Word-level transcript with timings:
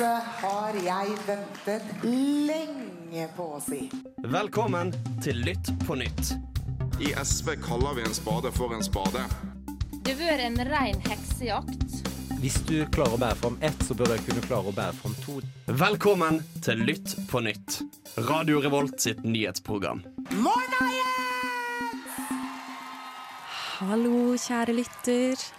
Dette 0.00 0.22
har 0.40 0.76
jeg 0.80 1.16
ventet 1.26 1.88
lenge 2.08 3.26
på 3.36 3.48
å 3.52 3.58
si. 3.60 3.82
Velkommen 4.32 4.94
til 5.20 5.42
Lytt 5.44 5.68
på 5.82 5.92
nytt. 6.00 6.30
I 7.04 7.10
SV 7.20 7.50
kaller 7.60 7.98
vi 7.98 8.06
en 8.08 8.16
spade 8.16 8.48
for 8.56 8.72
en 8.72 8.80
spade. 8.80 9.26
Det 10.00 10.14
har 10.14 10.22
vært 10.22 10.46
en 10.46 10.56
rein 10.70 11.04
heksejakt. 11.04 12.00
Hvis 12.40 12.56
du 12.64 12.78
klarer 12.96 13.18
å 13.18 13.20
bære 13.20 13.40
fram 13.42 13.60
ett, 13.60 13.84
så 13.84 13.98
bør 14.00 14.14
jeg 14.16 14.24
kunne 14.30 14.46
klare 14.48 14.72
å 14.72 14.76
bære 14.80 14.96
fram 15.02 15.20
to. 15.20 15.38
Velkommen 15.84 16.40
til 16.64 16.80
Lytt 16.88 17.18
på 17.28 17.44
nytt. 17.44 17.82
Radio 18.24 18.64
Revolt 18.64 19.04
sitt 19.04 19.20
nyhetsprogram. 19.20 20.00
Morna, 20.40 20.92
Hallo, 23.82 24.30
kjære 24.40 24.80
lytter. 24.80 25.50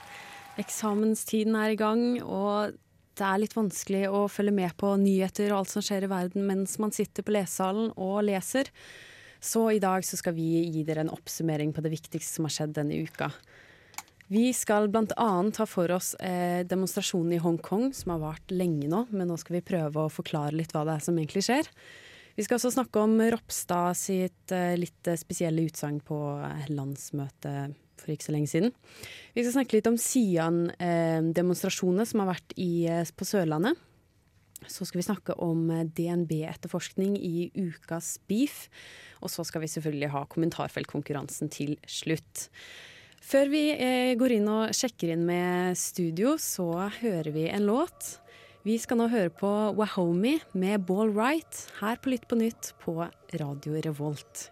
Eksamenstiden 0.58 1.62
er 1.62 1.76
i 1.78 1.84
gang, 1.86 2.08
og 2.26 2.74
det 3.22 3.30
er 3.30 3.42
litt 3.44 3.54
vanskelig 3.54 4.06
å 4.10 4.26
følge 4.32 4.54
med 4.56 4.74
på 4.82 4.96
nyheter 4.98 5.52
og 5.52 5.62
alt 5.62 5.74
som 5.76 5.86
skjer 5.86 6.08
i 6.08 6.12
verden 6.12 6.46
mens 6.48 6.78
man 6.82 6.94
sitter 6.96 7.26
på 7.26 7.36
lesesalen 7.36 7.92
og 7.94 8.24
leser. 8.26 8.72
Så 9.42 9.68
i 9.74 9.82
dag 9.82 10.06
så 10.06 10.18
skal 10.18 10.36
vi 10.38 10.64
gi 10.70 10.84
dere 10.86 11.06
en 11.06 11.14
oppsummering 11.14 11.74
på 11.74 11.84
det 11.86 11.94
viktigste 11.94 12.38
som 12.38 12.48
har 12.48 12.56
skjedd 12.56 12.76
denne 12.78 12.98
uka. 13.06 13.32
Vi 14.32 14.46
skal 14.56 14.88
bl.a. 14.88 15.30
ta 15.52 15.66
for 15.68 15.92
oss 15.92 16.14
eh, 16.24 16.62
demonstrasjonen 16.64 17.36
i 17.36 17.42
Hongkong, 17.44 17.90
som 17.94 18.14
har 18.14 18.22
vart 18.22 18.54
lenge 18.54 18.88
nå, 18.88 19.04
men 19.12 19.28
nå 19.28 19.36
skal 19.42 19.58
vi 19.58 19.66
prøve 19.74 20.06
å 20.06 20.14
forklare 20.14 20.56
litt 20.56 20.72
hva 20.72 20.86
det 20.88 20.96
er 20.96 21.04
som 21.04 21.18
egentlig 21.20 21.44
skjer. 21.50 21.68
Vi 22.38 22.46
skal 22.46 22.56
også 22.56 22.72
snakke 22.78 23.04
om 23.04 23.18
Ropstad 23.34 23.98
sitt 24.00 24.54
eh, 24.56 24.78
litt 24.80 25.10
eh, 25.10 25.20
spesielle 25.20 25.66
utsagn 25.68 26.00
på 26.06 26.22
landsmøtet 26.72 27.76
for 28.02 28.12
ikke 28.14 28.28
så 28.28 28.36
lenge 28.36 28.52
siden. 28.52 28.72
Vi 29.36 29.42
skal 29.44 29.56
snakke 29.60 29.76
litt 29.78 29.90
om 29.90 30.02
Sian-demonstrasjonene 30.02 32.06
som 32.10 32.18
har 32.24 32.30
vært 32.34 32.50
i, 32.58 32.72
eh, 32.90 33.12
på 33.16 33.24
Sørlandet. 33.28 33.76
Så 34.70 34.86
skal 34.86 35.02
vi 35.02 35.08
snakke 35.08 35.34
om 35.42 35.70
eh, 35.74 35.88
DNB-etterforskning 35.98 37.16
i 37.18 37.50
ukas 37.56 38.20
beef. 38.30 38.68
Og 39.22 39.30
så 39.34 39.46
skal 39.48 39.64
vi 39.64 39.72
selvfølgelig 39.74 40.14
ha 40.14 40.26
kommentarfeltkonkurransen 40.30 41.52
til 41.54 41.78
slutt. 41.90 42.50
Før 43.22 43.52
vi 43.54 43.64
eh, 43.74 44.14
går 44.18 44.38
inn 44.38 44.50
og 44.50 44.74
sjekker 44.76 45.14
inn 45.14 45.26
med 45.28 45.78
studio, 45.78 46.36
så 46.42 46.90
hører 47.02 47.32
vi 47.36 47.48
en 47.50 47.68
låt. 47.70 48.18
Vi 48.66 48.76
skal 48.78 49.00
nå 49.00 49.08
høre 49.10 49.32
på 49.34 49.50
Wahomey 49.78 50.38
med 50.54 50.86
Ball 50.86 51.10
Right 51.16 51.64
her 51.80 51.98
på 52.02 52.14
Lytt 52.14 52.28
på 52.30 52.38
nytt 52.38 52.74
på 52.84 53.00
Radio 53.42 53.82
Revolt. 53.82 54.51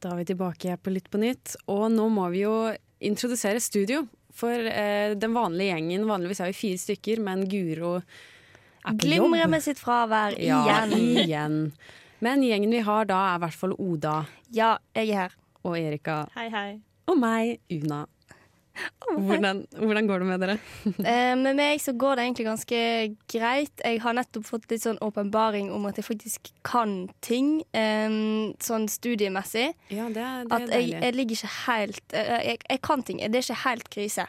Da 0.00 0.12
er 0.14 0.20
vi 0.22 0.24
tilbake 0.32 0.76
på 0.80 0.92
Litt 0.94 1.10
på 1.12 1.20
nytt, 1.20 1.56
og 1.68 1.90
nå 1.92 2.06
må 2.12 2.28
vi 2.32 2.44
jo 2.46 2.54
introdusere 3.04 3.60
studio. 3.60 4.06
For 4.32 4.52
eh, 4.70 5.12
den 5.18 5.34
vanlige 5.34 5.74
gjengen, 5.74 6.06
vanligvis 6.08 6.40
er 6.40 6.52
vi 6.52 6.56
fire 6.56 6.78
stykker, 6.80 7.20
men 7.26 7.42
Guro 7.50 7.96
er 7.98 8.04
på 8.04 8.92
jobb. 8.94 9.00
Glimrer 9.02 9.50
med 9.50 9.64
sitt 9.64 9.80
fravær 9.82 10.36
Ja, 10.40 10.62
igjen. 10.64 10.94
igjen. 11.26 11.58
Men 12.24 12.44
gjengen 12.44 12.70
vi 12.72 12.80
har 12.86 13.04
da, 13.10 13.18
er 13.34 13.40
i 13.40 13.42
hvert 13.44 13.58
fall 13.58 13.74
Oda 13.80 14.14
Ja, 14.52 14.74
jeg 14.94 15.10
er 15.10 15.20
her. 15.26 15.36
og 15.64 15.76
Erika. 15.76 16.22
Hei, 16.36 16.48
hei. 16.52 16.80
Og 17.10 17.18
meg, 17.18 17.58
Una. 17.72 18.04
Hvordan, 19.10 19.64
hvordan 19.74 20.06
går 20.06 20.22
det 20.22 20.26
med 20.28 20.40
dere? 20.44 20.56
Eh, 21.10 21.34
med 21.36 21.56
meg 21.58 21.80
så 21.82 21.92
går 21.98 22.16
det 22.20 22.24
egentlig 22.26 22.46
ganske 22.46 22.80
greit. 23.32 23.82
Jeg 23.84 24.00
har 24.04 24.14
nettopp 24.16 24.46
fått 24.46 24.68
litt 24.70 24.84
sånn 24.84 25.00
åpenbaring 25.02 25.70
om 25.74 25.86
at 25.90 25.98
jeg 25.98 26.06
faktisk 26.06 26.52
kan 26.66 27.08
ting, 27.24 27.62
eh, 27.72 28.06
sånn 28.62 28.86
studiemessig. 28.90 29.70
Ja, 29.90 30.06
det, 30.12 30.22
er- 30.22 30.44
det 30.46 30.52
At 30.60 30.68
er 30.68 30.84
jeg, 30.84 30.94
jeg 31.02 31.14
ligger 31.18 31.40
ikke 31.40 31.52
helt 31.66 32.14
eh, 32.14 32.36
jeg, 32.52 32.62
jeg 32.70 32.82
kan 32.86 33.02
ting. 33.02 33.18
Det 33.24 33.40
er 33.42 33.46
ikke 33.48 33.62
helt 33.66 33.90
krise. 33.90 34.26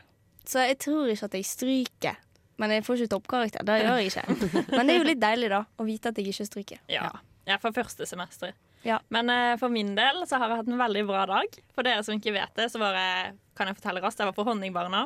Så 0.47 0.63
jeg 0.65 0.79
tror 0.81 1.11
ikke 1.13 1.29
at 1.29 1.37
jeg 1.37 1.45
stryker. 1.45 2.17
Men 2.61 2.73
jeg 2.75 2.83
får 2.85 2.99
ikke 3.01 3.13
toppkarakter. 3.15 3.63
Det 3.65 3.77
gjør 3.81 4.01
jeg 4.01 4.11
ikke. 4.11 4.25
Men 4.77 4.85
det 4.89 4.93
er 4.95 4.99
jo 4.99 5.05
litt 5.07 5.21
deilig, 5.21 5.47
da, 5.53 5.61
å 5.81 5.85
vite 5.87 6.11
at 6.11 6.17
jeg 6.19 6.27
ikke 6.33 6.45
stryker. 6.49 6.81
Ja. 6.91 7.07
ja, 7.47 7.57
fra 7.61 7.71
første 7.73 8.05
semester. 8.09 8.51
Ja. 8.87 8.99
Men 9.13 9.29
uh, 9.29 9.57
for 9.61 9.73
min 9.73 9.93
del 9.97 10.23
så 10.27 10.39
har 10.41 10.49
jeg 10.49 10.61
hatt 10.63 10.71
en 10.71 10.81
veldig 10.81 11.03
bra 11.09 11.25
dag. 11.29 11.57
For 11.75 11.87
dere 11.87 12.03
som 12.05 12.17
ikke 12.17 12.35
vet 12.35 12.53
det, 12.57 12.69
så 12.73 12.81
var 12.81 12.97
jeg, 12.97 13.35
kan 13.57 13.69
jeg 13.69 13.77
fortelle 13.77 14.03
raskt, 14.03 14.23
jeg 14.23 14.31
var 14.31 14.37
på 14.37 14.45
Honningbarna. 14.47 15.05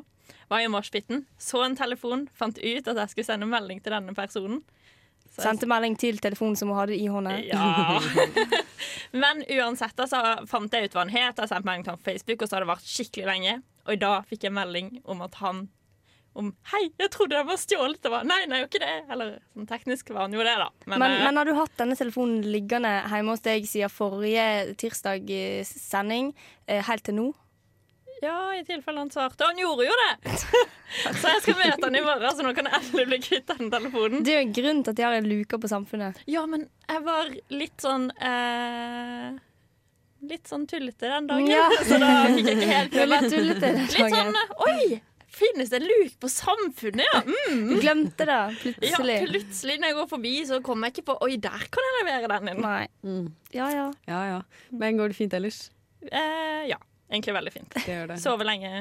Var 0.50 0.61
i 0.61 0.69
moshpiten, 0.72 1.25
så 1.41 1.63
en 1.66 1.77
telefon, 1.77 2.27
fant 2.38 2.57
ut 2.57 2.88
at 2.88 3.00
jeg 3.01 3.11
skulle 3.11 3.27
sende 3.27 3.50
melding 3.50 3.81
til 3.83 3.94
denne 3.94 4.13
personen. 4.17 4.61
Så 5.35 5.44
Sendte 5.44 5.67
melding 5.67 5.97
til 6.00 6.19
telefonen 6.23 6.55
som 6.55 6.69
hun 6.72 6.79
hadde 6.79 6.95
i 6.95 7.09
hånda. 7.11 7.33
Ja. 7.44 8.00
Men 9.23 9.41
uansett 9.57 10.00
så 10.07 10.21
fant 10.47 10.73
jeg 10.73 10.88
ut 10.88 10.95
hva 10.95 11.03
han 11.03 11.11
het. 11.11 11.41
Jeg 11.41 11.51
sendte 11.51 11.67
melding 11.67 11.83
til 11.83 11.95
han 11.95 12.00
på 12.00 12.07
Facebook, 12.07 12.41
og 12.41 12.47
så 12.47 12.55
har 12.55 12.63
det 12.63 12.71
vært 12.71 12.88
skikkelig 12.88 13.27
lenge. 13.27 13.55
Og 13.85 13.97
i 13.97 14.01
dag 14.01 14.29
fikk 14.29 14.47
jeg 14.47 14.55
melding 14.55 14.94
om 15.03 15.25
at 15.25 15.35
han 15.41 15.66
om 16.35 16.51
Hei, 16.72 16.84
jeg 17.00 17.12
trodde 17.13 17.38
den 17.38 17.47
var 17.47 17.59
stjålet. 17.59 18.01
Det 18.03 18.12
var, 18.12 18.25
nei, 18.28 18.41
nei, 18.51 18.59
jo 18.63 18.68
ikke 18.68 18.81
det. 18.84 18.96
Eller 19.12 19.38
sånn 19.53 19.69
teknisk 19.69 20.12
var 20.12 20.25
han 20.25 20.35
jo 20.35 20.44
det, 20.44 20.57
da. 20.59 20.68
Men, 20.85 21.00
Men, 21.00 21.16
eh, 21.16 21.23
men 21.28 21.40
har 21.40 21.47
du 21.47 21.56
hatt 21.57 21.79
denne 21.79 21.96
telefonen 22.00 22.44
liggende 22.51 22.91
hjemme 23.07 23.35
hos 23.35 23.46
deg 23.46 23.69
siden 23.69 23.94
forrige 23.94 24.75
tirsdag 24.81 25.31
eh, 25.31 25.63
sending, 25.66 26.34
eh, 26.68 26.84
helt 26.90 27.07
til 27.07 27.19
nå? 27.22 27.31
Ja, 28.24 28.56
i 28.56 28.63
tilfelle 28.68 29.00
han 29.00 29.12
svarte. 29.12 29.44
Og 29.44 29.53
han 29.53 29.59
gjorde 29.59 29.88
jo 29.88 29.95
det! 30.01 30.35
så 31.19 31.34
jeg 31.34 31.41
skal 31.45 31.57
møte 31.59 31.88
han 31.88 31.97
i 32.00 32.03
morgen, 32.06 32.38
så 32.38 32.45
nå 32.45 32.53
kan 32.57 32.69
jeg 32.69 32.81
endelig 32.81 33.07
bli 33.09 33.19
kvitt 33.25 33.50
den 33.51 33.74
telefonen. 33.74 34.24
Det 34.25 34.35
er 34.35 34.40
jo 34.40 34.45
en 34.45 34.53
grunn 34.59 34.84
til 34.84 34.94
at 34.94 35.00
de 35.00 35.07
har 35.07 35.18
en 35.18 35.31
luke 35.31 35.59
på 35.62 35.72
Samfunnet. 35.72 36.22
Ja, 36.31 36.45
men 36.50 36.69
jeg 36.88 37.03
var 37.07 37.34
litt 37.53 37.84
sånn 37.84 38.07
eh, 38.19 39.35
Litt 40.25 40.47
sånn 40.50 40.63
tullete 40.66 41.09
den 41.12 41.28
dagen. 41.29 41.51
Ja. 41.51 41.68
Så 41.88 42.00
da 42.01 42.13
fikk 42.31 42.47
jeg 42.50 42.57
ikke 42.57 42.72
helt 42.72 42.95
med 42.95 43.28
den 43.35 43.84
Litt 43.84 44.00
sånn 44.00 44.40
Oi! 44.66 45.03
Finnes 45.35 45.69
det 45.73 45.81
en 45.81 45.88
luk 45.90 46.13
på 46.23 46.29
Samfunnet, 46.31 47.03
ja? 47.13 47.22
Mm. 47.28 47.63
Du 47.69 47.75
glemte 47.84 48.25
det 48.29 48.40
plutselig. 48.62 49.16
Ja, 49.19 49.28
plutselig. 49.28 49.78
når 49.81 49.88
jeg 49.91 49.96
går 50.00 50.09
forbi, 50.13 50.34
så 50.47 50.59
kommer 50.63 50.88
jeg 50.88 50.96
ikke 50.97 51.07
på 51.12 51.18
Oi, 51.28 51.35
der 51.44 51.66
kan 51.75 51.88
jeg 51.90 51.96
levere 52.01 52.29
den 52.40 52.51
inn. 52.53 52.62
Nei. 52.63 52.88
Mm. 53.03 53.25
Ja, 53.56 53.68
ja. 53.74 53.88
Ja 54.07 54.22
ja. 54.31 54.41
Men 54.72 54.97
går 55.00 55.12
det 55.12 55.18
fint 55.19 55.34
ellers? 55.35 55.59
Eh, 56.12 56.68
ja. 56.72 56.78
Egentlig 57.12 57.35
veldig 57.35 57.53
fint. 57.53 57.69
Det 57.75 57.85
gjør 57.91 58.07
det. 58.13 58.19
Sover 58.24 58.47
lenge. 58.47 58.72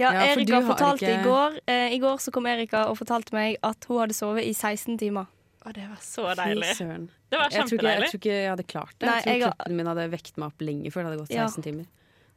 Ja, 0.00 0.08
Ja, 0.10 0.10
for 0.32 0.40
Erika 0.40 0.54
har 0.56 0.64
fortalte 0.72 1.04
ikke- 1.04 1.20
i 1.20 1.24
går 1.28 1.58
eh, 1.68 1.92
I 1.94 1.98
går 2.00 2.16
så 2.24 2.32
kom 2.32 2.46
Erika 2.48 2.86
og 2.88 2.96
fortalte 2.98 3.32
meg 3.36 3.58
at 3.62 3.84
hun 3.88 4.00
hadde 4.00 4.14
sovet 4.16 4.44
i 4.48 4.52
16 4.56 4.96
timer. 4.98 5.26
Å, 5.64 5.72
det 5.76 5.84
var 5.86 6.00
så 6.02 6.24
Fy 6.32 6.40
deilig. 6.40 6.72
søren. 6.74 7.04
Det 7.30 7.38
var 7.38 7.50
Jeg 7.50 7.52
tror, 7.52 7.78
ikke, 7.78 7.84
jeg 7.84 8.00
kjempedeilig. 8.00 8.08
tror 8.10 8.18
ikke 8.20 8.32
jeg 8.40 8.48
hadde 8.50 8.64
klart 8.66 8.94
det. 8.98 9.06
Nei, 9.06 9.14
jeg 9.14 9.22
tror 9.22 9.32
jeg 9.32 9.42
kroppen 9.44 9.76
min 9.76 9.86
hadde 9.86 10.10
vekt 10.10 10.36
meg 10.38 10.46
opp 10.48 10.58
lenge 10.64 10.90
før 10.90 11.02
det 11.04 11.10
hadde 11.12 11.20
gått 11.22 11.30
Ja. 11.36 11.46
16 11.46 11.62
timer. 11.62 11.86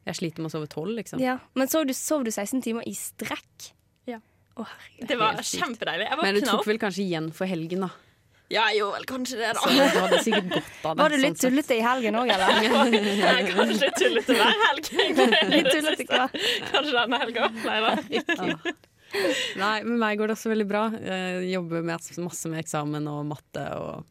Jeg 0.06 0.20
sliter 0.20 0.44
med 0.44 0.52
å 0.52 0.54
sove 0.54 0.70
12, 0.70 0.96
liksom. 1.00 1.22
Ja. 1.24 1.38
Men 1.58 1.70
sov 1.72 1.88
du, 1.90 1.94
sov 1.98 2.26
du 2.28 2.32
16 2.32 2.62
timer 2.66 2.86
i 2.86 2.94
strekk? 2.98 3.72
Ja. 4.10 4.20
Å, 4.56 4.66
herregud. 4.70 5.08
Det 5.10 5.20
var 5.20 5.40
kjempedeilig. 5.42 6.10
Jeg 6.12 6.20
Men 6.22 6.38
du 6.38 6.42
tok 6.46 6.68
vel 6.70 6.82
kanskje 6.82 7.06
igjen 7.08 7.32
for 7.36 7.50
helgen, 7.50 7.88
da. 7.88 7.92
Ja, 8.54 8.68
jeg 8.70 8.84
gjorde 8.84 9.00
vel 9.00 9.06
kanskje 9.10 9.38
det, 9.40 9.52
Så 9.58 9.70
da. 9.74 9.86
du 9.90 10.00
hadde 10.04 10.18
sikkert 10.22 10.50
godt 10.52 10.84
av 10.86 10.92
det. 10.92 11.02
Var 11.02 11.10
du 11.10 11.18
litt 11.18 11.40
sånn 11.42 11.50
tullete 11.50 11.78
i 11.80 11.82
helgen 11.82 12.18
òg, 12.20 12.30
eller? 12.36 12.60
Jeg 13.26 13.30
er 13.32 13.48
kanskje 13.50 13.78
litt 13.88 13.98
tullete 14.04 14.36
hver 14.38 14.60
helg. 14.68 14.90
Litt 15.56 15.70
tullete 15.74 16.06
hver. 16.12 16.36
Kanskje 16.70 16.94
denne 17.00 17.22
helga. 17.24 17.50
Nei 17.66 17.80
da. 17.82 18.76
Nei, 19.58 19.76
med 19.88 19.98
meg 19.98 20.20
går 20.20 20.30
det 20.30 20.36
også 20.38 20.52
veldig 20.54 20.68
bra. 20.70 20.84
Jeg 20.94 21.50
jobber 21.56 21.82
med 21.90 22.12
masse 22.22 22.52
med 22.52 22.62
eksamen 22.62 23.10
og 23.10 23.24
matte 23.34 23.66
og 23.82 24.06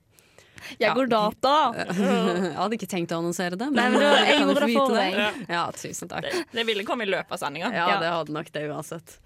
Jeg 0.81 0.95
går 0.97 1.09
data. 1.13 1.55
Jeg 1.85 2.57
hadde 2.59 2.79
ikke 2.79 2.91
tenkt 2.91 3.15
å 3.15 3.21
annonsere 3.23 3.59
det, 3.61 3.71
Nei, 3.75 3.89
men 3.93 4.03
jeg 4.05 4.27
kan 4.29 4.45
jo 4.45 4.53
gjorde 4.53 4.69
få 4.73 4.85
det 4.95 5.07
vite. 5.15 5.47
Ja, 5.55 5.65
tusen 5.77 6.11
takk. 6.11 6.29
Det 6.53 6.65
ville 6.69 6.85
komme 6.89 7.07
i 7.07 7.11
løpet 7.11 7.37
av 7.37 7.41
sendinga. 7.43 7.73
Ja, 7.75 7.89
det 8.03 8.13
hadde 8.15 8.35
nok 8.37 8.53
det 8.55 8.69
uansett. 8.71 9.19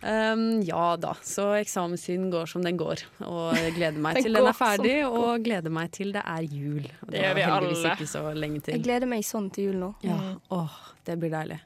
Um, 0.00 0.62
ja 0.64 0.94
da, 0.96 1.12
så 1.22 1.50
eksamenstiden 1.58 2.30
går 2.32 2.46
som 2.48 2.64
den 2.64 2.78
går. 2.80 3.02
Og 3.28 3.50
jeg 3.58 3.74
gleder 3.76 4.00
meg 4.00 4.16
til 4.24 4.32
den 4.32 4.48
er 4.48 4.56
ferdig, 4.56 4.94
og 5.04 5.44
gleder 5.44 5.74
meg 5.76 5.92
til 5.92 6.14
det 6.16 6.22
er 6.24 6.46
jul. 6.46 6.86
Og 7.04 7.12
Det 7.12 7.20
gjør 7.20 7.36
vi 7.36 7.44
heldigvis 7.44 7.82
alle. 7.84 7.92
ikke 7.98 8.08
så 8.14 8.22
lenge 8.32 8.62
Jeg 8.64 8.84
gleder 8.86 9.10
meg 9.10 9.26
sånn 9.28 9.50
til 9.52 9.70
jul 9.70 9.80
nå. 9.82 9.92
Ja, 10.06 10.16
åh, 10.56 10.78
det 11.04 11.18
blir 11.20 11.34
deilig. 11.34 11.60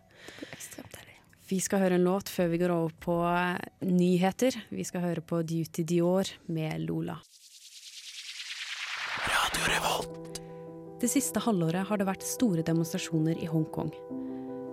Ekstremt 0.50 0.90
deilig. 0.98 1.14
Vi 1.46 1.60
skal 1.60 1.84
høre 1.84 1.98
en 2.00 2.06
låt 2.08 2.30
før 2.32 2.50
vi 2.50 2.58
går 2.64 2.72
over 2.74 2.94
på 3.04 3.16
nyheter. 3.86 4.56
Vi 4.72 4.86
skal 4.88 5.04
høre 5.04 5.22
på 5.22 5.43
Duty 5.46 5.84
Dior 5.87 6.31
med 6.50 6.88
Lola. 6.88 7.19
Radio 9.54 9.74
Revolt. 9.74 10.40
Det 11.00 11.08
siste 11.10 11.38
halvåret 11.38 11.86
har 11.86 11.98
det 12.00 12.06
vært 12.08 12.24
store 12.26 12.62
demonstrasjoner 12.66 13.38
i 13.38 13.46
Hongkong. 13.46 13.92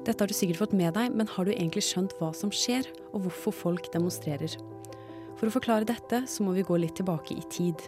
Dette 0.07 0.23
har 0.23 0.31
du 0.31 0.33
sikkert 0.33 0.57
fått 0.57 0.73
med 0.77 0.95
deg, 0.95 1.13
men 1.13 1.29
har 1.29 1.45
du 1.45 1.51
egentlig 1.53 1.83
skjønt 1.85 2.15
hva 2.17 2.31
som 2.33 2.49
skjer, 2.53 2.87
og 3.11 3.27
hvorfor 3.27 3.53
folk 3.53 3.89
demonstrerer? 3.93 4.55
For 5.37 5.49
å 5.49 5.53
forklare 5.53 5.85
dette, 5.89 6.23
så 6.25 6.45
må 6.45 6.55
vi 6.55 6.65
gå 6.65 6.79
litt 6.81 6.95
tilbake 6.97 7.35
i 7.37 7.45
tid. 7.53 7.83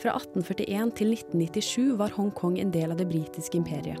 Fra 0.00 0.16
1841 0.16 0.94
til 0.98 1.14
1997 1.14 1.98
var 2.00 2.16
Hongkong 2.16 2.58
en 2.58 2.74
del 2.74 2.90
av 2.90 2.98
det 2.98 3.10
britiske 3.10 3.60
imperiet. 3.60 4.00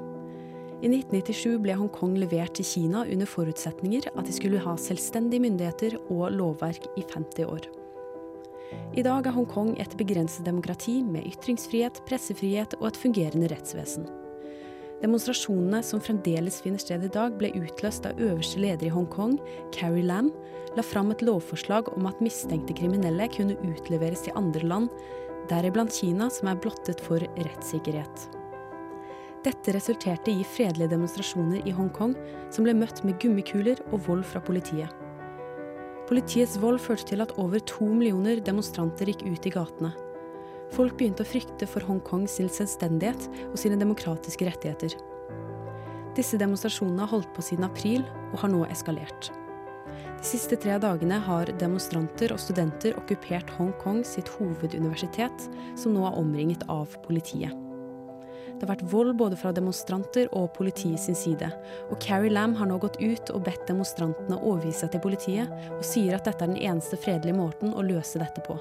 I 0.80 0.88
1997 0.88 1.60
ble 1.62 1.76
Hongkong 1.76 2.16
levert 2.18 2.56
til 2.58 2.66
Kina 2.66 3.04
under 3.04 3.28
forutsetninger 3.28 4.08
at 4.14 4.24
de 4.26 4.34
skulle 4.34 4.62
ha 4.64 4.78
selvstendige 4.80 5.44
myndigheter 5.44 6.00
og 6.08 6.32
lovverk 6.32 6.88
i 6.96 7.04
50 7.04 7.46
år. 7.46 7.68
I 8.94 9.02
dag 9.06 9.26
er 9.26 9.34
Hongkong 9.34 9.76
et 9.82 9.92
begrenset 9.98 10.46
demokrati 10.46 11.00
med 11.06 11.26
ytringsfrihet, 11.30 12.02
pressefrihet 12.08 12.74
og 12.80 12.90
et 12.90 12.98
fungerende 12.98 13.50
rettsvesen. 13.52 14.08
Demonstrasjonene 15.00 15.80
som 15.86 16.02
fremdeles 16.04 16.58
finner 16.60 16.82
sted 16.82 17.06
i 17.06 17.12
dag, 17.12 17.36
ble 17.40 17.52
utløst 17.56 18.04
da 18.04 18.12
øverste 18.20 18.60
leder 18.60 18.90
i 18.90 18.92
Hongkong, 18.92 19.38
Carrie 19.72 20.04
Lam, 20.04 20.28
la 20.76 20.84
fram 20.84 21.10
et 21.14 21.24
lovforslag 21.24 21.88
om 21.96 22.10
at 22.10 22.20
mistenkte 22.20 22.76
kriminelle 22.76 23.30
kunne 23.32 23.56
utleveres 23.64 24.26
til 24.26 24.36
andre 24.38 24.66
land, 24.66 24.90
deriblant 25.50 25.94
Kina, 25.96 26.28
som 26.30 26.52
er 26.52 26.60
blottet 26.60 27.00
for 27.02 27.24
rettssikkerhet. 27.40 28.28
Dette 29.40 29.72
resulterte 29.72 30.34
i 30.34 30.44
fredelige 30.44 30.92
demonstrasjoner 30.92 31.64
i 31.64 31.72
Hongkong, 31.72 32.12
som 32.52 32.66
ble 32.66 32.76
møtt 32.76 33.00
med 33.08 33.16
gummikuler 33.22 33.80
og 33.88 34.02
vold 34.04 34.26
fra 34.28 34.42
politiet. 34.44 34.99
Politiets 36.10 36.56
vold 36.58 36.80
førte 36.82 37.12
til 37.12 37.22
at 37.22 37.36
over 37.38 37.60
to 37.70 37.86
millioner 37.86 38.40
demonstranter 38.42 39.06
gikk 39.12 39.20
ut 39.28 39.44
i 39.46 39.52
gatene. 39.54 39.92
Folk 40.74 40.96
begynte 40.98 41.22
å 41.22 41.28
frykte 41.30 41.68
for 41.70 41.86
Hongkong 41.86 42.24
sin 42.30 42.50
selvstendighet 42.50 43.28
og 43.44 43.54
sine 43.62 43.78
demokratiske 43.78 44.48
rettigheter. 44.48 44.96
Disse 46.18 46.40
demonstrasjonene 46.42 47.06
har 47.06 47.12
holdt 47.14 47.30
på 47.36 47.46
siden 47.46 47.68
april 47.68 48.02
og 48.32 48.40
har 48.42 48.50
nå 48.50 48.64
eskalert. 48.74 49.30
De 50.18 50.26
siste 50.26 50.58
tre 50.58 50.80
dagene 50.82 51.22
har 51.30 51.54
demonstranter 51.62 52.34
og 52.34 52.42
studenter 52.42 52.98
okkupert 52.98 53.54
Hongkong 53.54 54.02
sitt 54.02 54.34
hoveduniversitet, 54.34 55.46
som 55.78 55.94
nå 55.94 56.02
er 56.10 56.18
omringet 56.18 56.66
av 56.66 56.98
politiet. 57.06 57.54
Det 58.56 58.66
har 58.66 58.74
vært 58.74 58.86
vold 58.92 59.14
både 59.20 59.38
fra 59.40 59.52
demonstranter 59.56 60.28
og 60.36 60.52
politiet 60.56 61.00
sin 61.02 61.18
side, 61.18 61.48
og 61.88 62.00
Carrie 62.02 62.32
Lam 62.32 62.54
har 62.58 62.68
nå 62.70 62.78
gått 62.82 63.00
ut 63.00 63.32
og 63.34 63.44
bedt 63.48 63.66
demonstrantene 63.70 64.38
overgi 64.40 64.74
seg 64.82 64.92
til 64.94 65.04
politiet, 65.04 65.52
og 65.76 65.84
sier 65.86 66.18
at 66.18 66.28
dette 66.28 66.44
er 66.44 66.52
den 66.52 66.62
eneste 66.70 67.00
fredelige 67.00 67.38
måten 67.40 67.74
å 67.74 67.86
løse 67.86 68.20
dette 68.22 68.44
på. 68.46 68.58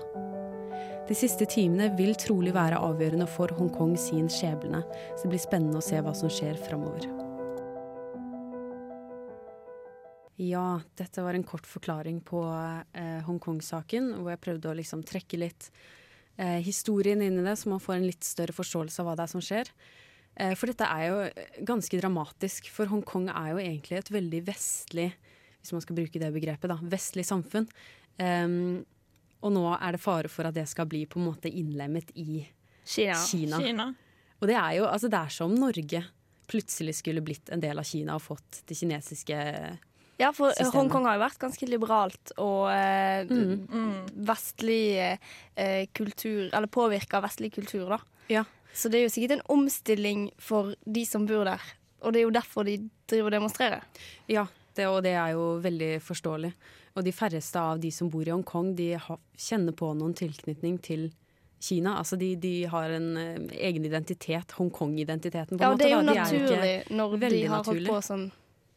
De 1.09 1.15
siste 1.17 1.47
timene 1.49 1.87
vil 1.97 2.13
trolig 2.21 2.51
være 2.53 2.77
avgjørende 2.85 3.25
for 3.29 3.49
Hongkong 3.57 3.95
sin 3.97 4.27
skjebne, 4.29 4.83
så 5.15 5.25
det 5.25 5.33
blir 5.33 5.41
spennende 5.41 5.81
å 5.81 5.85
se 5.85 5.97
hva 6.05 6.13
som 6.13 6.29
skjer 6.29 6.59
framover. 6.67 7.07
Ja, 10.39 10.79
dette 10.95 11.23
var 11.25 11.35
en 11.35 11.43
kort 11.43 11.65
forklaring 11.67 12.21
på 12.23 12.39
eh, 12.47 13.17
Hongkong-saken, 13.25 14.13
hvor 14.21 14.31
jeg 14.31 14.39
prøvde 14.45 14.69
å 14.69 14.77
liksom 14.77 15.01
trekke 15.03 15.41
litt 15.41 15.71
eh, 16.39 16.59
historien 16.65 17.21
inn 17.23 17.39
i 17.41 17.45
det, 17.45 17.55
så 17.59 17.71
man 17.71 17.81
får 17.83 17.97
en 17.97 18.07
litt 18.07 18.25
større 18.25 18.55
forståelse 18.55 19.01
av 19.01 19.09
hva 19.09 19.15
det 19.19 19.25
er 19.25 19.33
som 19.33 19.43
skjer. 19.43 19.71
Eh, 20.39 20.53
for 20.57 20.71
dette 20.71 20.87
er 20.87 21.09
jo 21.09 21.65
ganske 21.67 21.99
dramatisk, 21.99 22.71
for 22.73 22.91
Hongkong 22.91 23.27
er 23.33 23.51
jo 23.53 23.63
egentlig 23.63 23.99
et 23.99 24.13
veldig 24.15 24.43
vestlig, 24.47 25.09
hvis 25.59 25.73
man 25.75 25.83
skal 25.83 25.99
bruke 25.99 26.21
det 26.21 26.31
begrepet, 26.35 26.71
da, 26.71 26.79
vestlig 26.91 27.25
samfunn. 27.27 27.67
Um, 28.19 28.85
og 29.43 29.53
nå 29.55 29.63
er 29.71 29.95
det 29.95 30.01
fare 30.03 30.31
for 30.31 30.47
at 30.47 30.55
det 30.55 30.65
skal 30.67 30.87
bli 30.91 31.05
på 31.07 31.19
en 31.19 31.29
måte 31.29 31.51
innlemmet 31.51 32.11
i 32.19 32.43
Kina. 32.83 33.19
Kina. 33.23 33.59
Kina. 33.63 33.85
Og 34.39 34.47
det 34.49 34.55
er 34.59 34.73
jo 34.79 34.87
altså 34.89 35.11
det 35.11 35.19
er 35.19 35.31
som 35.31 35.53
Norge 35.55 36.01
plutselig 36.49 36.97
skulle 36.99 37.23
blitt 37.23 37.51
en 37.53 37.61
del 37.61 37.79
av 37.79 37.87
Kina 37.87 38.17
og 38.17 38.25
fått 38.25 38.63
det 38.67 38.75
kinesiske 38.79 39.37
Ja, 40.19 40.31
for. 40.35 40.51
Hongkong 40.73 41.05
har 41.07 41.15
jo 41.17 41.21
vært 41.23 41.39
ganske 41.39 41.67
liberalt 41.69 42.31
og 42.37 42.69
eh, 42.73 43.25
Mm. 43.29 44.05
vestlig 44.27 44.97
eh, 45.55 45.85
kultur 45.95 46.49
Eller 46.53 46.67
påvirka 46.67 47.21
vestlig 47.23 47.53
kultur, 47.55 47.89
da. 47.89 47.99
Ja. 48.29 48.43
Så 48.73 48.89
det 48.91 48.99
er 48.99 49.07
jo 49.07 49.13
sikkert 49.13 49.37
en 49.39 49.45
omstilling 49.49 50.29
for 50.37 50.73
de 50.85 51.05
som 51.05 51.25
bor 51.25 51.45
der. 51.45 51.61
Og 52.01 52.13
det 52.13 52.19
er 52.21 52.27
jo 52.27 52.31
derfor 52.35 52.63
de 52.67 52.77
driver 53.09 53.25
og 53.31 53.31
demonstrerer. 53.31 53.81
Ja, 54.29 54.45
det, 54.75 54.85
og 54.87 55.01
det 55.03 55.15
er 55.17 55.31
jo 55.33 55.59
veldig 55.63 56.01
forståelig. 56.05 56.51
Og 56.95 57.03
de 57.03 57.11
færreste 57.11 57.59
av 57.59 57.79
de 57.81 57.89
som 57.91 58.09
bor 58.09 58.21
i 58.27 58.31
Hongkong, 58.31 58.75
de 58.75 58.93
ha, 58.99 59.17
kjenner 59.37 59.71
på 59.75 59.89
noen 59.97 60.13
tilknytning 60.15 60.77
til 60.85 61.09
Kina. 61.61 61.97
Altså 61.99 62.15
de, 62.19 62.35
de 62.39 62.53
har 62.71 62.89
en 62.95 63.09
eh, 63.17 63.39
egen 63.67 63.85
identitet, 63.85 64.51
Hongkong-identiteten 64.59 65.57
på 65.57 65.63
Ja, 65.63 65.71
en 65.71 65.73
og 65.73 65.79
måte. 65.79 65.83
det 65.83 65.89
er 65.89 65.95
jo 65.95 66.01
da. 66.05 66.13
De 66.13 66.19
naturlig 66.19 66.69
ikke- 66.85 66.95
når 66.95 67.17
de 67.19 67.45
har 67.47 67.57
naturlig. 67.63 67.87
holdt 67.87 67.89
på 67.89 68.01
sånn 68.13 68.31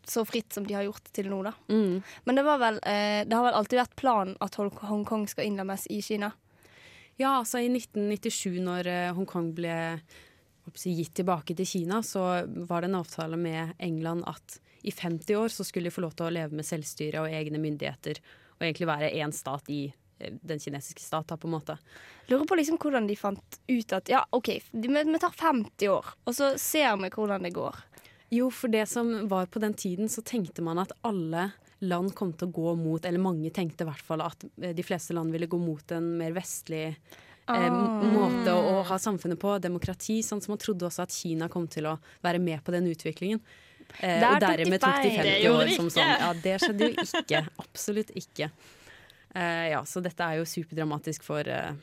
så 0.08 0.24
fritt 0.26 0.52
som 0.52 0.66
de 0.66 0.74
har 0.74 0.86
gjort 0.86 1.10
til 1.14 1.28
nå, 1.30 1.42
da. 1.46 1.52
Mm. 1.68 2.00
Men 2.24 2.38
det, 2.38 2.44
var 2.46 2.58
vel, 2.62 2.80
eh, 2.82 3.22
det 3.28 3.36
har 3.36 3.46
vel 3.46 3.58
alltid 3.58 3.80
vært 3.82 3.98
planen 3.98 4.36
at 4.42 4.58
Hongkong 4.58 5.28
skal 5.30 5.46
innlemmes 5.48 5.86
i 5.92 6.00
Kina? 6.02 6.32
Ja, 7.20 7.36
altså 7.38 7.60
i 7.60 7.68
1997 7.70 8.60
når 8.64 8.88
eh, 8.90 9.14
Hongkong 9.14 9.52
ble 9.56 9.76
si, 10.74 10.94
gitt 10.96 11.14
tilbake 11.18 11.56
til 11.58 11.68
Kina, 11.68 12.02
så 12.02 12.44
var 12.68 12.82
det 12.82 12.90
en 12.90 13.00
avtale 13.00 13.38
med 13.38 13.74
England 13.78 14.24
at 14.30 14.58
i 14.82 14.90
50 14.90 15.36
år 15.38 15.52
så 15.54 15.64
skulle 15.64 15.90
de 15.90 15.94
få 15.94 16.02
lov 16.02 16.16
til 16.18 16.26
å 16.26 16.34
leve 16.34 16.58
med 16.58 16.66
selvstyre 16.66 17.22
og 17.22 17.34
egne 17.34 17.60
myndigheter, 17.62 18.18
og 18.58 18.64
egentlig 18.64 18.90
være 18.90 19.12
én 19.22 19.34
stat 19.34 19.70
i 19.70 19.84
eh, 19.86 20.34
den 20.42 20.62
kinesiske 20.62 21.04
stat, 21.04 21.28
da, 21.30 21.38
på 21.38 21.50
en 21.50 21.56
måte. 21.58 21.78
Lurer 22.30 22.46
på 22.48 22.58
liksom 22.58 22.80
hvordan 22.82 23.06
de 23.10 23.18
fant 23.18 23.60
ut 23.68 23.96
at 23.98 24.10
ja, 24.10 24.24
OK, 24.34 24.54
vi, 24.72 24.88
vi 24.90 25.22
tar 25.22 25.34
50 25.36 25.92
år, 25.92 26.12
og 26.24 26.36
så 26.38 26.54
ser 26.58 26.96
vi 27.02 27.12
hvordan 27.14 27.46
det 27.46 27.54
går. 27.54 27.78
Jo, 28.32 28.46
for 28.54 28.72
det 28.72 28.86
som 28.88 29.10
var 29.28 29.50
på 29.52 29.60
den 29.60 29.74
tiden, 29.76 30.08
så 30.08 30.22
tenkte 30.24 30.64
man 30.64 30.80
at 30.80 30.94
alle 31.04 31.50
land 31.84 32.14
kom 32.16 32.30
til 32.32 32.48
å 32.48 32.54
gå 32.54 32.72
mot, 32.80 33.04
eller 33.04 33.20
mange 33.20 33.50
tenkte 33.52 33.84
i 33.84 33.88
hvert 33.90 34.06
fall 34.06 34.22
at 34.24 34.46
eh, 34.62 34.72
de 34.76 34.84
fleste 34.86 35.12
land 35.16 35.34
ville 35.34 35.50
gå 35.50 35.58
mot 35.60 35.92
en 35.92 36.14
mer 36.20 36.32
vestlig 36.36 36.86
eh, 36.88 37.12
Ah. 37.46 37.68
måte 38.06 38.52
å, 38.54 38.82
ha 38.86 38.96
samfunnet 39.02 39.40
på, 39.42 39.56
demokrati. 39.58 40.20
Sånn 40.22 40.40
som 40.40 40.52
man 40.54 40.60
trodde 40.62 40.86
også 40.86 41.02
at 41.02 41.14
Kina 41.14 41.48
kom 41.50 41.66
til 41.68 41.88
å 41.90 41.96
være 42.22 42.38
med 42.38 42.62
på 42.64 42.72
den 42.74 42.86
utviklingen. 42.86 43.42
Eh, 43.98 44.20
Der 44.22 44.36
og 44.36 44.40
dermed 44.44 44.80
tok 44.80 45.02
de 45.02 45.10
50 45.18 45.48
år 45.50 45.72
som 45.74 45.90
sånn. 45.90 46.12
Ja, 46.22 46.30
det 46.38 46.54
skjedde 46.62 46.88
jo 46.88 47.04
ikke. 47.04 47.42
Absolutt 47.64 48.14
ikke. 48.16 48.48
Eh, 49.34 49.66
ja, 49.72 49.82
så 49.88 50.00
dette 50.04 50.22
er 50.22 50.38
jo 50.38 50.46
superdramatisk 50.48 51.26
for, 51.26 51.48
eh, 51.48 51.74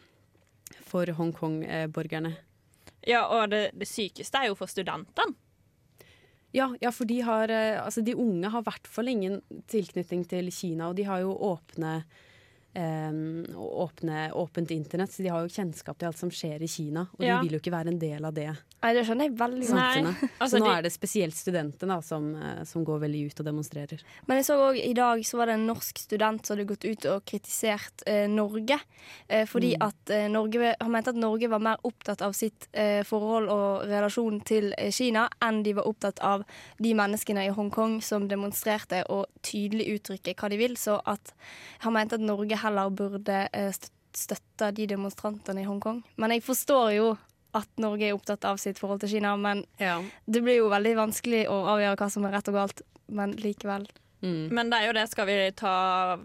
for 0.87 1.11
Hongkong-borgerne. 1.19 2.33
Ja, 3.07 3.25
og 3.27 3.51
det, 3.51 3.71
det 3.77 3.87
sykeste 3.89 4.41
er 4.41 4.49
jo 4.49 4.57
for 4.59 4.71
studentene. 4.71 5.35
Ja, 6.51 6.71
ja, 6.81 6.89
for 6.91 7.05
de, 7.05 7.19
har, 7.21 7.51
eh, 7.53 7.77
altså 7.77 8.01
de 8.01 8.15
unge 8.17 8.49
har 8.49 8.63
i 8.63 8.67
hvert 8.69 8.89
fall 8.89 9.11
ingen 9.11 9.39
tilknytning 9.69 10.23
til 10.29 10.49
Kina, 10.53 10.89
og 10.89 10.97
de 10.97 11.05
har 11.05 11.21
jo 11.21 11.35
åpne, 11.51 11.99
åpne 13.55 14.31
åpent 14.33 14.71
internett, 14.71 15.11
så 15.11 15.23
de 15.23 15.29
har 15.33 15.41
jo 15.45 15.51
kjennskap 15.53 15.97
til 15.99 16.07
alt 16.09 16.17
som 16.19 16.29
skjer 16.33 16.61
i 16.63 16.67
Kina. 16.67 17.07
Og 17.17 17.25
Ja. 17.25 17.37
de 17.41 17.47
vil 17.49 17.59
jo 17.59 17.61
ikke 17.63 17.71
være 17.77 17.87
en 17.93 17.99
del 17.99 18.25
av 18.25 18.33
det 18.33 18.49
Nei, 18.81 18.93
det 18.93 19.05
skjønner 19.05 19.25
jeg 19.27 19.35
veldig 19.35 19.67
godt. 19.67 20.29
Altså, 20.39 20.55
så 20.55 20.59
nå 20.61 20.65
de- 20.69 20.77
er 20.77 20.81
det 20.83 20.91
spesielt 20.93 21.35
studentene 21.35 22.01
som, 22.01 22.33
eh, 22.35 22.63
som 22.63 22.85
går 22.85 22.99
veldig 23.01 23.25
ut 23.27 23.39
og 23.41 23.45
demonstrerer. 23.45 23.99
Men 24.25 24.37
jeg 24.37 24.45
så 24.45 24.55
også 24.55 24.85
i 24.89 24.93
dag 24.93 25.19
så 25.27 25.35
var 25.37 25.45
det 25.47 25.55
en 25.55 25.67
norsk 25.67 25.97
student 25.99 26.45
som 26.45 26.55
hadde 26.57 26.67
gått 26.69 26.85
ut 26.85 27.05
og 27.11 27.25
kritisert 27.25 28.03
eh, 28.07 28.27
Norge. 28.27 28.79
Eh, 29.29 29.43
fordi 29.45 29.75
Mm. 29.75 29.81
at 29.87 30.09
eh, 30.09 30.27
Norge 30.29 30.75
Han 30.79 30.91
mente 30.91 31.09
at 31.09 31.15
Norge 31.15 31.49
var 31.49 31.59
mer 31.59 31.75
opptatt 31.83 32.21
av 32.21 32.31
sitt 32.33 32.67
eh, 32.73 33.03
forhold 33.03 33.49
og 33.49 33.83
relasjon 33.89 34.41
til 34.45 34.73
eh, 34.77 34.91
Kina 34.91 35.27
enn 35.41 35.61
de 35.63 35.73
var 35.73 35.83
opptatt 35.83 36.19
av 36.21 36.45
de 36.81 36.93
menneskene 36.93 37.47
i 37.47 37.51
Hongkong 37.53 38.01
som 38.01 38.29
demonstrerte 38.29 39.03
og 39.09 39.25
tydelig 39.43 39.99
uttrykket 39.99 40.35
hva 40.37 40.49
de 40.49 40.57
vil. 40.57 40.75
Så 40.77 41.01
at 41.05 41.33
han 41.79 41.91
mente 41.93 42.13
at 42.13 42.21
Norge 42.21 42.55
heller 42.55 42.68
burde 42.95 43.41
eh, 43.53 43.71
støtte 44.15 44.71
de 44.75 44.87
demonstrantene 44.89 45.63
i 45.63 45.67
Hongkong. 45.67 46.03
Men 46.17 46.35
jeg 46.35 46.45
forstår 46.45 46.93
jo 46.97 47.09
at 47.57 47.69
Norge 47.81 48.05
er 48.05 48.13
opptatt 48.13 48.45
av 48.45 48.59
sitt 48.61 48.77
forhold 48.77 49.01
til 49.01 49.15
Kina, 49.15 49.31
men 49.39 49.63
det 49.79 50.41
blir 50.45 50.59
jo 50.59 50.67
veldig 50.69 50.91
vanskelig 50.99 51.47
å 51.49 51.63
avgjøre 51.71 51.97
hva 51.97 52.09
som 52.13 52.27
er 52.29 52.35
rett 52.37 52.51
og 52.51 52.59
galt. 52.59 52.83
Men 53.09 53.33
likevel. 53.41 53.87
Mm. 54.21 54.49
Men 54.53 54.69
det 54.69 54.79
er 54.79 54.89
jo 54.89 54.95
det, 54.97 55.07
skal 55.09 55.27
vi 55.29 55.37
ta, 55.57 55.73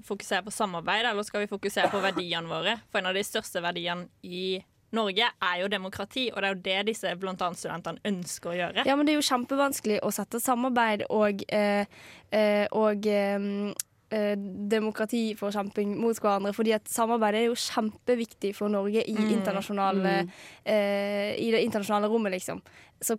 fokusere 0.05 0.45
på 0.45 0.53
samarbeid, 0.53 1.07
eller 1.09 1.27
skal 1.27 1.45
vi 1.45 1.51
fokusere 1.51 1.91
på 1.93 2.03
verdiene 2.03 2.51
våre? 2.51 2.77
For 2.91 3.01
en 3.01 3.11
av 3.11 3.17
de 3.17 3.25
største 3.27 3.63
verdiene 3.65 4.09
i 4.27 4.59
Norge 4.95 5.27
er 5.27 5.57
jo 5.63 5.71
demokrati, 5.71 6.29
og 6.33 6.41
det 6.43 6.49
er 6.49 6.55
jo 6.55 6.63
det 6.65 6.77
disse 6.91 7.11
annet 7.15 7.59
studentene 7.59 8.03
ønsker 8.11 8.53
å 8.53 8.59
gjøre. 8.59 8.85
Ja, 8.87 8.97
men 8.99 9.07
det 9.07 9.15
er 9.15 9.21
jo 9.21 9.27
kjempevanskelig 9.27 9.99
å 10.07 10.13
sette 10.15 10.41
samarbeid 10.43 11.07
og, 11.09 11.43
eh, 11.49 11.87
eh, 12.31 12.67
og 12.71 13.07
eh, 13.11 13.49
eh, 14.15 14.35
demokratiforkjemping 14.71 15.95
mot 16.01 16.19
hverandre, 16.23 16.53
fordi 16.57 16.75
at 16.77 16.89
samarbeid 16.91 17.39
er 17.41 17.47
jo 17.49 17.59
kjempeviktig 17.59 18.55
for 18.57 18.73
Norge 18.73 19.03
i, 19.03 19.15
internasjonale, 19.35 20.17
eh, 20.65 21.35
i 21.41 21.51
det 21.55 21.65
internasjonale 21.67 22.11
rommet, 22.13 22.37
liksom. 22.37 22.63
Så 23.03 23.19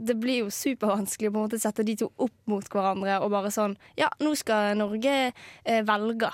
det 0.00 0.16
blir 0.18 0.44
jo 0.44 0.50
supervanskelig 0.50 1.28
å 1.30 1.32
på 1.34 1.38
en 1.38 1.46
måte 1.46 1.60
sette 1.62 1.84
de 1.86 1.94
to 2.00 2.08
opp 2.18 2.36
mot 2.50 2.64
hverandre 2.72 3.20
og 3.22 3.30
bare 3.30 3.52
sånn 3.54 3.76
Ja, 3.98 4.08
nå 4.18 4.32
skal 4.38 4.72
Norge 4.78 5.12
eh, 5.30 5.82
velge. 5.86 6.30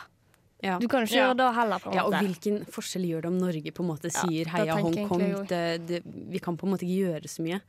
Ja. 0.64 0.78
Du 0.80 0.86
kan 0.88 1.02
jo 1.04 1.10
ikke 1.10 1.18
Ja. 1.18 1.26
gjøre 1.26 1.36
det 1.42 1.54
heller, 1.54 1.78
på 1.82 1.90
en 1.90 1.92
måte. 1.92 1.98
Ja, 1.98 2.04
og 2.06 2.14
hvilken 2.24 2.64
forskjell 2.72 3.04
gjør 3.04 3.26
det 3.26 3.28
om 3.28 3.38
Norge 3.42 3.72
på 3.76 3.84
en 3.84 3.90
måte 3.90 4.10
sier 4.10 4.46
ja, 4.46 4.52
heia 4.54 4.78
Hongkong? 4.80 5.46
Det, 5.50 5.62
det, 5.86 6.02
vi 6.04 6.40
kan 6.40 6.56
på 6.56 6.66
en 6.66 6.72
måte 6.72 6.86
ikke 6.86 7.10
gjøre 7.10 7.28
så 7.28 7.44
mye. 7.44 7.60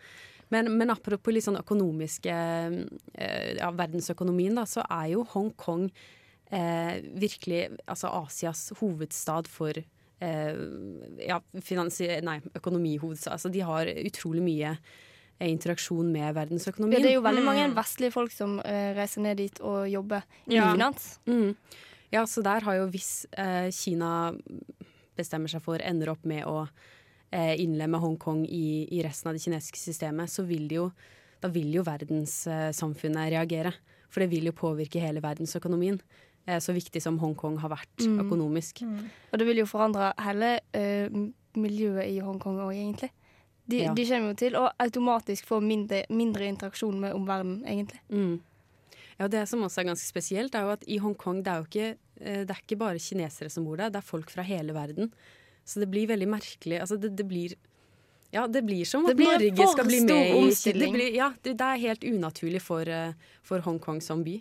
Men, 0.50 0.70
men 0.78 0.90
apropos 0.94 1.34
litt 1.34 1.44
sånn 1.44 1.60
økonomiske 1.60 2.32
eh, 2.32 3.58
ja, 3.58 3.72
verdensøkonomien, 3.76 4.56
da, 4.56 4.64
så 4.70 4.84
er 4.90 5.10
jo 5.16 5.26
Hongkong 5.34 5.90
eh, 6.52 7.02
virkelig 7.20 7.66
altså 7.86 8.12
Asias 8.24 8.62
hovedstad 8.80 9.50
for 9.52 9.74
eh, 9.76 10.62
ja, 11.28 11.42
nei, 12.24 12.38
økonomihovedstad. 12.56 13.34
Altså, 13.36 13.52
de 13.52 13.60
har 13.68 13.92
utrolig 13.92 14.42
mye 14.46 14.72
eh, 15.40 15.50
interaksjon 15.52 16.08
med 16.14 16.24
Ja, 16.30 16.34
verdensøkonomien. 16.40 17.02
det 17.04 17.12
er 17.12 17.18
jo 17.20 17.26
veldig 17.28 17.44
mange 17.46 17.68
Mm. 17.68 17.76
vestlige 17.76 18.12
folk 18.16 18.32
som 18.32 18.60
eh, 18.64 18.94
reiser 18.96 19.22
ned 19.22 19.38
dit 19.38 19.60
og 19.62 19.88
jobber 19.92 20.24
Ja. 20.48 20.70
i 20.70 20.74
finans. 20.78 21.20
Mm. 21.28 21.56
Ja, 22.12 22.24
så 22.24 22.42
der 22.42 22.62
har 22.64 22.76
jo 22.80 22.88
hvis 22.88 23.26
eh, 23.38 23.68
Kina 23.76 24.32
bestemmer 25.18 25.50
seg 25.52 25.62
for, 25.66 25.82
ender 25.84 26.10
opp 26.14 26.24
med 26.26 26.46
å 26.46 26.68
innlemme 27.32 27.98
Hongkong 28.00 28.46
i, 28.48 28.88
i 28.92 29.02
resten 29.04 29.28
av 29.30 29.36
det 29.36 29.42
kinesiske 29.44 29.78
systemet, 29.78 30.30
så 30.30 30.46
vil 30.48 30.68
det 30.68 30.76
jo 30.80 30.92
da 31.42 31.50
vil 31.54 31.72
jo 31.76 31.84
verdenssamfunnet 31.86 33.30
reagere. 33.32 33.74
For 34.10 34.24
det 34.24 34.30
vil 34.32 34.48
jo 34.50 34.54
påvirke 34.56 35.02
hele 35.04 35.22
verdensøkonomien. 35.22 36.00
Eh, 36.48 36.58
så 36.64 36.74
viktig 36.74 37.02
som 37.04 37.20
Hongkong 37.20 37.58
har 37.60 37.70
vært 37.70 37.98
Mm. 38.08 38.20
økonomisk. 38.26 38.82
Og 39.34 39.38
det 39.40 39.46
vil 39.46 39.58
jo 39.58 39.66
forandre 39.66 40.14
hele 40.18 40.60
eh, 40.74 41.10
miljøet 41.56 42.08
i 42.08 42.20
Hongkong 42.20 42.58
òg, 42.60 42.74
egentlig. 42.74 43.12
De, 43.68 43.78
Ja. 43.84 43.94
de 43.94 44.06
kommer 44.06 44.30
jo 44.30 44.34
til 44.36 44.54
å 44.54 44.72
automatisk 44.80 45.46
få 45.46 45.62
mindre, 45.62 46.06
mindre 46.10 46.48
interaksjon 46.48 46.98
med 47.00 47.14
omverdenen, 47.14 47.66
egentlig. 47.66 48.00
Mm. 48.10 48.40
Ja, 49.20 49.28
Det 49.28 49.48
som 49.50 49.60
også 49.62 49.82
er 49.82 49.94
ganske 49.94 50.08
spesielt, 50.08 50.56
er 50.56 50.62
jo 50.62 50.70
at 50.72 50.84
i 50.88 50.98
Hongkong 51.00 51.44
det 51.44 51.48
er 51.52 51.58
jo 51.58 51.66
ikke, 51.66 51.98
eh, 52.22 52.46
det 52.46 52.50
er 52.50 52.62
ikke 52.64 52.78
bare 52.78 52.98
kinesere 52.98 53.50
som 53.52 53.66
bor 53.66 53.76
der, 53.78 53.90
det 53.90 53.98
er 53.98 54.02
folk 54.02 54.30
fra 54.30 54.42
hele 54.44 54.72
verden. 54.74 55.12
Så 55.68 55.82
det 55.84 55.90
blir 55.92 56.08
veldig 56.08 56.28
merkelig. 56.32 56.80
Altså 56.80 56.96
det, 57.02 57.12
det 57.20 57.26
blir 57.28 57.56
ja, 58.32 58.44
det 58.48 58.62
blir 58.68 58.86
som 58.86 59.06
Det 59.08 59.16
at 59.16 59.20
blir 59.20 59.32
Norge 59.32 59.68
skal 59.72 59.88
bli 59.88 60.02
med 60.04 60.30
i 60.30 60.34
omstilling. 60.36 60.92
Det, 60.92 61.00
blir, 61.00 61.16
ja, 61.16 61.32
det, 61.44 61.54
det 61.60 61.68
er 61.68 61.82
helt 61.84 62.04
unaturlig 62.04 62.62
for, 62.64 62.90
eh, 62.92 63.16
for 63.44 63.64
Hongkong 63.64 64.02
som 64.04 64.24
by. 64.26 64.36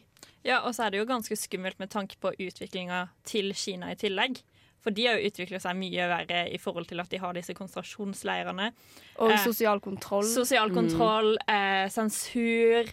Ja, 0.46 0.60
og 0.62 0.74
så 0.74 0.86
er 0.86 0.94
det 0.94 1.00
jo 1.02 1.06
ganske 1.08 1.38
skummelt 1.38 1.78
med 1.82 1.90
tanke 1.90 2.18
på 2.22 2.32
utviklinga 2.34 3.08
til 3.26 3.54
Kina 3.54 3.92
i 3.94 3.98
tillegg. 3.98 4.40
For 4.82 4.94
de 4.94 5.06
har 5.08 5.18
jo 5.18 5.30
utvikla 5.30 5.58
seg 5.62 5.78
mye 5.78 6.04
verre 6.10 6.44
i 6.54 6.58
forhold 6.62 6.86
til 6.90 7.02
at 7.02 7.10
de 7.10 7.18
har 7.18 7.34
disse 7.34 7.54
konsentrasjonsleirene. 7.58 8.68
Og 9.18 9.32
Eh, 9.34 9.40
sosial 9.42 9.82
kontroll. 9.82 10.26
Sosial 10.30 10.70
kontroll, 10.74 11.32
eh, 11.50 11.88
sensur. 11.90 12.90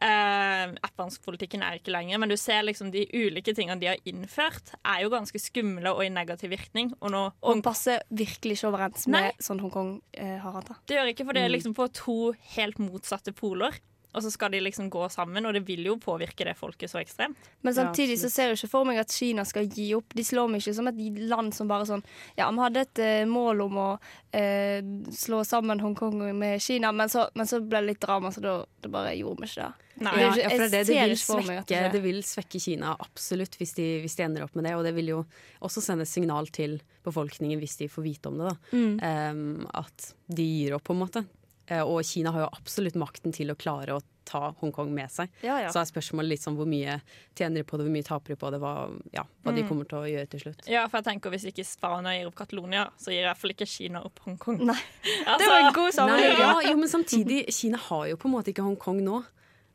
Eh, 0.00 0.72
Afghansk-politikken 0.86 1.64
er 1.64 1.76
ikke 1.76 1.92
lenger, 1.92 2.20
men 2.22 2.32
du 2.32 2.36
ser 2.40 2.62
liksom 2.64 2.88
de 2.94 3.04
ulike 3.12 3.52
tingene 3.56 3.80
de 3.80 3.90
har 3.90 4.00
innført, 4.08 4.72
er 4.80 5.02
jo 5.04 5.12
ganske 5.12 5.40
skumle 5.42 5.92
og 5.92 6.04
i 6.06 6.08
negativ 6.12 6.54
virkning. 6.54 6.94
Og 7.00 7.12
nå 7.12 7.26
Og 7.42 7.62
passer 7.64 8.00
virkelig 8.08 8.58
ikke 8.58 8.70
overens 8.72 9.06
Nei. 9.10 9.26
med 9.28 9.44
sånn 9.44 9.60
Hongkong 9.60 9.92
uh, 10.00 10.36
har 10.40 10.56
hatt 10.56 10.72
det. 10.72 10.78
Det 10.88 10.98
gjør 10.98 11.12
ikke, 11.12 11.28
for 11.28 11.36
det 11.36 11.44
er 11.44 11.52
liksom 11.52 11.76
på 11.76 11.88
to 12.00 12.18
helt 12.56 12.80
motsatte 12.80 13.34
poler. 13.36 13.76
Og 14.10 14.24
så 14.24 14.30
skal 14.32 14.50
de 14.54 14.60
liksom 14.64 14.88
gå 14.90 15.04
sammen, 15.12 15.46
og 15.46 15.54
det 15.54 15.62
vil 15.68 15.84
jo 15.86 15.96
påvirke 16.00 16.46
det 16.48 16.56
folket 16.58 16.90
så 16.90 16.98
ekstremt. 17.02 17.50
Men 17.62 17.76
samtidig 17.76 18.18
så 18.20 18.30
ser 18.32 18.50
jeg 18.50 18.58
ikke 18.58 18.72
for 18.72 18.88
meg 18.88 18.98
at 19.02 19.12
Kina 19.14 19.44
skal 19.46 19.68
gi 19.70 19.90
opp. 19.94 20.16
De 20.16 20.24
slår 20.26 20.50
meg 20.50 20.64
ikke 20.64 20.74
som 20.80 20.90
et 20.90 20.98
land 21.30 21.54
som 21.54 21.70
bare 21.70 21.86
sånn 21.88 22.02
Ja, 22.38 22.48
vi 22.50 22.64
hadde 22.64 22.82
et 22.86 23.02
eh, 23.04 23.28
mål 23.28 23.62
om 23.68 23.78
å 23.78 23.90
eh, 24.36 24.80
slå 25.14 25.44
sammen 25.46 25.82
Hongkong 25.82 26.24
med 26.36 26.62
Kina, 26.62 26.90
men 26.92 27.12
så, 27.12 27.28
men 27.38 27.46
så 27.46 27.62
ble 27.62 27.84
det 27.84 27.92
litt 27.92 28.02
drama, 28.02 28.32
så 28.34 28.42
da 28.44 28.56
det 28.80 28.90
bare 28.92 29.14
gjorde 29.18 29.44
vi 29.44 29.50
ikke 29.50 29.68
det. 29.68 29.88
Nei. 30.00 30.12
Det 30.16 30.22
Ja, 30.40 30.48
for 30.48 30.64
det, 30.64 30.84
det, 30.88 30.96
vil 30.96 31.16
svekke, 31.20 31.80
det 31.92 32.00
vil 32.04 32.22
svekke 32.24 32.60
Kina 32.62 32.94
absolutt 32.98 33.58
hvis 33.60 33.74
de, 33.76 33.88
hvis 34.04 34.16
de 34.16 34.24
ender 34.24 34.46
opp 34.46 34.56
med 34.56 34.66
det. 34.66 34.76
Og 34.78 34.86
det 34.86 34.94
vil 34.96 35.12
jo 35.12 35.24
også 35.60 35.82
sende 35.84 36.06
signal 36.08 36.48
til 36.54 36.78
befolkningen 37.04 37.60
hvis 37.60 37.76
de 37.82 37.90
får 37.92 38.06
vite 38.06 38.32
om 38.32 38.40
det. 38.40 38.48
da. 38.48 38.56
Mm. 38.72 38.94
Um, 39.04 39.68
at 39.76 40.14
de 40.30 40.46
gir 40.46 40.78
opp, 40.78 40.86
på 40.88 40.96
en 40.96 41.02
måte. 41.04 41.24
Eh, 41.70 41.80
og 41.86 42.02
Kina 42.04 42.32
har 42.34 42.40
jo 42.46 42.48
absolutt 42.56 42.96
makten 42.98 43.32
til 43.32 43.52
å 43.52 43.54
klare 43.54 43.94
å 43.94 44.00
ta 44.26 44.52
Hongkong 44.60 44.90
med 44.94 45.10
seg. 45.10 45.28
Ja, 45.42 45.56
ja. 45.62 45.68
Så 45.70 45.80
er 45.80 45.86
spørsmålet 45.90 46.28
litt 46.34 46.42
sånn 46.42 46.56
hvor 46.58 46.66
mye 46.70 47.00
tjener 47.38 47.60
de 47.60 47.64
på 47.66 47.78
det, 47.78 47.86
hvor 47.86 47.94
mye 47.94 48.06
taper 48.06 48.34
de 48.34 48.36
på 48.38 48.50
det, 48.54 48.60
hva, 48.62 48.72
ja, 49.14 49.22
hva 49.44 49.52
Mm. 49.52 49.56
de 49.56 49.62
kommer 49.68 49.88
til 49.90 49.98
å 49.98 50.06
gjøre 50.10 50.28
til 50.30 50.40
slutt. 50.40 50.66
Ja, 50.70 50.86
for 50.88 50.98
jeg 50.98 51.04
tenker 51.08 51.30
Hvis 51.30 51.46
ikke 51.46 51.64
Spania 51.66 52.12
gir 52.18 52.26
opp 52.30 52.34
Catalonia, 52.36 52.88
så 52.98 53.10
gir 53.14 53.22
i 53.22 53.28
hvert 53.28 53.38
fall 53.38 53.50
ikke 53.54 53.66
Kina 53.68 54.02
opp 54.04 54.18
Hongkong. 54.26 54.60
Nei. 54.66 54.78
Altså, 55.26 55.38
Det 55.38 55.48
var 55.48 55.60
en 55.66 55.72
god 55.74 55.92
sammenligning. 55.94 56.38
ja, 56.38 56.60
jo, 56.70 56.76
men 56.76 56.88
samtidig, 56.88 57.46
Kina 57.54 57.78
har 57.78 58.06
jo 58.08 58.16
på 58.16 58.26
en 58.28 58.34
måte 58.34 58.48
ikke 58.52 58.62
Hongkong 58.66 59.00
nå. 59.02 59.24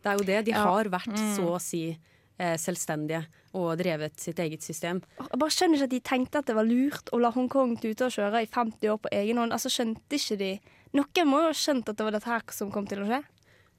Det 0.03 0.11
er 0.11 0.17
jo 0.19 0.23
det. 0.23 0.45
De 0.45 0.51
Ja. 0.51 0.63
har 0.63 0.83
vært 0.85 1.15
Mm. 1.15 1.35
så 1.37 1.47
å 1.55 1.59
si 1.61 1.97
eh, 2.37 2.57
selvstendige 2.57 3.25
og 3.53 3.77
drevet 3.79 4.19
sitt 4.19 4.35
eget 4.39 4.61
system. 4.61 5.01
Jeg 5.17 5.39
bare 5.39 5.49
skjønner 5.49 5.75
ikke 5.79 5.83
at 5.83 5.89
de 5.89 5.99
tenkte 6.01 6.35
at 6.39 6.45
det 6.45 6.55
var 6.55 6.65
lurt 6.65 7.05
å 7.13 7.19
la 7.21 7.31
Hongkong 7.31 7.79
tute 7.79 8.01
og 8.03 8.11
kjøre 8.11 8.41
i 8.43 8.45
50 8.45 8.89
år 8.91 8.97
på 8.99 9.07
egen 9.13 9.37
hånd. 9.37 9.53
Altså 9.53 9.69
skjønte 9.71 10.11
ikke 10.11 10.37
de 10.37 10.59
Noen 10.95 11.29
må 11.29 11.41
jo 11.43 11.51
ha 11.51 11.55
skjønt 11.57 11.89
at 11.91 11.97
det 11.99 12.05
var 12.07 12.15
dette 12.15 12.29
her 12.31 12.43
som 12.55 12.71
kom 12.73 12.85
til 12.89 13.03
å 13.03 13.07
skje. 13.09 13.21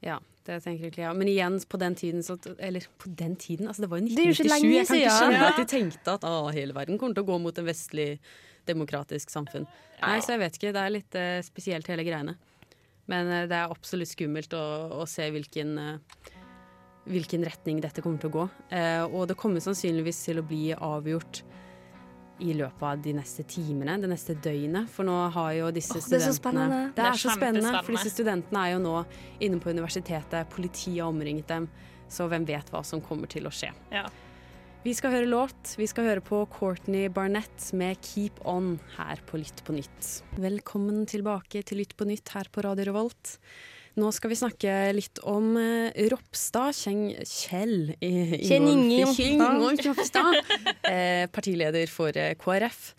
Ja, 0.04 0.18
det 0.46 0.58
tenker 0.64 0.90
jeg 0.90 1.04
ja. 1.06 1.12
Men 1.16 1.30
igjen, 1.32 1.56
på 1.68 1.78
den 1.80 1.94
tiden 1.98 2.22
så 2.22 2.36
Eller 2.62 2.84
på 3.00 3.08
den 3.16 3.34
tiden, 3.40 3.66
altså 3.70 3.86
det 3.86 3.90
var 3.90 4.02
jo 4.02 4.10
Det 4.10 4.20
er 4.20 4.28
jo 4.28 4.34
ikke 4.36 4.44
1997. 4.44 4.52
lenge 4.52 4.74
Jeg 4.76 4.86
kan 4.90 5.00
ikke 5.00 5.14
skjønne 5.16 5.38
Ja. 5.40 5.48
at 5.48 5.56
de 5.62 5.64
tenkte 5.72 6.16
at 6.18 6.26
å, 6.28 6.34
hele 6.52 6.76
verden 6.76 6.98
kommer 7.00 7.16
til 7.16 7.24
å 7.24 7.30
gå 7.32 7.38
mot 7.40 7.58
en 7.58 7.66
vestlig 7.66 8.08
demokratisk 8.66 9.30
samfunn. 9.32 9.64
Nei, 10.02 10.18
så 10.20 10.34
jeg 10.34 10.42
vet 10.42 10.58
ikke. 10.58 10.72
Det 10.74 10.82
er 10.82 10.92
litt 10.92 11.14
eh, 11.16 11.40
spesielt 11.46 11.86
hele 11.88 12.04
greiene. 12.04 12.36
Men 13.06 13.30
eh, 13.30 13.46
det 13.48 13.56
er 13.56 13.70
absolutt 13.72 14.10
skummelt 14.10 14.52
å, 14.58 14.64
å 15.00 15.06
se 15.08 15.28
hvilken 15.32 15.76
eh, 15.78 16.32
hvilken 17.06 17.44
retning 17.46 17.78
dette 17.80 18.02
kommer 18.02 18.18
til 18.18 18.32
å 18.32 18.34
gå. 18.34 18.44
Eh, 18.74 19.04
og 19.06 19.28
det 19.30 19.36
kommer 19.38 19.62
sannsynligvis 19.62 20.24
til 20.26 20.40
å 20.42 20.46
bli 20.46 20.72
avgjort 20.74 21.44
i 22.42 22.52
løpet 22.56 22.82
av 22.84 23.00
de 23.02 23.14
neste 23.16 23.44
timene, 23.48 23.96
det 24.02 24.10
neste 24.10 24.36
døgnet. 24.44 24.90
For 24.92 25.08
nå 25.08 25.16
har 25.34 25.52
jo 25.56 25.70
disse 25.74 26.00
studentene... 26.04 26.20
det 26.20 26.26
er 26.26 26.28
så 26.28 26.36
spennende. 26.36 26.82
Det 26.96 27.06
er 27.06 27.20
så 27.22 27.34
spennende, 27.36 27.72
for 27.80 27.96
disse 27.96 28.12
studentene 28.12 28.64
er 28.64 28.74
jo 28.74 28.82
nå 28.84 28.94
inne 29.46 29.60
på 29.62 29.72
universitetet. 29.72 30.52
Politiet 30.52 31.00
har 31.00 31.10
omringet 31.12 31.48
dem, 31.48 31.68
så 32.12 32.28
hvem 32.30 32.46
vet 32.48 32.70
hva 32.72 32.84
som 32.86 33.02
kommer 33.04 33.30
til 33.32 33.48
å 33.48 33.54
skje. 33.54 33.72
Ja. 33.94 34.04
Vi 34.86 34.92
skal 34.94 35.16
høre 35.16 35.26
låt. 35.26 35.72
Vi 35.80 35.88
skal 35.90 36.06
høre 36.06 36.22
på 36.22 36.44
Courtney 36.52 37.08
Barnett 37.10 37.72
med 37.74 37.98
'Keep 37.98 38.44
On' 38.46 38.76
her 38.94 39.18
på 39.26 39.40
Lytt 39.40 39.64
på 39.66 39.74
nytt. 39.74 40.10
Velkommen 40.38 41.08
tilbake 41.10 41.64
til 41.66 41.80
Lytt 41.82 41.96
på 41.96 42.06
nytt 42.06 42.30
her 42.36 42.46
på 42.52 42.62
Radio 42.62 42.92
Revolt. 42.92 43.38
Nå 43.96 44.10
skal 44.12 44.28
vi 44.28 44.36
snakke 44.36 44.72
litt 44.92 45.22
om 45.24 45.54
eh, 45.56 46.04
Ropstad, 46.12 46.74
Kjeng, 46.76 47.14
Kjell. 47.24 47.94
Ingolf 48.04 49.20
eh, 50.90 51.24
partileder 51.32 51.88
for 51.88 52.18
eh, 52.20 52.34
KrF, 52.36 52.90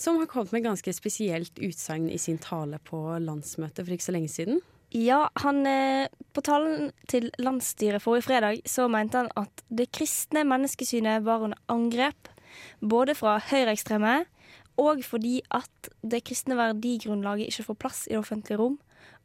som 0.00 0.16
har 0.22 0.30
kommet 0.30 0.54
med 0.56 0.64
ganske 0.64 0.94
spesielt 0.96 1.60
utsagn 1.60 2.08
i 2.08 2.16
sin 2.20 2.40
tale 2.40 2.80
på 2.88 3.02
landsmøtet 3.20 3.84
for 3.84 3.96
ikke 3.96 4.08
så 4.08 4.16
lenge 4.16 4.32
siden. 4.32 4.62
Ja, 4.96 5.26
han 5.42 5.66
eh, 5.68 6.08
På 6.32 6.40
talen 6.40 6.88
til 7.10 7.28
landsstyret 7.42 8.00
forrige 8.00 8.28
fredag 8.30 8.64
så 8.64 8.88
mente 8.88 9.20
han 9.20 9.28
at 9.36 9.60
det 9.68 9.90
kristne 9.92 10.46
menneskesynet 10.48 11.24
var 11.26 11.44
under 11.44 11.60
angrep, 11.68 12.32
både 12.80 13.12
fra 13.18 13.36
høyreekstreme 13.50 14.22
og 14.80 15.04
fordi 15.04 15.40
at 15.56 15.90
det 16.04 16.24
kristne 16.28 16.56
verdigrunnlaget 16.56 17.48
ikke 17.50 17.70
får 17.70 17.80
plass 17.80 18.02
i 18.06 18.14
det 18.14 18.20
offentlige 18.20 18.60
rom. 18.60 18.76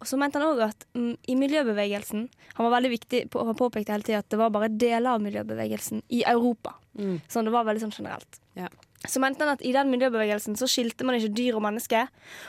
Og 0.01 0.09
så 0.09 0.17
mente 0.17 0.39
han 0.41 0.49
òg 0.49 0.63
at 0.65 0.85
mm, 0.97 1.11
i 1.29 1.35
miljøbevegelsen 1.37 2.23
Han 2.57 2.65
var 2.65 2.73
veldig 2.73 2.89
viktig 2.95 3.19
på, 3.29 3.43
han 3.45 3.57
påpekte 3.57 3.93
hele 3.93 4.05
tida 4.07 4.21
at 4.23 4.29
det 4.33 4.39
var 4.41 4.53
bare 4.53 4.71
deler 4.73 5.13
av 5.13 5.21
miljøbevegelsen 5.23 6.01
i 6.09 6.23
Europa. 6.27 6.75
Mm. 6.97 7.19
Sånn 7.31 7.47
det 7.47 7.53
var 7.53 7.67
veldig 7.67 7.85
sånn 7.85 7.93
generelt. 7.95 8.41
Ja. 8.57 8.69
Så 9.07 9.21
mente 9.23 9.45
han 9.45 9.55
at 9.55 9.63
i 9.65 9.73
den 9.73 9.89
miljøbevegelsen 9.93 10.57
så 10.59 10.67
skilte 10.69 11.05
man 11.07 11.17
ikke 11.17 11.33
dyr 11.37 11.57
og 11.57 11.63
menneske. 11.65 12.03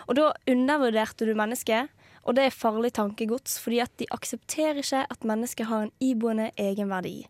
Og 0.09 0.17
da 0.19 0.33
undervurderte 0.51 1.29
du 1.29 1.33
mennesket, 1.39 1.93
og 2.23 2.37
det 2.37 2.49
er 2.49 2.55
farlig 2.55 2.93
tankegods, 2.99 3.57
fordi 3.63 3.81
at 3.83 3.95
de 3.99 4.09
aksepterer 4.15 4.83
ikke 4.83 5.05
at 5.11 5.25
mennesket 5.27 5.69
har 5.71 5.87
en 5.87 5.95
iboende 6.03 6.51
egenverdi. 6.61 7.23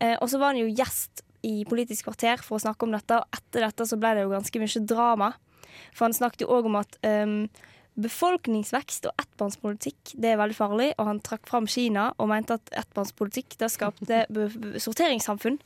Eh, 0.00 0.16
og 0.18 0.28
så 0.30 0.40
var 0.40 0.52
han 0.52 0.60
jo 0.60 0.68
gjest 0.68 1.24
i 1.46 1.62
Politisk 1.68 2.08
kvarter 2.08 2.42
for 2.42 2.58
å 2.58 2.62
snakke 2.62 2.86
om 2.86 2.94
dette, 2.94 3.18
og 3.18 3.38
etter 3.38 3.66
dette 3.66 3.86
så 3.88 3.98
ble 4.00 4.14
det 4.16 4.26
jo 4.26 4.34
ganske 4.34 4.62
mye 4.62 4.84
drama. 4.90 5.32
For 5.94 6.06
han 6.06 6.16
snakket 6.16 6.44
jo 6.44 6.52
òg 6.54 6.68
om 6.68 6.78
at 6.80 6.98
ehm, 7.06 7.46
befolkningsvekst 7.98 9.08
og 9.10 9.22
ettbarnspolitikk 9.22 10.14
det 10.20 10.32
er 10.32 10.40
veldig 10.40 10.56
farlig, 10.56 10.88
og 10.98 11.10
han 11.10 11.22
trakk 11.24 11.48
fram 11.50 11.68
Kina 11.70 12.10
og 12.16 12.30
mente 12.30 12.58
at 12.58 12.72
ettbarnspolitikk 12.84 13.58
det 13.60 13.70
skapte 13.74 14.24
sorteringssamfunn. 14.86 15.58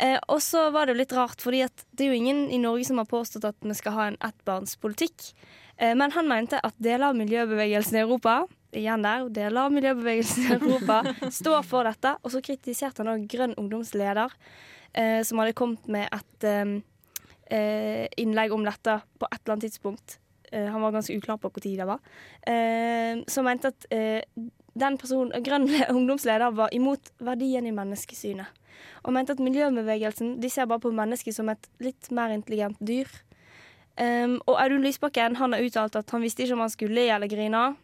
Eh, 0.00 0.16
og 0.32 0.40
så 0.44 0.68
var 0.74 0.88
det 0.88 0.98
litt 0.98 1.14
rart, 1.16 1.42
fordi 1.44 1.64
det 1.92 2.06
er 2.06 2.12
jo 2.12 2.20
ingen 2.20 2.46
i 2.50 2.60
Norge 2.62 2.88
som 2.88 3.00
har 3.00 3.10
påstått 3.10 3.48
at 3.48 3.58
vi 3.64 3.76
skal 3.76 3.96
ha 3.96 4.06
en 4.10 4.20
ettbarnspolitikk. 4.30 5.32
Eh, 5.76 5.92
men 5.98 6.14
han 6.16 6.30
mente 6.30 6.60
at 6.62 6.78
deler 6.78 7.10
av 7.10 7.18
miljøbevegelsen 7.18 7.98
i 7.98 8.04
Europa 8.04 8.42
igjen 8.76 9.04
der, 9.04 9.26
deler 9.34 9.66
av 9.66 9.74
miljøbevegelsen 9.74 10.46
i 10.46 10.54
Europa 10.56 11.02
står 11.40 11.62
for 11.66 11.88
dette. 11.88 12.14
Og 12.22 12.34
så 12.34 12.42
kritiserte 12.44 13.02
han 13.02 13.12
òg 13.14 13.26
Grønn 13.30 13.56
ungdomsleder, 13.60 14.34
eh, 14.94 15.20
som 15.26 15.42
hadde 15.42 15.56
kommet 15.58 15.86
med 15.90 16.08
et 16.08 16.48
eh, 16.48 16.74
eh, 17.50 18.06
innlegg 18.20 18.54
om 18.54 18.66
dette 18.66 19.00
på 19.18 19.28
et 19.30 19.40
eller 19.42 19.56
annet 19.56 19.68
tidspunkt. 19.68 20.18
Eh, 20.52 20.66
han 20.66 20.82
var 20.82 20.92
ganske 20.92 21.16
uklar 21.16 21.38
på 21.38 21.50
når 21.54 21.76
det 21.76 21.86
var. 21.86 22.00
Eh, 22.46 23.24
som 23.28 23.44
mente 23.44 23.68
at 23.68 23.86
eh, 23.90 24.22
den 24.74 24.98
personen, 24.98 25.42
Grønn 25.42 25.68
ungdomsleder 25.96 26.50
var 26.50 26.74
imot 26.74 27.12
verdien 27.18 27.66
i 27.66 27.74
menneskesynet. 27.74 28.46
Og 29.04 29.12
mente 29.12 29.32
at 29.32 29.42
miljøbevegelsen 29.42 30.38
de 30.40 30.50
ser 30.50 30.66
bare 30.66 30.80
på 30.80 30.92
mennesket 30.94 31.36
som 31.36 31.48
et 31.52 31.68
litt 31.80 32.10
mer 32.10 32.32
intelligent 32.32 32.78
dyr. 32.80 33.08
Um, 34.00 34.38
og 34.48 34.56
Audun 34.62 34.84
Lysbakken 34.86 35.36
han 35.36 35.52
har 35.52 35.60
uttalt 35.60 35.96
at 35.98 36.12
han 36.14 36.22
visste 36.24 36.46
ikke 36.46 36.54
om 36.56 36.62
han 36.64 36.72
skulle 36.72 36.96
le 36.96 37.10
eller 37.12 37.28
grine. 37.28 37.74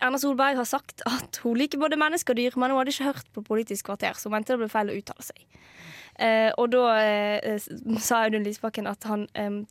Erna 0.00 0.18
Solberg 0.18 0.56
har 0.56 0.68
sagt 0.68 1.04
at 1.06 1.40
hun 1.44 1.58
liker 1.58 1.82
både 1.82 1.98
mennesker 2.00 2.32
og 2.32 2.40
dyr, 2.40 2.56
men 2.56 2.72
hun 2.72 2.80
hadde 2.80 2.94
ikke 2.94 3.10
hørt 3.10 3.28
på 3.34 3.44
Politisk 3.44 3.90
kvarter, 3.90 4.16
så 4.16 4.30
hun 4.30 4.38
mente 4.38 4.54
det 4.54 4.62
ble 4.62 4.70
feil 4.72 4.90
å 4.90 4.96
uttale 4.96 5.26
seg. 5.26 5.44
Eh, 6.14 6.52
og 6.62 6.68
da 6.70 6.82
eh, 7.02 7.56
sa 7.98 8.20
Audun 8.22 8.44
Lysbakken 8.46 8.86
at 8.86 9.02
han 9.10 9.24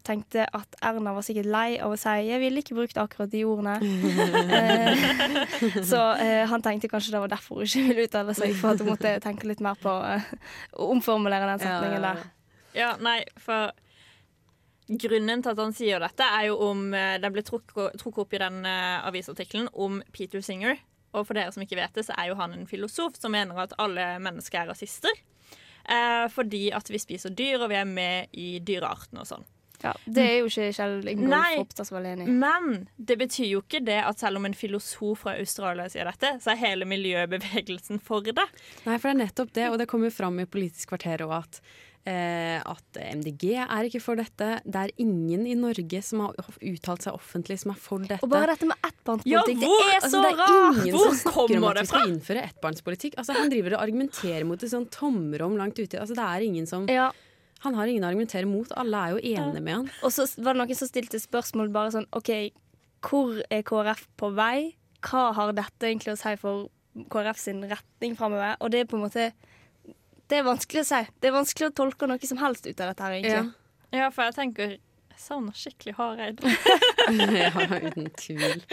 tenkte 0.04 0.44
at 0.52 0.76
Erna 0.84 1.14
var 1.16 1.24
sikkert 1.24 1.48
lei 1.48 1.78
av 1.80 1.94
å 1.94 2.00
si 2.00 2.10
'jeg 2.28 2.40
ville 2.42 2.60
ikke 2.60 2.76
brukt 2.76 2.98
akkurat 3.00 3.32
de 3.32 3.46
ordene'. 3.48 3.80
eh, 4.52 5.84
så 5.92 6.02
eh, 6.20 6.44
han 6.48 6.62
tenkte 6.62 6.90
kanskje 6.92 7.14
det 7.16 7.22
var 7.24 7.32
derfor 7.32 7.56
hun 7.56 7.64
ikke 7.64 7.88
ville 7.88 8.08
uttale 8.10 8.36
seg, 8.36 8.56
for 8.60 8.74
at 8.74 8.80
hun 8.84 8.92
måtte 8.92 9.20
tenke 9.24 9.48
litt 9.48 9.62
mer 9.64 9.80
på 9.80 9.90
eh, 10.04 10.22
å 10.76 10.92
omformulere 10.92 11.48
den 11.48 11.64
setningen 11.64 12.02
der. 12.02 12.24
Ja, 12.76 12.96
nei, 13.00 13.24
for 13.38 13.72
grunnen 14.90 15.44
til 15.44 15.52
at 15.54 15.60
han 15.62 15.74
sier 15.74 16.00
dette, 16.04 16.24
er 16.28 16.50
jo 16.50 16.58
om 16.60 16.94
eh, 16.94 17.20
Det 17.22 17.32
ble 17.32 17.42
trukket 17.42 17.96
trukket 18.02 18.24
opp 18.26 18.34
i 18.34 18.42
den 18.42 18.66
avisartikkelen 18.66 19.70
om 19.74 20.02
Peter 20.12 20.42
Singer, 20.42 20.76
Og 21.14 21.28
for 21.28 21.38
dere 21.38 21.52
som 21.54 21.62
ikke 21.62 21.78
vet 21.78 21.94
det, 21.94 22.04
så 22.08 22.14
er 22.18 22.32
jo 22.32 22.36
han 22.36 22.52
en 22.52 22.68
filosof 22.68 23.16
som 23.16 23.32
mener 23.32 23.56
at 23.56 23.74
alle 23.78 24.18
mennesker 24.20 24.60
er 24.60 24.68
rasister. 24.68 25.14
Eh, 25.90 26.28
fordi 26.32 26.70
at 26.76 26.88
vi 26.92 27.02
spiser 27.02 27.34
dyr, 27.36 27.64
og 27.64 27.74
vi 27.74 27.80
er 27.80 27.90
med 27.90 28.32
i 28.40 28.56
dyrearten 28.64 29.20
og 29.20 29.28
sånn. 29.28 29.46
Ja, 29.84 29.92
det 30.08 30.24
er 30.24 30.38
jo 30.38 30.48
ikke 30.48 30.70
Kjell 30.78 31.10
Ingolf. 31.12 31.56
Ropstad 31.60 31.88
som 31.90 31.98
veldig 31.98 32.12
enig 32.14 32.28
i. 32.30 32.36
Men 32.40 32.86
det 32.96 33.18
betyr 33.20 33.50
jo 33.50 33.64
ikke 33.66 33.82
det 33.84 34.00
at 34.08 34.22
selv 34.22 34.40
om 34.40 34.48
en 34.48 34.56
filosof 34.56 35.26
fra 35.26 35.34
Australia 35.42 35.90
sier 35.92 36.08
dette, 36.08 36.38
så 36.40 36.54
er 36.54 36.62
hele 36.62 36.88
miljøbevegelsen 36.88 38.00
for 38.04 38.24
det. 38.24 38.48
Nei, 38.86 38.96
for 38.96 39.10
det 39.10 39.14
er 39.18 39.22
nettopp 39.26 39.52
det, 39.58 39.68
og 39.74 39.82
det 39.82 39.90
kommer 39.92 40.08
jo 40.08 40.16
fram 40.16 40.40
i 40.40 40.48
Politisk 40.48 40.94
kvarter 40.94 41.26
òg 41.28 41.36
at 41.42 41.60
at 42.06 42.98
MDG 43.00 43.44
er 43.64 43.88
ikke 43.88 44.02
for 44.04 44.20
dette. 44.20 44.48
Det 44.68 44.76
er 44.82 44.92
ingen 45.00 45.46
i 45.48 45.54
Norge 45.56 46.02
som 46.04 46.20
har 46.26 46.34
uttalt 46.60 47.06
seg 47.06 47.16
offentlig 47.16 47.56
som 47.62 47.72
er 47.72 47.80
for 47.80 48.04
dette. 48.04 48.20
Og 48.26 48.32
bare 48.34 48.52
dette 48.52 48.68
med 48.68 48.76
ettbarnspolitikk, 48.84 49.30
Ja, 49.32 49.44
det 49.48 49.56
er 49.64 49.96
Altså, 50.02 50.10
så 50.12 50.22
det 50.26 50.32
er 50.34 50.42
rart! 50.42 50.82
ingen 50.84 50.98
Hvor 50.98 51.06
som 51.08 51.16
snakker 51.22 51.40
om 51.40 51.54
kommer 51.54 51.70
at 51.70 51.76
det 51.76 51.84
vi 51.86 51.92
skal 51.94 52.10
innføre 52.12 52.44
ettbarnspolitikk. 52.50 53.16
Altså, 53.22 53.38
han 53.40 53.54
driver 53.54 53.78
og 53.78 53.86
argumenterer 53.86 54.44
mot 54.50 54.64
et 54.68 54.74
sånn 54.74 54.90
tomrom 54.92 55.56
langt 55.60 55.80
ute. 55.80 56.00
Altså, 56.02 56.18
det 56.20 56.26
er 56.28 56.48
ingen 56.50 56.68
som, 56.68 56.90
Ja, 56.92 57.12
han 57.64 57.74
har 57.80 57.88
ingen 57.88 58.04
å 58.04 58.10
argumentere 58.12 58.46
mot. 58.52 58.68
Alle 58.76 58.98
er 59.06 59.16
jo 59.16 59.24
enige 59.24 59.64
med 59.64 59.74
han. 59.74 59.90
Og 60.04 60.12
så 60.12 60.28
var 60.44 60.54
det 60.58 60.60
noen 60.66 60.76
som 60.76 60.90
stilte 60.92 61.20
spørsmål 61.24 61.72
bare 61.72 61.94
sånn 61.96 62.10
OK, 62.12 62.32
hvor 63.08 63.40
er 63.50 63.64
KrF 63.64 64.08
på 64.20 64.34
vei? 64.36 64.76
Hva 65.04 65.30
har 65.36 65.54
dette 65.56 65.88
egentlig 65.88 66.14
å 66.16 66.20
si 66.20 66.36
for 66.40 66.68
KrF 67.12 67.40
sin 67.40 67.64
retning 67.68 68.16
framover? 68.20 68.58
Og 68.60 68.72
det 68.72 68.84
er 68.84 68.86
på 68.92 69.00
en 69.00 69.06
måte 69.08 69.32
Det 70.34 70.40
er 70.42 70.46
vanskelig 70.48 70.82
å 70.82 70.86
si. 70.88 71.00
Det 71.22 71.30
er 71.30 71.36
vanskelig 71.36 71.68
å 71.70 71.74
tolke 71.78 72.08
noe 72.10 72.26
som 72.26 72.40
helst 72.42 72.66
ut 72.66 72.80
av 72.82 72.90
dette 72.90 73.06
her, 73.06 73.20
egentlig. 73.20 73.52
Ja, 73.94 74.08
for 74.10 74.26
jeg 74.26 74.34
tenker 74.34 74.72
Jeg 75.14 75.22
savner 75.22 75.54
skikkelig 75.56 75.94
Hareid. 76.00 76.40
ja, 77.38 77.50
uten 77.54 78.08
tvil. 78.18 78.64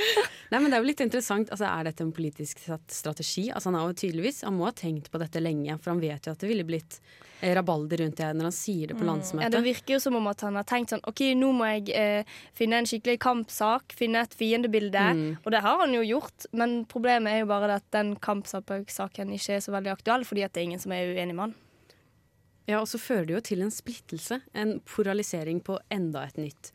Nei, 0.51 0.59
men 0.59 0.71
det 0.71 0.79
er 0.79 0.81
jo 0.81 0.89
litt 0.89 1.03
interessant. 1.05 1.51
Altså, 1.53 1.67
er 1.69 1.91
dette 1.91 2.05
en 2.07 2.13
politisk 2.17 2.63
strategi? 2.89 3.51
Altså, 3.53 3.69
han 3.69 3.77
har 3.77 3.91
jo 3.91 3.99
tydeligvis 4.01 4.41
Han 4.49 4.57
må 4.57 4.65
ha 4.69 4.73
tenkt 4.77 5.11
på 5.13 5.21
dette 5.21 5.43
lenge, 5.43 5.77
for 5.83 5.93
han 5.93 6.01
vet 6.01 6.27
jo 6.27 6.33
at 6.33 6.41
det 6.41 6.49
ville 6.49 6.65
blitt 6.65 6.97
eh, 7.43 7.53
rabalder 7.57 8.03
rundt 8.05 8.23
det 8.23 8.33
når 8.39 8.49
han 8.49 8.57
sier 8.57 8.91
det 8.91 8.97
på 8.97 9.07
landsmøtet. 9.09 9.47
Ja. 9.51 9.53
Det 9.53 9.63
virker 9.69 9.99
jo 9.99 10.03
som 10.07 10.17
om 10.17 10.31
at 10.33 10.47
han 10.47 10.57
har 10.57 10.69
tenkt 10.69 10.95
sånn 10.95 11.05
OK, 11.11 11.23
nå 11.37 11.53
må 11.61 11.69
jeg 11.75 11.93
eh, 11.93 12.37
finne 12.57 12.81
en 12.81 12.89
skikkelig 12.89 13.21
kampsak, 13.21 13.97
finne 14.01 14.25
et 14.25 14.37
fiendebilde. 14.41 15.07
Mm. 15.21 15.25
Og 15.45 15.53
det 15.53 15.65
har 15.67 15.85
han 15.85 15.97
jo 15.97 16.07
gjort, 16.09 16.49
men 16.57 16.81
problemet 16.91 17.37
er 17.37 17.45
jo 17.45 17.53
bare 17.53 17.83
at 17.83 17.91
den 17.95 18.17
kampsaken 18.17 19.37
ikke 19.37 19.59
er 19.59 19.67
så 19.67 19.77
veldig 19.77 19.93
aktuell, 19.99 20.25
fordi 20.25 20.49
at 20.49 20.57
det 20.57 20.65
er 20.65 20.73
ingen 20.73 20.83
som 20.83 20.97
er 20.97 21.13
uenig 21.13 21.37
med 21.37 21.51
han. 21.51 21.59
Ja, 22.71 22.79
og 22.85 22.87
så 22.91 23.01
fører 23.03 23.27
det 23.29 23.35
jo 23.35 23.41
til 23.51 23.65
en 23.67 23.73
splittelse, 23.75 24.41
en 24.55 24.77
polarisering 24.87 25.59
på 25.67 25.79
enda 25.91 26.23
et 26.29 26.39
nytt 26.39 26.71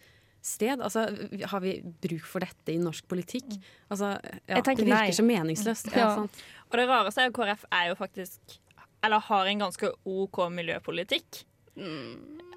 sted. 0.45 0.81
Altså, 0.83 1.07
har 1.49 1.63
vi 1.63 1.77
bruk 2.03 2.27
for 2.29 2.43
dette 2.45 2.73
i 2.75 2.77
norsk 2.81 3.07
politikk? 3.09 3.55
Altså, 3.89 4.11
ja, 4.45 4.59
det 4.59 4.75
virker 4.77 4.91
nei. 4.91 5.07
så 5.15 5.25
meningsløst. 5.25 5.89
Ja, 5.95 6.11
Ja. 6.19 6.27
Og 6.65 6.77
det 6.79 6.87
rareste 6.89 7.21
er 7.23 7.31
at 7.31 7.33
KrF 7.37 7.65
er 7.71 7.89
jo 7.91 7.95
faktisk 7.99 8.59
Eller 9.05 9.19
har 9.21 9.45
en 9.45 9.59
ganske 9.61 9.91
OK 10.09 10.37
miljøpolitikk. 10.49 11.43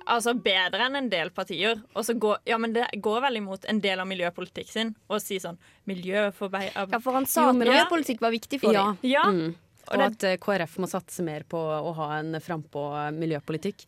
Altså 0.09 0.33
bedre 0.41 0.87
enn 0.87 0.97
en 0.97 1.09
del 1.13 1.29
partier. 1.37 1.83
Og 1.93 2.07
så 2.07 2.15
går, 2.17 2.39
ja, 2.49 2.57
men 2.57 2.73
det 2.73 2.87
går 3.05 3.21
vel 3.27 3.37
imot 3.43 3.67
en 3.69 3.81
del 3.85 4.01
av 4.01 4.09
miljøpolitikken 4.09 4.73
sin 4.73 4.93
å 5.13 5.19
si 5.21 5.37
sånn 5.43 5.59
Miljø 5.91 6.31
for 6.33 6.49
vei 6.49 6.71
av 6.75 6.89
Ja, 6.95 7.01
for 7.05 7.13
han 7.19 7.27
sa 7.29 7.45
Jo, 7.49 7.53
at 7.53 7.61
miljøpolitikk 7.61 8.23
var 8.25 8.33
viktig 8.33 8.61
for 8.63 8.73
Ja. 8.73 8.87
dem. 8.93 8.99
Ja. 9.11 9.25
Mm. 9.29 9.55
Og 9.89 9.97
Og 9.99 10.05
at 10.05 10.25
eh, 10.29 10.37
KrF 10.41 10.79
må 10.83 10.89
satse 10.91 11.25
mer 11.25 11.45
på 11.49 11.59
å 11.59 11.93
ha 11.97 12.19
en 12.19 12.37
frampå 12.45 12.85
miljøpolitikk. 13.17 13.87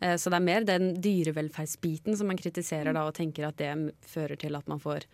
Eh, 0.00 0.16
Så 0.16 0.30
det 0.30 0.38
er 0.40 0.46
mer 0.48 0.64
den 0.64 0.94
dyrevelferdsbiten 1.02 2.16
som 2.16 2.26
man 2.26 2.40
kritiserer 2.40 2.92
da, 2.92 3.04
og 3.06 3.14
tenker 3.14 3.48
at 3.48 3.56
det 3.60 3.72
fører 4.06 4.36
til 4.40 4.56
at 4.56 4.68
man 4.68 4.80
får 4.82 5.06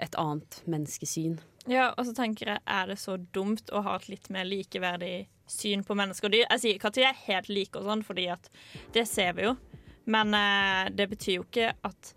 et 0.00 0.14
annet 0.18 0.62
menneskesyn. 0.66 1.38
Ja, 1.70 1.92
og 1.96 2.04
så 2.06 2.12
tenker 2.16 2.50
jeg, 2.54 2.60
er 2.66 2.90
det 2.90 2.98
så 3.00 3.16
dumt 3.32 3.70
å 3.72 3.80
ha 3.86 3.96
et 3.96 4.08
litt 4.10 4.28
mer 4.30 4.44
likeverdig 4.44 5.28
syn 5.48 5.84
på 5.84 5.96
mennesker 5.96 6.28
og 6.28 6.34
dyr? 6.34 6.46
Jeg 6.50 6.60
sier 6.60 6.76
ikke 6.78 6.90
at 6.90 6.98
de 6.98 7.06
er 7.08 7.22
helt 7.28 7.48
like 7.48 7.78
og 7.78 7.86
sånn, 7.88 8.04
fordi 8.04 8.28
at 8.32 8.50
det 8.92 9.06
ser 9.08 9.32
vi 9.38 9.46
jo. 9.48 9.56
Men 10.04 10.34
eh, 10.36 10.90
det 10.92 11.08
betyr 11.14 11.38
jo 11.38 11.46
ikke 11.46 11.72
at 11.88 12.14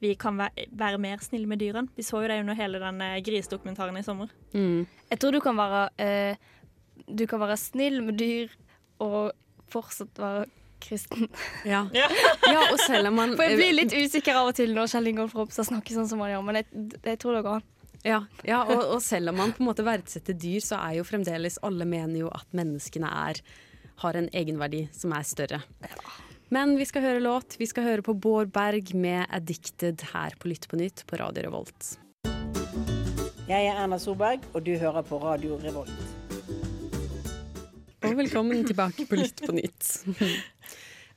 vi 0.00 0.14
kan 0.16 0.38
være, 0.40 0.68
være 0.80 1.00
mer 1.02 1.20
snille 1.20 1.48
med 1.50 1.60
dyrene. 1.60 1.90
Vi 1.96 2.04
så 2.06 2.22
jo 2.22 2.28
det 2.30 2.38
under 2.40 2.56
hele 2.56 2.78
den 2.80 3.02
grisdokumentaren 3.20 3.24
grisedokumentaren 3.26 3.98
i 4.00 4.04
sommer. 4.06 4.30
Mm. 4.54 4.86
Jeg 5.10 5.20
tror 5.20 5.34
du 5.36 5.40
kan 5.44 5.58
være 5.58 5.82
eh, 6.00 6.46
Du 7.06 7.26
kan 7.30 7.42
være 7.42 7.58
snill 7.60 8.00
med 8.04 8.18
dyr 8.20 8.52
og 9.00 9.32
fortsatt 9.70 10.18
være 10.20 10.46
kristen. 10.80 11.28
Ja. 11.64 11.86
Ja. 12.00 12.08
ja, 12.52 12.62
og 12.72 12.78
selv 12.80 13.10
om 13.10 13.18
man 13.20 13.36
For 13.36 13.46
jeg 13.46 13.60
blir 13.60 13.76
litt 13.76 13.94
usikker 13.94 14.38
av 14.40 14.50
og 14.50 14.56
til 14.58 14.72
når 14.76 14.90
Kjell 14.92 15.10
Ingolf 15.12 15.36
Ropstad 15.36 15.68
snakker 15.68 15.96
sånn 15.96 16.08
som 16.10 16.22
han 16.24 16.32
gjør, 16.34 16.46
men 16.46 16.60
jeg, 16.60 16.68
jeg 17.04 17.20
tror 17.20 17.36
det 17.36 17.44
går 17.46 17.60
an. 17.60 17.68
Ja, 18.00 18.22
ja 18.48 18.62
og, 18.64 18.80
og 18.96 19.02
selv 19.04 19.32
om 19.32 19.40
man 19.42 19.52
på 19.52 19.60
en 19.60 19.68
måte 19.68 19.84
verdsetter 19.84 20.36
dyr, 20.36 20.62
så 20.64 20.80
er 20.80 20.96
jo 21.00 21.06
fremdeles 21.06 21.60
alle 21.66 21.84
mener 21.88 22.22
jo 22.22 22.30
at 22.32 22.48
menneskene 22.56 23.10
er, 23.26 23.42
har 24.00 24.16
en 24.16 24.30
egenverdi 24.32 24.86
som 24.96 25.12
er 25.16 25.26
større. 25.28 25.60
Men 26.50 26.72
vi 26.80 26.86
skal 26.88 27.04
høre 27.04 27.20
låt. 27.22 27.58
Vi 27.60 27.68
skal 27.70 27.84
høre 27.86 28.02
på 28.02 28.16
Bård 28.18 28.50
Berg 28.50 28.94
med 28.94 29.28
'Addicted' 29.28 30.08
her 30.14 30.34
på 30.40 30.50
Lytt 30.50 30.66
på 30.68 30.80
nytt 30.80 31.04
på 31.06 31.20
Radio 31.20 31.44
Revolt. 31.46 31.98
Jeg 33.46 33.66
er 33.66 33.76
Erna 33.82 33.98
Solberg, 33.98 34.42
og 34.54 34.64
du 34.66 34.74
hører 34.78 35.02
på 35.02 35.18
Radio 35.22 35.60
Revolt. 35.62 36.19
Og 38.04 38.14
velkommen 38.16 38.62
tilbake 38.66 39.04
på 39.08 39.16
Lytt 39.20 39.42
på 39.46 39.52
nytt. 39.56 40.04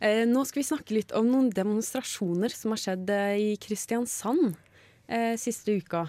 Eh, 0.04 0.26
Nå 0.28 0.42
skal 0.44 0.60
vi 0.60 0.66
snakke 0.68 0.92
litt 0.98 1.14
om 1.16 1.30
noen 1.32 1.46
demonstrasjoner 1.56 2.52
som 2.52 2.74
har 2.74 2.80
skjedd 2.82 3.08
eh, 3.14 3.38
i 3.40 3.54
Kristiansand 3.62 4.50
eh, 5.08 5.38
siste 5.40 5.72
uka. 5.80 6.02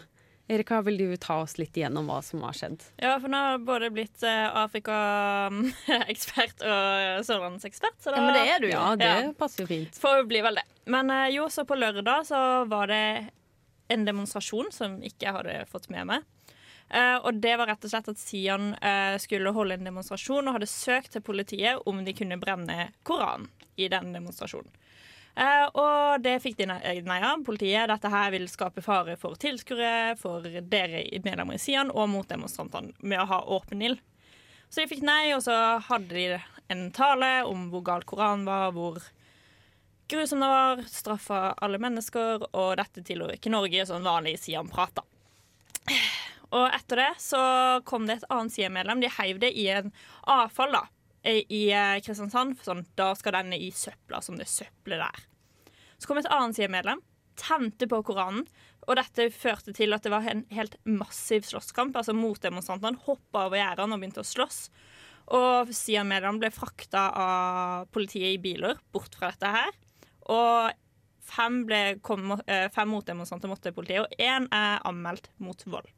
Erika, 0.50 0.80
vil 0.82 0.96
du 0.98 1.12
ta 1.22 1.36
oss 1.44 1.54
litt 1.60 1.76
igjennom 1.78 2.08
hva 2.10 2.16
som 2.26 2.42
har 2.42 2.56
skjedd? 2.58 2.82
Ja, 2.98 3.12
for 3.22 3.30
nå 3.30 3.38
har 3.38 3.52
jeg 3.54 3.62
både 3.68 3.90
blitt 3.94 4.24
eh, 4.26 4.48
Afrika-ekspert 4.64 6.64
og 6.66 7.22
sørlandsekspert. 7.28 8.00
Så 8.02 8.10
da 8.10 8.16
Ja, 8.18 8.22
men 8.26 8.34
det 8.34 8.42
er 8.56 8.60
du. 8.64 8.68
Ja, 8.72 8.88
det 8.98 9.06
Ja. 9.12 9.30
passer 9.38 9.62
jo 9.62 9.68
fint. 9.70 9.94
får 10.02 10.26
bli 10.32 10.40
vel 10.48 10.58
det. 10.58 10.66
Men 10.90 11.06
eh, 11.14 11.30
jo, 11.36 11.46
så 11.54 11.62
på 11.68 11.78
lørdag 11.78 12.26
så 12.32 12.40
var 12.66 12.90
det 12.90 13.02
en 13.94 14.02
demonstrasjon 14.10 14.72
som 14.74 14.98
ikke 15.06 15.22
jeg 15.28 15.36
hadde 15.38 15.54
fått 15.70 15.86
med 15.94 16.02
meg. 16.10 16.26
Eh, 16.90 17.16
og 17.16 17.40
det 17.42 17.56
var 17.58 17.70
rett 17.70 17.84
og 17.86 17.90
slett 17.90 18.10
at 18.12 18.20
Sian 18.20 18.72
eh, 18.76 19.16
skulle 19.22 19.54
holde 19.56 19.78
en 19.78 19.88
demonstrasjon 19.88 20.48
og 20.48 20.58
hadde 20.58 20.70
søkt 20.70 21.14
til 21.14 21.24
politiet 21.24 21.82
om 21.88 22.02
de 22.04 22.14
kunne 22.16 22.38
brenne 22.40 22.90
Koranen 23.06 23.48
i 23.76 23.88
den 23.90 24.12
demonstrasjonen. 24.14 24.70
Uh, 25.34 25.66
og 25.74 26.22
det 26.22 26.36
fikk 26.44 26.60
de 26.60 26.68
nei 26.68 27.16
av, 27.18 27.40
politiet. 27.42 27.88
Dette 27.90 28.10
her 28.10 28.28
vil 28.30 28.44
skape 28.46 28.84
fare 28.84 29.16
for 29.18 29.34
tilskuere, 29.34 30.14
for 30.20 30.46
dere 30.46 31.02
medlemmer 31.24 31.58
i 31.58 31.62
Sian 31.62 31.90
og 31.90 32.06
mot 32.12 32.28
demonstrantene 32.30 32.94
med 33.02 33.18
å 33.18 33.26
ha 33.32 33.40
åpen 33.56 33.82
ild. 33.82 33.98
Så 34.70 34.84
de 34.84 34.90
fikk 34.92 35.02
nei, 35.06 35.34
og 35.34 35.42
så 35.42 35.56
hadde 35.88 36.14
de 36.14 36.38
en 36.70 36.86
tale 36.94 37.32
om 37.50 37.66
hvor 37.72 37.82
gal 37.86 38.06
Koranen 38.06 38.46
var, 38.46 38.70
hvor 38.78 39.02
grusom 40.10 40.44
det 40.44 40.52
var, 40.54 40.84
straffa 40.86 41.40
alle 41.62 41.82
mennesker, 41.82 42.46
og 42.52 42.70
dette 42.78 43.02
tilhører 43.02 43.38
ikke 43.38 43.52
Norge, 43.54 43.88
sånn 43.90 44.06
vanlig 44.06 44.38
Sian-prat, 44.44 45.02
da. 45.02 45.08
Og 46.54 46.66
etter 46.70 47.00
det 47.02 47.12
så 47.22 47.40
kom 47.88 48.06
det 48.06 48.20
et 48.20 48.28
annet 48.32 48.54
Sian-medlem. 48.54 49.02
De 49.02 49.10
heiv 49.16 49.40
det 49.42 49.50
i 49.58 49.66
en 49.74 49.90
avfall 50.30 50.76
da, 50.76 50.84
i 51.26 51.64
eh, 51.74 51.96
Kristiansand. 52.04 52.54
for 52.58 52.70
Sånn, 52.70 52.84
da 52.98 53.10
skal 53.18 53.40
denne 53.40 53.58
i 53.58 53.72
søpla, 53.74 54.22
som 54.22 54.38
det 54.38 54.46
søppelet 54.50 55.02
der. 55.02 55.24
Så 55.98 56.10
kom 56.10 56.20
et 56.20 56.30
annet 56.30 56.58
Sian-medlem, 56.58 57.02
tente 57.40 57.88
på 57.90 58.02
Koranen. 58.06 58.46
Og 58.84 58.98
dette 59.00 59.30
førte 59.32 59.72
til 59.74 59.96
at 59.96 60.04
det 60.04 60.12
var 60.12 60.26
en 60.28 60.44
helt 60.52 60.76
massiv 60.84 61.46
slåsskamp. 61.48 61.96
Altså 61.96 62.14
Motdemonstrantene 62.14 63.00
hoppa 63.06 63.48
over 63.48 63.58
gjerdene 63.58 63.96
og 63.96 64.02
begynte 64.02 64.22
å 64.22 64.28
slåss. 64.28 64.68
Og 65.34 65.72
Sian-medlemmene 65.72 66.44
ble 66.44 66.52
frakta 66.52 67.08
av 67.16 67.90
politiet 67.94 68.34
i 68.36 68.42
biler 68.42 68.78
bort 68.92 69.16
fra 69.16 69.32
dette 69.32 69.54
her. 69.56 69.72
Og 70.30 70.74
fem, 71.24 71.64
ble, 71.66 71.82
kom, 72.04 72.36
eh, 72.46 72.68
fem 72.72 72.88
motdemonstranter 72.92 73.50
måtte 73.50 73.72
politiet, 73.72 74.04
og 74.04 74.20
én 74.20 74.46
er 74.52 74.84
anmeldt 74.84 75.30
mot 75.40 75.64
vold. 75.66 75.88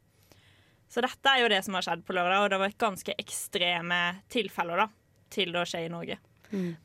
Så 0.87 1.03
dette 1.03 1.33
er 1.33 1.43
jo 1.43 1.51
det 1.51 1.61
som 1.65 1.75
har 1.77 1.85
skjedd 1.85 2.05
på 2.07 2.15
lørdag, 2.15 2.45
og 2.45 2.49
det 2.53 2.61
var 2.61 2.71
et 2.71 2.79
ganske 2.79 3.15
ekstreme 3.19 4.01
tilfeller 4.31 4.85
da, 4.85 4.87
til 5.33 5.51
det 5.53 5.63
å 5.63 5.67
skje 5.67 5.85
i 5.85 5.91
Norge. 5.91 6.19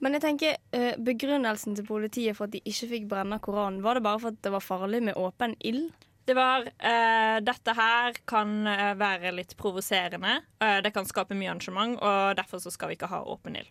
Men 0.03 0.17
jeg 0.17 0.23
tenker, 0.25 0.57
eh, 0.75 0.97
begrunnelsen 0.99 1.77
til 1.79 1.87
politiet 1.87 2.37
for 2.37 2.49
at 2.49 2.55
de 2.55 2.62
ikke 2.67 2.88
fikk 2.91 3.05
brenne 3.11 3.38
Koranen, 3.38 3.83
var 3.83 3.95
det 3.95 4.03
bare 4.03 4.19
for 4.19 4.35
at 4.35 4.41
det 4.43 4.51
var 4.51 4.65
farlig 4.65 5.03
med 5.07 5.15
åpen 5.15 5.55
ild? 5.61 5.93
Det 6.25 6.35
var 6.38 6.67
eh, 6.79 7.38
Dette 7.43 7.75
her 7.75 8.19
kan 8.31 8.67
eh, 8.67 8.95
være 8.99 9.33
litt 9.35 9.57
provoserende. 9.59 10.41
Eh, 10.62 10.79
det 10.83 10.93
kan 10.95 11.07
skape 11.07 11.35
mye 11.35 11.51
arrangement, 11.51 11.97
og 11.99 12.37
derfor 12.38 12.62
så 12.62 12.71
skal 12.71 12.91
vi 12.91 12.99
ikke 12.99 13.11
ha 13.11 13.23
åpen 13.27 13.59
ild. 13.59 13.71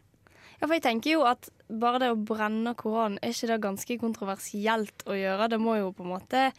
Ja, 0.60 0.68
for 0.68 0.76
jeg 0.76 0.84
tenker 0.86 1.16
jo 1.16 1.24
at 1.26 1.48
bare 1.68 2.02
det 2.04 2.12
å 2.14 2.20
brenne 2.20 2.76
Koranen, 2.78 3.20
er 3.24 3.34
ikke 3.34 3.50
det 3.54 3.62
ganske 3.64 3.98
kontroversielt 4.02 5.08
å 5.10 5.16
gjøre? 5.18 5.50
Det 5.52 5.60
må 5.64 5.78
jo 5.80 5.94
på 5.96 6.06
en 6.06 6.16
måte 6.16 6.52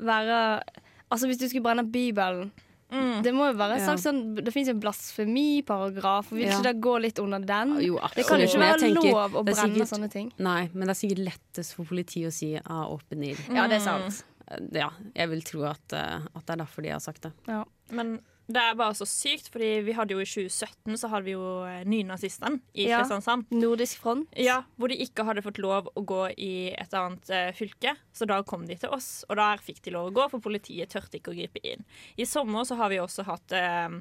være 0.00 0.62
Altså 1.10 1.26
hvis 1.26 1.40
du 1.40 1.48
skulle 1.48 1.66
brenne 1.66 1.82
Bibelen 1.90 2.52
Det 2.90 3.32
må 3.34 3.46
jo 3.52 3.56
være 3.58 3.78
slags 3.80 4.02
sånn 4.02 4.34
Det 4.34 4.52
fins 4.52 4.68
en 4.68 4.80
blasfemiparagraf. 4.80 6.30
Vil 6.32 6.46
Ja. 6.46 6.56
ikke 6.58 6.62
det 6.62 6.80
gå 6.80 6.94
litt 7.00 7.18
under 7.18 7.38
den? 7.38 7.76
Jo, 7.80 7.98
det 8.14 8.26
kan 8.26 8.40
jo 8.40 8.46
ikke 8.46 8.58
være 8.60 8.78
tenker, 8.80 9.12
lov 9.12 9.32
å 9.32 9.44
brenne 9.44 9.76
sikkert- 9.76 9.88
sånne 9.92 10.10
ting. 10.10 10.32
Nei, 10.38 10.68
men 10.72 10.88
det 10.88 10.96
er 10.96 11.00
sikkert 11.08 11.24
lettest 11.32 11.74
for 11.74 11.84
politiet 11.84 12.26
å 12.26 12.32
si 12.32 12.56
av 12.56 12.90
åpen 12.98 13.22
ild. 13.24 13.38
Ja, 13.54 13.66
det 13.68 13.80
er 13.80 13.84
sant. 13.84 14.24
Ja, 14.72 14.90
jeg 15.14 15.28
vil 15.30 15.42
tro 15.42 15.62
at, 15.64 15.92
eh, 15.92 16.16
at 16.34 16.46
det 16.46 16.50
er 16.50 16.64
derfor 16.64 16.82
de 16.82 16.88
har 16.90 16.98
sagt 16.98 17.20
det. 17.22 17.32
Ja. 17.46 17.64
Men 17.92 18.20
Det 18.50 18.58
er 18.58 18.74
bare 18.78 18.96
så 18.98 19.06
sykt, 19.06 19.46
fordi 19.54 19.68
vi 19.86 19.94
hadde 19.94 20.16
jo 20.16 20.22
i 20.22 20.26
2017 20.26 20.96
så 20.98 21.10
hadde 21.12 21.28
vi 21.28 21.34
jo 21.36 21.50
eh, 21.68 21.84
nynazistene 21.86 22.58
i 22.74 22.88
Ja. 22.88 22.98
Kristiansand. 23.00 23.46
Nordisk 23.54 24.00
front. 24.02 24.26
Ja, 24.34 24.62
Hvor 24.76 24.90
de 24.90 24.96
ikke 25.04 25.22
hadde 25.28 25.44
fått 25.46 25.60
lov 25.62 25.90
å 25.94 26.02
gå 26.02 26.22
i 26.34 26.72
et 26.74 26.96
annet 26.98 27.30
uh, 27.30 27.50
fylke. 27.54 27.94
Så 28.12 28.26
da 28.26 28.40
kom 28.42 28.66
de 28.66 28.74
til 28.80 28.90
oss, 28.90 29.22
og 29.28 29.38
der 29.38 29.62
fikk 29.62 29.82
de 29.86 29.94
lov 29.94 30.10
å 30.10 30.16
gå, 30.18 30.26
for 30.32 30.42
politiet 30.42 30.90
tørte 30.90 31.20
ikke 31.20 31.30
å 31.30 31.38
gripe 31.38 31.62
inn. 31.62 31.86
I 32.18 32.26
sommer 32.26 32.66
så 32.66 32.74
har 32.80 32.90
vi 32.90 32.98
også 33.02 33.22
hatt 33.28 33.54
eh, 33.54 33.94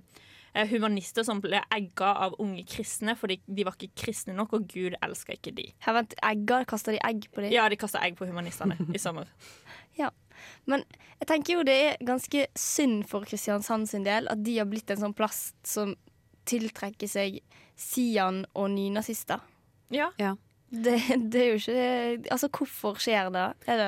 humanister 0.69 1.25
som 1.27 1.41
ble 1.43 1.61
egga 1.75 2.13
av 2.25 2.37
unge 2.41 2.63
kristne 2.69 3.15
fordi 3.19 3.39
de 3.45 3.65
var 3.67 3.77
ikke 3.77 4.03
kristne 4.05 4.35
nok, 4.37 4.55
og 4.57 4.67
Gud 4.71 4.97
elska 5.05 5.35
ikke 5.35 5.53
de. 5.57 5.67
Her, 5.85 5.97
vent, 5.99 6.15
egger, 6.25 6.65
Kasta 6.69 6.95
de 6.95 7.01
egg 7.05 7.29
på 7.33 7.43
dem? 7.43 7.53
Ja, 7.53 7.67
de 7.69 7.77
kasta 7.79 8.01
egg 8.05 8.17
på 8.19 8.27
humanistene 8.29 8.77
i 8.93 9.01
sommer. 9.05 9.29
Ja. 9.99 10.11
Men 10.69 10.85
jeg 11.19 11.27
tenker 11.31 11.57
jo 11.57 11.65
det 11.67 11.77
er 11.85 12.03
ganske 12.07 12.45
synd 12.57 13.03
for 13.09 13.27
Kristiansand 13.27 13.89
sin 13.91 14.05
del 14.07 14.29
at 14.31 14.43
de 14.45 14.57
har 14.59 14.69
blitt 14.69 14.91
en 14.93 15.01
sånn 15.01 15.17
plass 15.17 15.49
som 15.67 15.95
tiltrekker 16.49 17.09
seg 17.09 17.41
Sian 17.79 18.43
og 18.57 18.71
nynazister. 18.73 19.43
Ja. 19.93 20.09
Ja. 20.19 20.35
Det, 20.69 20.99
det 21.33 21.39
er 21.41 21.47
jo 21.47 21.57
ikke 21.57 22.33
Altså, 22.35 22.49
hvorfor 22.53 22.99
skjer 23.01 23.31
det? 23.33 23.45
Er 23.65 23.79
det, 23.79 23.87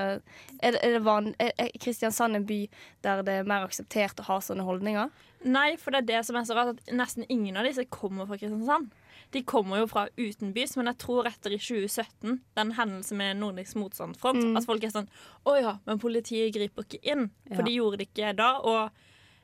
er 0.65 0.73
det, 0.73 0.79
er 0.81 0.95
det 0.95 1.01
van, 1.05 1.29
er, 1.37 1.51
er 1.61 1.75
Kristiansand 1.81 2.39
en 2.39 2.47
by 2.49 2.63
der 3.05 3.21
det 3.27 3.35
er 3.41 3.49
mer 3.49 3.67
akseptert 3.67 4.21
å 4.23 4.25
ha 4.31 4.39
sånne 4.41 4.65
holdninger? 4.65 5.11
Nei, 5.43 5.75
for 5.77 5.91
det 5.91 6.03
er 6.03 6.07
det 6.19 6.25
som 6.27 6.35
er 6.37 6.43
så 6.45 6.53
rart, 6.55 6.75
at 6.77 6.91
nesten 6.93 7.25
ingen 7.29 7.57
av 7.57 7.65
disse 7.65 7.85
kommer 7.89 8.27
fra 8.29 8.37
Kristiansand. 8.37 8.91
De 9.31 9.41
kommer 9.47 9.79
jo 9.79 9.87
fra 9.87 10.07
utenbys, 10.17 10.75
men 10.77 10.85
jeg 10.91 10.97
tror 11.01 11.25
etter 11.29 11.53
i 11.55 11.57
2017, 11.57 12.41
den 12.57 12.71
hendelsen 12.77 13.17
med 13.17 13.37
Nordisk 13.39 13.75
motstandsfront, 13.79 14.43
Mm. 14.43 14.57
at 14.57 14.65
folk 14.65 14.83
er 14.83 14.89
sånn 14.91 15.07
Å 15.45 15.55
ja, 15.61 15.77
men 15.87 15.99
politiet 15.99 16.53
griper 16.53 16.83
ikke 16.83 16.99
inn. 17.03 17.29
For 17.47 17.61
Ja. 17.61 17.63
de 17.63 17.71
gjorde 17.77 17.97
det 17.97 18.09
ikke 18.13 18.35
da. 18.35 18.57
Og 18.59 18.91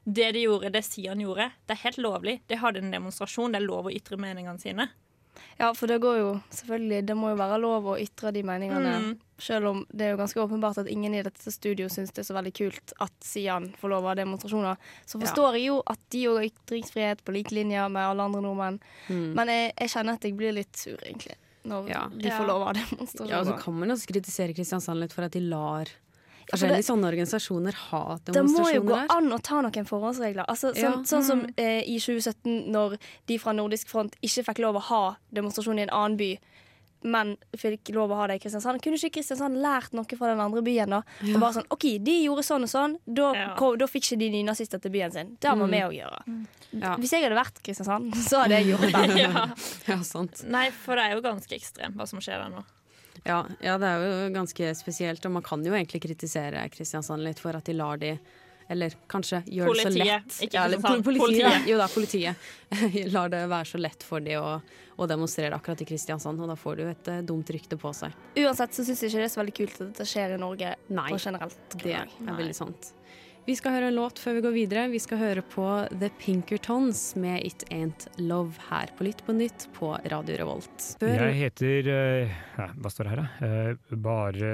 det 0.06 0.34
de 0.34 0.44
gjorde, 0.44 0.72
det 0.72 0.84
Sian 0.86 1.20
gjorde, 1.20 1.52
det 1.68 1.72
er 1.78 1.84
helt 1.84 1.98
lovlig. 1.98 2.42
De 2.48 2.56
hadde 2.56 2.78
en 2.78 2.92
demonstrasjon. 2.92 3.52
Det 3.52 3.62
er 3.62 3.66
lov 3.68 3.86
å 3.86 3.92
ytre 3.96 4.18
meningene 4.18 4.60
sine. 4.60 4.90
Ja, 5.60 5.74
for 5.74 5.88
det 5.88 6.00
går 6.02 6.18
jo 6.20 6.42
selvfølgelig 6.54 7.06
Det 7.08 7.16
må 7.18 7.30
jo 7.32 7.38
være 7.40 7.60
lov 7.62 7.84
å 7.94 7.96
ytre 8.00 8.32
de 8.34 8.44
meningene, 8.44 8.94
Mm. 9.02 9.18
selv 9.40 9.68
om 9.70 9.86
det 9.94 10.02
er 10.06 10.12
jo 10.12 10.18
ganske 10.18 10.42
åpenbart 10.42 10.78
at 10.82 10.88
ingen 10.88 11.14
i 11.14 11.22
dette 11.24 11.52
studio 11.52 11.88
syns 11.88 12.12
det 12.14 12.20
er 12.24 12.28
så 12.34 12.36
veldig 12.38 12.54
kult 12.54 12.94
at 13.00 13.12
Sian 13.22 13.74
får 13.82 13.90
lov 13.90 14.04
å 14.04 14.08
ha 14.08 14.16
demonstrasjoner. 14.16 14.78
Så 15.06 15.20
forstår 15.22 15.54
jeg 15.58 15.68
jo 15.68 15.82
at 15.88 16.00
de 16.10 16.24
òg 16.28 16.38
har 16.42 16.50
ytringsfrihet 16.50 17.24
på 17.24 17.34
lik 17.34 17.52
linje 17.52 17.90
med 17.90 18.02
alle 18.04 18.24
andre 18.24 18.42
nordmenn. 18.42 18.80
Men 19.10 19.48
jeg, 19.48 19.74
jeg 19.78 19.90
kjenner 19.90 20.14
at 20.14 20.24
jeg 20.24 20.36
blir 20.38 20.54
litt 20.54 20.76
sur, 20.76 20.98
egentlig, 21.06 21.36
når 21.66 21.90
Ja. 21.90 22.08
de 22.08 22.30
får 22.30 22.48
lov 22.48 22.62
å 22.68 22.74
demonstrasjoner. 22.74 23.30
Ja, 23.30 23.40
og 23.40 23.46
så 23.48 23.60
kan 23.60 23.74
man 23.80 23.90
også 23.92 24.08
kritisere 24.08 24.54
Kristiansand 24.56 25.00
litt 25.00 25.14
for 25.14 25.24
at 25.24 25.32
de 25.32 25.40
lar 25.42 25.86
for 26.50 26.58
forskjellige 26.58 26.78
det- 26.78 26.86
sånne 26.88 27.08
organisasjoner 27.12 27.74
ha 27.74 28.18
Det 28.26 28.44
må 28.46 28.74
jo 28.74 28.82
gå 28.82 29.06
an 29.10 29.30
å 29.32 29.42
ta 29.44 29.62
noen 29.62 29.86
forhåndsregler. 29.86 30.46
Altså, 30.48 30.74
sånn, 30.74 30.82
Ja. 30.82 30.92
Mm. 30.96 31.04
sånn 31.06 31.24
som 31.24 31.46
eh, 31.58 31.82
i 31.86 31.98
2017, 32.00 32.68
når 32.72 32.98
de 33.28 33.38
fra 33.38 33.52
Nordisk 33.54 33.88
front 33.90 34.16
ikke 34.24 34.44
fikk 34.46 34.60
lov 34.60 34.76
å 34.76 34.82
ha 34.82 35.16
demonstrasjon 35.34 35.80
i 35.80 35.82
en 35.84 35.90
annen 35.90 36.18
by, 36.18 36.40
men 37.04 37.38
fikk 37.56 37.94
lov 37.94 38.10
å 38.10 38.16
ha 38.16 38.28
det 38.28 38.36
i 38.36 38.40
Kristiansand. 38.40 38.82
Kunne 38.82 38.98
ikke 38.98 39.12
Kristiansand 39.20 39.56
lært 39.62 39.94
noe 39.94 40.04
fra 40.18 40.28
den 40.34 40.40
andre 40.42 40.62
byen? 40.62 40.90
da? 40.90 41.04
Og 41.22 41.40
bare 41.40 41.54
sånn, 41.54 41.68
OK, 41.70 42.00
de 42.04 42.26
gjorde 42.26 42.44
sånn 42.44 42.64
og 42.64 42.70
sånn, 42.70 42.98
da, 43.08 43.34
Ja. 43.34 43.56
kom, 43.56 43.78
da 43.78 43.86
fikk 43.86 44.04
ikke 44.12 44.18
de 44.20 44.30
nynazister 44.32 44.82
til 44.82 44.92
byen 44.92 45.12
sin. 45.14 45.38
Det 45.40 45.50
må 45.52 45.68
Mm. 45.68 45.72
vi 45.72 45.78
òg 45.78 45.94
gjøre. 46.02 46.48
Ja. 46.74 46.96
Hvis 46.98 47.12
jeg 47.12 47.24
hadde 47.24 47.38
vært 47.38 47.62
Kristiansand, 47.64 48.12
så 48.30 48.42
hadde 48.44 48.58
jeg 48.64 48.66
gjort 48.76 48.92
det. 48.92 49.18
ja. 49.24 49.48
Ja, 49.88 50.02
sant. 50.04 50.44
Nei, 50.50 50.70
for 50.72 50.96
det 50.96 51.04
er 51.06 51.16
jo 51.16 51.22
ganske 51.22 51.54
ekstremt 51.56 51.96
hva 51.96 52.08
som 52.08 52.20
skjer 52.20 52.44
der 52.44 52.50
nå. 52.50 52.64
Ja, 53.26 53.44
ja, 53.64 53.78
det 53.82 53.88
er 53.88 54.04
jo 54.04 54.34
ganske 54.36 54.74
spesielt, 54.78 55.26
og 55.26 55.38
man 55.40 55.46
kan 55.46 55.64
jo 55.66 55.74
egentlig 55.74 56.04
kritisere 56.06 56.68
Kristiansand 56.74 57.26
litt 57.26 57.42
for 57.42 57.58
at 57.58 57.66
de 57.68 57.78
lar 57.78 58.02
de 58.02 58.18
eller 58.68 58.92
kanskje 59.08 59.42
gjør 59.46 59.72
det 59.72 59.84
så 59.86 59.92
lett 59.96 60.40
ikke 60.44 60.58
ja, 60.58 60.66
eller 60.68 60.82
politiet. 60.84 61.22
Politiet. 61.22 61.70
Jo 61.70 61.78
da, 61.80 61.88
politiet. 61.88 62.50
lar 63.16 63.32
det 63.32 63.46
være 63.48 63.70
så 63.70 63.80
lett 63.80 64.04
for 64.04 64.24
de 64.24 64.36
å, 64.40 64.58
å 64.98 65.08
demonstrere 65.08 65.56
akkurat 65.56 65.82
i 65.86 65.88
Kristiansand, 65.88 66.42
og 66.44 66.52
da 66.52 66.58
får 66.60 66.80
du 66.80 66.84
et 66.90 67.12
uh, 67.14 67.22
dumt 67.24 67.48
rykte 67.56 67.80
på 67.80 67.94
seg. 67.96 68.16
Uansett 68.44 68.76
så 68.76 68.84
syns 68.84 69.06
jeg 69.06 69.14
ikke 69.14 69.24
det 69.24 69.30
er 69.30 69.34
så 69.38 69.42
veldig 69.42 69.58
kult 69.62 69.80
at 69.80 69.86
dette 69.86 70.10
skjer 70.12 70.36
i 70.36 70.42
Norge 70.42 70.76
Nei, 70.92 71.10
på 71.14 71.22
generelt 71.24 71.78
det 71.80 71.96
er 72.02 72.12
veldig 72.28 72.58
sant. 72.60 72.92
Vi 73.48 73.56
skal 73.56 73.78
høre 73.78 73.88
en 73.88 73.96
låt 73.96 74.18
før 74.20 74.34
vi 74.36 74.42
går 74.44 74.52
videre. 74.52 74.82
Vi 74.92 75.00
skal 75.00 75.22
høre 75.22 75.42
på 75.54 75.64
The 76.02 76.10
Pinkertons 76.20 77.14
med 77.16 77.46
It 77.48 77.64
Ain't 77.72 78.04
Love 78.20 78.60
her 78.68 78.92
på 78.98 79.08
Lytt 79.08 79.22
på 79.24 79.36
nytt 79.38 79.70
på 79.78 79.94
Radio 80.12 80.36
Revolt. 80.42 80.90
Før 81.00 81.14
Jeg 81.16 81.38
heter 81.38 81.88
eh, 81.94 82.34
ja, 82.58 82.66
Hva 82.76 82.92
står 82.92 83.08
det 83.08 83.14
her, 83.14 83.22
da? 83.24 83.48
Eh, 83.48 83.96
bare 84.04 84.52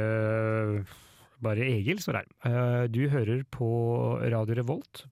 Bare 1.41 1.65
Egil 1.71 2.05
står 2.05 2.21
her. 2.21 2.29
Eh, 2.45 2.85
du 2.93 3.01
hører 3.09 3.41
på 3.49 3.73
Radio 4.29 4.61
Revolt. 4.61 5.07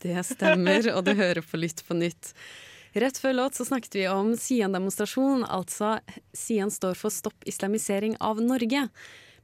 Det 0.00 0.16
stemmer, 0.24 0.88
og 0.96 1.04
du 1.04 1.12
hører 1.12 1.44
på 1.44 1.60
Lytt 1.60 1.84
på 1.84 2.00
nytt. 2.00 2.32
Rett 2.96 3.20
før 3.20 3.36
låt 3.36 3.60
så 3.60 3.68
snakket 3.68 4.00
vi 4.00 4.08
om 4.08 4.32
Sian-demonstrasjon, 4.32 5.44
altså 5.44 5.98
Sian 6.32 6.72
står 6.72 6.96
for 6.96 7.12
stopp 7.12 7.44
islamisering 7.44 8.16
av 8.16 8.40
Norge. 8.40 8.88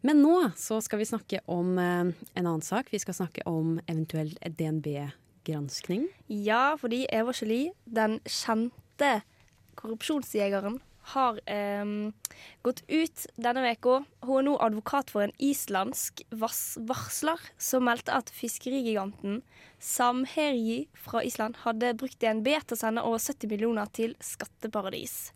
Men 0.06 0.20
nå 0.22 0.36
så 0.56 0.78
skal 0.84 1.00
vi 1.00 1.08
snakke 1.08 1.40
om 1.50 1.78
eh, 1.82 2.12
en 2.38 2.46
annen 2.46 2.62
sak. 2.62 2.92
Vi 2.94 3.00
skal 3.02 3.16
snakke 3.16 3.42
om 3.50 3.80
eventuell 3.88 4.36
DNB-granskning. 4.38 6.06
Ja, 6.30 6.76
fordi 6.78 7.08
Eva 7.10 7.34
Jolie, 7.34 7.72
den 7.84 8.20
kjente 8.22 9.10
korrupsjonsjegeren, 9.74 10.78
har 11.12 11.38
em, 11.46 12.12
gått 12.66 12.82
ut 12.88 13.26
denne 13.38 13.72
uka. 13.76 14.00
Hun 14.26 14.40
er 14.40 14.46
nå 14.48 14.56
advokat 14.64 15.12
for 15.12 15.26
en 15.26 15.34
islandsk 15.38 16.24
varsler 16.34 17.42
som 17.58 17.86
meldte 17.86 18.14
at 18.16 18.32
fiskerigiganten 18.34 19.42
Samherji 19.82 20.86
fra 20.98 21.22
Island 21.24 21.60
hadde 21.62 21.92
brukt 22.00 22.18
DNB 22.22 22.48
til 22.64 22.76
å 22.76 22.80
sende 22.80 23.04
over 23.06 23.20
70 23.22 23.50
millioner 23.52 23.90
til 23.94 24.16
skatteparadis. 24.24 25.34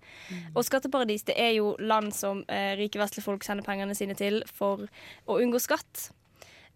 Og 0.54 0.64
skatteparadis 0.66 1.26
det 1.28 1.36
er 1.38 1.52
jo 1.58 1.74
land 1.78 2.14
som 2.16 2.42
eh, 2.48 2.72
rike 2.80 2.98
vestlige 3.00 3.26
folk 3.26 3.44
sender 3.46 3.66
pengene 3.66 3.94
sine 3.98 4.16
til 4.18 4.40
for 4.48 4.88
å 5.28 5.38
unngå 5.38 5.60
skatt. 5.62 6.08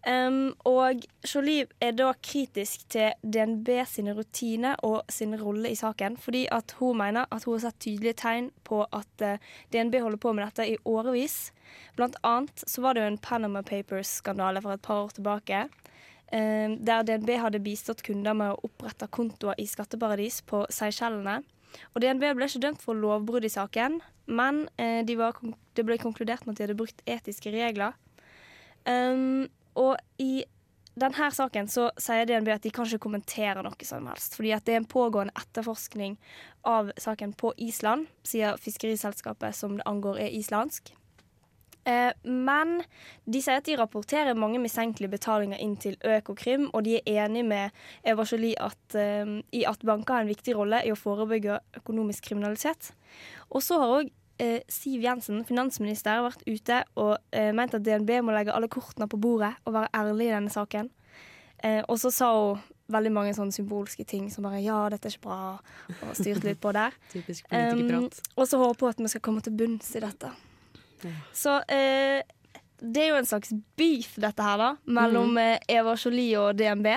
Um, 0.05 0.51
og 0.69 1.01
Jolie 1.25 1.65
er 1.81 1.95
da 1.97 2.11
kritisk 2.21 2.83
til 2.93 3.15
DNB 3.25 3.71
sine 3.89 4.13
rutiner 4.13 4.77
og 4.85 4.99
sin 5.09 5.33
rolle 5.39 5.71
i 5.73 5.77
saken, 5.79 6.13
fordi 6.21 6.43
at 6.53 6.75
hun 6.77 6.99
mener 6.99 7.25
at 7.33 7.47
hun 7.47 7.55
har 7.55 7.63
sett 7.63 7.79
tydelige 7.87 8.19
tegn 8.21 8.51
på 8.69 8.83
at 8.93 9.25
uh, 9.25 9.41
DNB 9.73 9.97
holder 10.03 10.21
på 10.21 10.35
med 10.37 10.45
dette 10.45 10.67
i 10.75 10.77
årevis. 10.85 11.49
Blant 11.97 12.19
annet 12.21 12.67
så 12.69 12.85
var 12.85 12.93
det 12.93 13.01
jo 13.01 13.15
en 13.15 13.17
Panama 13.17 13.65
Papers-skandale 13.65 14.61
for 14.61 14.77
et 14.77 14.85
par 14.85 15.07
år 15.07 15.17
tilbake, 15.17 15.63
um, 16.29 16.77
der 16.85 17.09
DNB 17.09 17.33
hadde 17.41 17.65
bistått 17.65 18.05
kunder 18.05 18.37
med 18.37 18.53
å 18.53 18.69
opprette 18.69 19.09
kontoer 19.09 19.57
i 19.57 19.65
skatteparadis 19.65 20.43
på 20.45 20.67
Seychellene. 20.69 21.39
Og 21.95 22.01
DNB 22.05 22.29
ble 22.37 22.45
ikke 22.45 22.61
dømt 22.69 22.85
for 22.85 22.93
lovbrudd 22.93 23.49
i 23.49 23.51
saken, 23.51 23.99
men 24.29 24.67
eh, 24.77 25.01
de 25.03 25.17
det 25.75 25.83
ble 25.83 25.97
konkludert 25.99 26.45
med 26.45 26.53
at 26.53 26.61
de 26.61 26.67
hadde 26.69 26.77
brukt 26.79 27.01
etiske 27.09 27.51
regler. 27.51 27.97
Um, 28.85 29.49
og 29.75 29.95
i 30.21 30.43
denne 30.95 31.29
saken 31.35 31.67
så 31.67 31.89
sier 31.99 32.27
DNB 32.27 32.53
at 32.53 32.63
de 32.63 32.71
kan 32.73 32.87
ikke 32.87 33.03
kommentere 33.03 33.63
noe 33.65 33.87
som 33.87 34.05
helst. 34.07 34.37
Fordi 34.37 34.53
at 34.55 34.67
det 34.67 34.75
er 34.75 34.81
en 34.81 34.91
pågående 34.91 35.35
etterforskning 35.35 36.15
av 36.67 36.93
saken 37.01 37.35
på 37.35 37.51
Island, 37.61 38.07
sier 38.23 38.55
fiskeriselskapet 38.61 39.57
som 39.57 39.75
det 39.79 39.87
angår 39.89 40.21
er 40.23 40.37
islandsk. 40.39 40.93
Eh, 41.85 42.13
men 42.23 42.79
de 43.29 43.41
sier 43.43 43.59
at 43.59 43.67
de 43.67 43.75
rapporterer 43.77 44.37
mange 44.39 44.57
mistenkelige 44.63 45.11
betalinger 45.11 45.59
inn 45.61 45.75
til 45.77 45.99
Økokrim, 46.01 46.69
og 46.73 46.87
de 46.87 46.97
er 46.97 47.25
enig 47.27 47.43
med 47.45 47.75
Eva 48.07 48.25
Jolie 48.25 48.55
eh, 48.57 49.35
i 49.53 49.65
at 49.69 49.85
banker 49.85 50.15
har 50.17 50.25
en 50.25 50.31
viktig 50.31 50.55
rolle 50.57 50.81
i 50.81 50.93
å 50.95 50.97
forebygge 50.97 51.59
økonomisk 51.83 52.31
kriminalitet. 52.31 52.93
Og 53.51 53.61
så 53.61 53.77
har 53.83 53.99
òg 53.99 54.13
eh, 54.39 54.61
Siv 54.71 55.03
Jensen, 55.03 55.43
finansminister, 55.47 56.23
vært 56.25 56.45
ute 56.47 56.83
og 56.99 57.17
eh, 57.31 57.51
ment 57.55 57.75
at 57.77 57.83
DNB 57.85 58.21
må 58.25 58.35
legge 58.35 58.53
alle 58.55 58.69
kortene 58.71 59.07
på 59.11 59.19
bordet 59.21 59.53
og 59.65 59.75
være 59.77 59.91
ærlig 59.95 60.29
i 60.29 60.35
denne 60.35 60.53
saken. 60.53 60.89
Eh, 61.63 61.81
og 61.87 61.99
så 62.01 62.11
sa 62.13 62.31
hun 62.35 62.63
veldig 62.91 63.11
mange 63.15 63.33
sånne 63.33 63.55
symbolske 63.55 64.05
ting 64.05 64.27
som 64.29 64.45
bare 64.45 64.61
'ja, 64.61 64.89
dette 64.93 65.07
er 65.09 65.15
ikke 65.15 65.25
bra', 65.25 65.57
og 66.05 66.15
styrte 66.15 66.45
litt 66.45 66.61
på 66.61 66.71
der. 66.71 66.93
Typisk 67.15 67.45
Um, 67.51 68.09
og 68.35 68.47
så 68.47 68.57
håper 68.61 68.85
hun 68.85 68.89
at 68.89 69.01
vi 69.01 69.07
skal 69.07 69.21
komme 69.21 69.41
til 69.41 69.57
bunns 69.57 69.95
i 69.95 69.99
dette. 70.03 70.29
Så 71.33 71.61
eh, 71.69 72.21
det 72.79 73.03
er 73.03 73.09
jo 73.09 73.19
en 73.19 73.25
slags 73.25 73.53
beef, 73.77 74.15
dette 74.21 74.43
her, 74.43 74.57
da, 74.57 74.75
mellom 74.85 75.37
eh, 75.37 75.59
Eva 75.69 75.95
Jolie 75.95 76.39
og 76.39 76.57
DNB. 76.57 76.87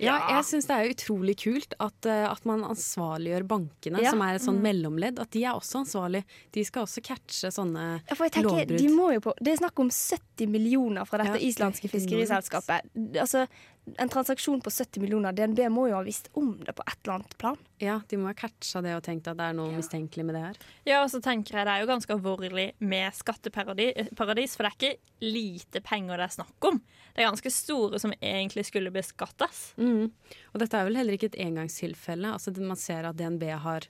Ja, 0.00 0.16
jeg 0.36 0.44
syns 0.44 0.66
det 0.68 0.76
er 0.76 0.90
utrolig 0.92 1.36
kult 1.40 1.74
at, 1.80 2.06
eh, 2.06 2.24
at 2.30 2.44
man 2.44 2.62
ansvarliggjør 2.64 3.46
bankene, 3.48 4.02
Ja. 4.02 4.10
som 4.10 4.20
er 4.22 4.34
et 4.34 4.42
sånn 4.42 4.60
mellomledd. 4.60 5.18
At 5.18 5.30
de 5.30 5.44
er 5.44 5.52
også 5.54 5.84
ansvarlig. 5.84 6.24
De 6.52 6.64
skal 6.64 6.82
også 6.84 7.02
catche 7.02 7.48
sånne 7.52 8.02
Ja, 8.08 8.14
lovbrudd. 8.42 8.78
de 8.78 8.88
må 8.88 9.12
jo 9.14 9.20
på 9.20 9.32
Det 9.42 9.52
er 9.54 9.62
snakk 9.64 9.78
om 9.78 9.88
70 9.90 10.46
millioner 10.48 11.04
fra 11.06 11.18
dette 11.18 11.40
Ja, 11.40 11.48
islandske 11.48 11.84
er 11.84 11.98
fiskeriselskapet. 11.98 12.80
Altså, 13.16 13.46
en 13.94 14.08
transaksjon 14.08 14.60
på 14.60 14.70
70 14.70 15.00
millioner. 15.00 15.32
DNB 15.32 15.60
må 15.70 15.86
jo 15.90 15.96
ha 15.98 16.02
visst 16.06 16.28
om 16.34 16.56
det 16.64 16.74
på 16.76 16.84
et 16.86 16.98
eller 17.04 17.20
annet 17.20 17.36
plan. 17.38 17.58
Ja, 17.82 18.00
de 18.08 18.18
må 18.18 18.30
ha 18.30 18.36
catcha 18.36 18.82
det 18.82 18.96
og 18.96 19.04
tenkt 19.06 19.28
at 19.30 19.38
det 19.38 19.46
er 19.46 19.56
noe 19.56 19.74
mistenkelig 19.76 20.24
med 20.26 20.36
det 20.36 20.42
her. 20.42 20.58
Ja, 20.88 21.02
og 21.04 21.10
så 21.12 21.20
tenker 21.22 21.58
jeg 21.58 21.68
Det 21.68 21.74
er 21.74 21.84
jo 21.84 21.90
ganske 21.92 22.16
alvorlig 22.16 22.66
med 22.78 23.14
skatteparadis, 23.14 24.10
for 24.18 24.32
det 24.34 24.48
er 24.48 24.74
ikke 24.74 24.96
lite 25.22 25.82
penger 25.86 26.18
det 26.18 26.26
er 26.26 26.36
snakk 26.38 26.68
om. 26.70 26.80
Det 27.14 27.22
er 27.22 27.30
ganske 27.30 27.54
store 27.54 28.00
som 28.02 28.14
egentlig 28.18 28.66
skulle 28.68 28.92
beskattes. 28.94 29.70
Mm. 29.78 30.10
Og 30.52 30.60
dette 30.60 30.76
er 30.76 30.88
vel 30.88 30.98
heller 30.98 31.16
ikke 31.16 31.30
et 31.30 31.40
engangstilfelle. 31.46 32.34
Altså, 32.34 32.52
man 32.58 32.80
ser 32.80 33.06
at 33.08 33.16
DNB 33.16 33.48
har 33.62 33.86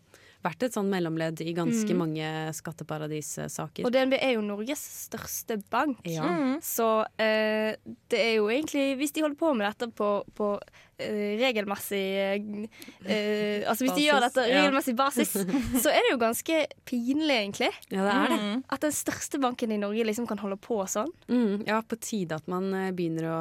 vært 0.46 0.62
et 0.68 0.76
sånn 0.76 0.88
mellomledd 0.92 1.42
i 1.44 1.52
ganske 1.56 1.92
Mm. 1.92 1.98
mange 1.98 2.30
skatteparadissaker. 2.56 3.84
Og 3.86 3.92
DNB 3.92 4.16
er 4.20 4.34
jo 4.36 4.44
Norges 4.46 4.82
største 5.10 5.58
bank. 5.70 5.98
Ja. 6.08 6.22
Mm. 6.26 6.56
Så 6.64 7.04
eh, 7.18 7.76
det 8.08 8.20
er 8.22 8.34
jo 8.38 8.48
egentlig 8.48 8.96
Hvis 9.00 9.12
de 9.12 9.22
holder 9.26 9.36
på 9.40 9.54
med 9.56 9.66
dette 9.68 9.90
på, 9.92 10.10
på 10.34 10.54
regelmessig 10.98 12.02
eh, 12.16 12.68
eh, 13.04 13.68
Altså 13.68 13.84
hvis 13.84 13.94
de 13.98 14.04
gjør 14.06 14.20
dette 14.24 14.44
ja. 14.48 14.62
regelmessig 14.62 14.94
basis, 14.96 15.32
så 15.82 15.90
er 15.92 16.00
det 16.06 16.12
jo 16.14 16.18
ganske 16.22 16.60
pinlig, 16.88 17.36
egentlig. 17.36 17.70
Ja, 17.92 18.04
det 18.06 18.14
er 18.14 18.32
det. 18.32 18.38
Mm. 18.42 18.62
At 18.72 18.80
den 18.86 18.94
største 18.96 19.40
banken 19.42 19.72
i 19.74 19.78
Norge 19.82 20.06
liksom 20.08 20.26
kan 20.30 20.38
holde 20.40 20.56
på 20.56 20.78
sånn. 20.88 21.10
Mm, 21.28 21.66
ja, 21.68 21.80
på 21.82 21.98
tide 22.00 22.38
at 22.40 22.48
man 22.48 22.70
begynner 22.96 23.28
å 23.28 23.38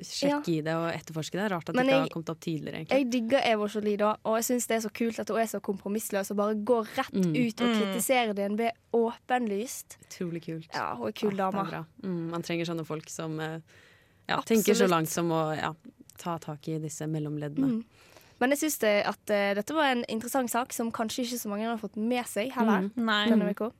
sjekke 0.00 0.26
sjekke 0.26 0.54
i 0.54 0.60
det 0.66 0.74
og 0.78 0.86
etterforske 0.92 1.38
det. 1.40 1.48
Rart 1.52 1.68
at 1.70 1.76
Men 1.76 1.86
det 1.86 1.92
ikke 1.92 1.96
jeg- 1.96 2.06
har 2.06 2.14
kommet 2.14 2.30
opp 2.34 2.40
tidligere, 2.40 2.76
egentlig. 2.80 2.98
Jeg 2.98 3.10
digger 3.16 3.40
Evo 3.52 3.68
Jolie 3.68 3.96
da, 4.00 4.12
og 4.24 4.36
jeg 4.40 4.44
syns 4.50 4.66
det 4.70 4.76
er 4.78 4.84
så 4.88 4.92
kult 4.92 5.18
at 5.22 5.28
hun 5.28 5.38
er 5.42 5.50
så 5.50 5.60
kompromissløs 5.60 6.30
og 6.30 6.36
bare 6.36 6.54
går 6.66 6.86
rett 6.96 7.12
Mm. 7.16 7.34
ut 7.36 7.60
og 7.60 7.68
Mm. 7.68 7.76
kritiserer 7.80 8.34
DNB 8.34 8.70
åpenlyst. 8.94 9.96
Utrolig 10.06 10.42
kult. 10.44 10.68
Ja, 10.74 10.94
hun 10.96 11.08
er 11.08 11.12
kul 11.12 11.40
Ah, 11.40 11.50
dame. 11.50 11.84
Mm, 12.02 12.30
man 12.30 12.42
trenger 12.42 12.64
sånne 12.66 12.84
folk 12.86 13.08
som 13.08 13.38
ja, 13.40 14.40
tenker 14.42 14.74
så 14.74 14.88
langt 14.88 15.08
som 15.08 15.28
å 15.30 15.54
ja, 15.56 15.72
ta 16.20 16.36
tak 16.42 16.68
i 16.68 16.78
disse 16.82 17.06
mellomleddene. 17.10 17.78
Mm. 17.78 18.12
Men 18.40 18.52
jeg 18.52 18.66
syns 18.66 18.82
at 18.84 19.32
uh, 19.32 19.50
dette 19.56 19.74
var 19.76 19.94
en 19.94 20.04
interessant 20.12 20.50
sak 20.52 20.74
som 20.76 20.92
kanskje 20.92 21.24
ikke 21.24 21.40
så 21.40 21.52
mange 21.52 21.68
har 21.68 21.80
fått 21.80 21.96
med 21.96 22.26
seg 22.28 22.52
heller. 22.56 22.90
Mm. 22.90 23.04
Nei. 23.08 23.22
denne 23.32 23.50
uka. 23.56 23.70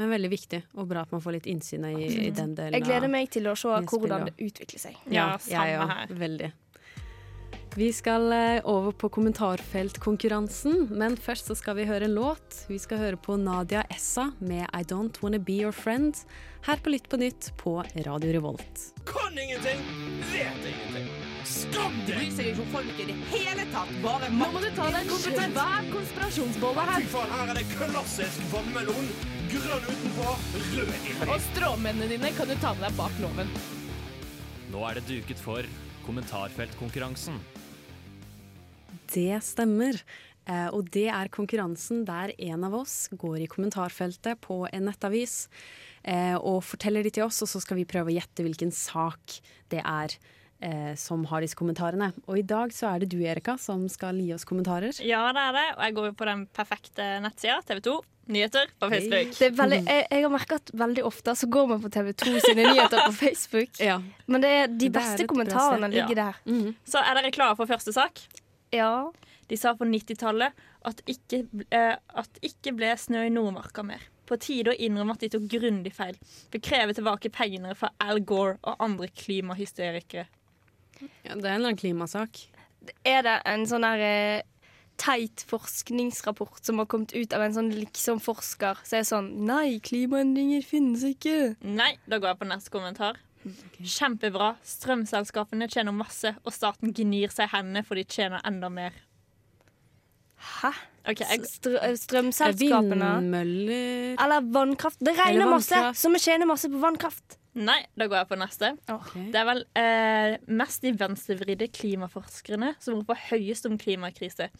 Men 0.00 0.14
veldig 0.14 0.30
viktig, 0.32 0.62
og 0.80 0.88
bra 0.88 1.02
at 1.04 1.10
man 1.12 1.20
får 1.20 1.34
litt 1.36 1.46
innsyn 1.50 1.84
i, 1.90 1.92
i 2.08 2.30
den 2.32 2.54
delen. 2.56 2.72
Jeg 2.78 2.86
gleder 2.86 3.10
meg 3.12 3.28
til 3.34 3.50
å 3.50 3.52
se 3.58 3.68
hvordan 3.68 4.30
det 4.30 4.36
utvikler 4.40 4.80
seg. 4.80 4.96
Ja, 5.12 5.34
Ja, 5.34 5.38
samme 5.44 5.66
jeg 5.68 5.80
òg. 5.82 5.90
her. 5.92 6.14
Veldig. 6.22 6.50
Vi 7.76 7.92
skal 7.94 8.32
eh, 8.32 8.64
over 8.66 8.96
på 8.96 9.10
kommentarfeltkonkurransen, 9.14 10.88
men 10.90 11.14
først 11.20 11.52
så 11.52 11.54
skal 11.54 11.76
vi 11.78 11.84
høre 11.86 12.08
en 12.08 12.16
låt. 12.16 12.64
Vi 12.66 12.80
skal 12.82 12.98
høre 12.98 13.20
på 13.20 13.36
Nadia 13.38 13.84
Essa 13.92 14.30
med 14.40 14.64
I 14.72 14.82
Don't 14.82 15.20
Wanna 15.22 15.38
Be 15.38 15.60
Your 15.60 15.76
Friend, 15.76 16.16
her 16.66 16.82
på 16.82 16.96
Lytt 16.96 17.12
på 17.12 17.20
nytt 17.20 17.52
på 17.60 17.78
Radio 18.08 18.32
Revolt. 18.40 18.88
Kan 19.06 19.38
ingenting, 19.38 19.84
vet 20.32 20.72
ingenting. 20.72 21.19
Skam 21.48 21.94
deg! 22.04 22.16
bryr 22.16 22.32
seg 22.36 22.48
ikke 22.50 22.64
om 22.80 22.88
i 22.90 23.04
det 23.08 23.16
hele 23.30 23.64
tatt. 23.72 23.90
Bare 24.04 24.28
Nå 24.34 24.48
må 24.52 24.60
du 24.62 24.68
ta 24.76 24.88
deg 24.92 25.02
en 25.02 25.10
kompetent 25.10 25.56
hver 25.56 25.90
konspirasjonsbolle 25.94 26.86
her. 26.90 27.04
Fy 27.04 27.12
faen, 27.14 27.34
her 27.36 27.52
er 27.52 27.60
det 27.60 27.66
klassisk 27.72 28.42
vannmelon. 28.52 29.12
Grønn 29.50 29.86
utenpå, 29.88 30.32
rød 30.76 30.90
inni. 30.96 31.14
Og 31.26 31.38
stråmennene 31.50 32.10
dine 32.12 32.32
kan 32.36 32.50
du 32.50 32.56
ta 32.60 32.74
med 32.76 32.84
deg 32.86 32.98
bak 32.98 33.22
loven. 33.22 33.54
Nå 34.70 34.82
er 34.86 35.00
det 35.00 35.06
duket 35.08 35.40
for 35.42 35.66
kommentarfeltkonkurransen. 36.06 37.38
Det 39.10 39.40
stemmer. 39.42 39.98
Eh, 40.50 40.68
og 40.74 40.88
det 40.94 41.08
er 41.12 41.30
konkurransen 41.32 42.04
der 42.08 42.32
en 42.38 42.66
av 42.66 42.74
oss 42.80 43.08
går 43.12 43.44
i 43.44 43.48
kommentarfeltet 43.50 44.40
på 44.44 44.62
en 44.70 44.86
nettavis 44.88 45.44
eh, 46.02 46.36
og 46.36 46.62
forteller 46.64 47.04
de 47.04 47.12
til 47.14 47.26
oss, 47.26 47.42
og 47.44 47.50
så 47.50 47.60
skal 47.62 47.78
vi 47.78 47.88
prøve 47.88 48.10
å 48.10 48.16
gjette 48.16 48.46
hvilken 48.46 48.72
sak 48.74 49.36
det 49.70 49.82
er 49.84 50.16
eh, 50.60 50.94
som 51.00 51.24
har 51.30 51.40
disse 51.44 51.56
kommentarene. 51.58 52.12
Og 52.26 52.38
i 52.38 52.42
dag 52.46 52.72
så 52.76 52.92
er 52.94 53.02
det 53.04 53.10
du, 53.12 53.18
Erika, 53.24 53.56
som 53.58 53.86
skal 53.92 54.18
gi 54.20 54.32
oss 54.36 54.44
kommentarer. 54.48 54.94
Ja, 55.04 55.26
det 55.36 55.42
er 55.48 55.52
det. 55.58 55.66
Og 55.76 55.84
jeg 55.86 55.96
går 55.98 56.08
jo 56.10 56.16
på 56.20 56.28
den 56.30 56.46
perfekte 56.56 57.10
nettsida, 57.24 57.60
TV 57.68 57.80
2 57.90 57.98
Nyheter 58.30 58.68
på 58.78 58.86
Facebook. 58.92 59.32
Det 59.40 59.46
er 59.48 59.54
veldig, 59.58 59.78
jeg, 59.88 60.04
jeg 60.12 60.22
har 60.22 60.30
merket 60.30 60.60
at 60.60 60.68
veldig 60.78 61.02
ofte 61.08 61.32
så 61.34 61.48
går 61.50 61.64
man 61.72 61.80
på 61.82 61.88
TV 61.90 62.12
2 62.14 62.34
sine 62.44 62.66
nyheter 62.68 63.00
på 63.08 63.14
Facebook. 63.16 63.80
Men 64.30 64.44
det 64.44 64.50
er 64.54 64.68
de 64.70 64.90
beste 64.94 65.24
er 65.24 65.30
kommentarene 65.32 65.88
ligger 65.90 66.20
Ja. 66.20 66.28
der. 66.46 66.68
Så 66.86 67.02
er 67.02 67.18
dere 67.18 67.32
klare 67.34 67.56
for 67.58 67.66
første 67.66 67.90
sak? 67.96 68.22
Ja. 68.70 69.10
De 69.50 69.58
sa 69.58 69.72
på 69.74 69.82
90-tallet 69.88 70.54
at, 70.86 71.02
ikke, 71.10 71.42
eh, 71.74 71.96
at 72.22 72.38
ikke 72.46 72.76
ble 72.78 72.92
snø 73.02 73.24
i 73.26 73.32
Nordmarka 73.34 73.82
mer. 73.82 74.04
På 74.30 74.38
tide 74.38 74.70
å 74.70 74.78
innrømme 74.78 75.16
at 75.16 75.24
de 75.24 75.32
tok 75.34 75.48
grundig 75.50 75.90
feil. 75.96 76.14
Vil 76.54 76.62
kreve 76.62 76.94
tilbake 76.94 77.32
pengene 77.34 77.74
fra 77.74 77.90
Al 77.98 78.22
Gore 78.22 78.60
og 78.62 78.78
andre 78.86 79.08
klimahysterikere. 79.10 80.28
Ja, 81.00 81.34
det 81.34 81.34
er 81.34 81.36
en 81.36 81.44
eller 81.44 81.70
annen 81.70 81.80
klimasak. 81.80 82.44
Er 83.04 83.24
det 83.26 83.36
en 83.48 83.66
sånn 83.68 83.84
der 83.84 84.04
eh, 84.04 84.42
teit 85.00 85.44
forskningsrapport 85.48 86.64
som 86.64 86.80
har 86.80 86.88
kommet 86.90 87.14
ut 87.16 87.32
av 87.36 87.44
en 87.44 87.56
sånn 87.56 87.72
liksom-forsker 87.72 88.82
som 88.84 88.98
er 88.98 89.08
sånn 89.08 89.30
Nei, 89.48 89.80
klimaendringer 89.84 90.64
finnes 90.66 91.04
ikke. 91.08 91.54
Nei, 91.64 91.94
da 92.08 92.20
går 92.20 92.34
jeg 92.34 92.40
på 92.42 92.50
neste 92.50 92.74
kommentar. 92.74 93.20
Kjempebra. 93.80 94.54
Strømselskapene 94.66 95.68
tjener 95.72 95.96
masse, 95.96 96.34
og 96.44 96.52
staten 96.52 96.92
gnir 96.96 97.32
seg 97.32 97.48
i 97.48 97.54
hendene 97.54 97.84
for 97.86 97.96
de 97.96 98.04
tjener 98.04 98.44
enda 98.48 98.68
mer. 98.72 98.96
Hæ? 100.60 100.72
Okay, 101.00 101.24
jeg, 101.24 101.48
Str 101.48 101.78
strømselskapene 101.96 103.06
Vindmøller 103.16 104.18
Eller 104.20 104.44
vannkraft. 104.52 105.00
Det 105.00 105.14
regner 105.16 105.48
masse, 105.48 105.78
så 105.96 106.10
vi 106.12 106.20
tjener 106.20 106.48
masse 106.48 106.68
på 106.68 106.80
vannkraft. 106.80 107.39
Nei, 107.58 107.80
da 107.98 108.06
går 108.06 108.20
jeg 108.20 108.28
på 108.30 108.38
neste. 108.38 108.68
Det 109.32 109.40
er 109.40 109.48
vel 109.48 109.64
eh, 109.78 110.36
mest 110.54 110.84
de 110.86 110.92
venstrevridde 110.94 111.66
klimaforskerne 111.74 112.76
som 112.78 113.00
roper 113.00 113.18
høyest 113.30 113.66
om 113.66 113.78
klimakrise. 113.80 114.50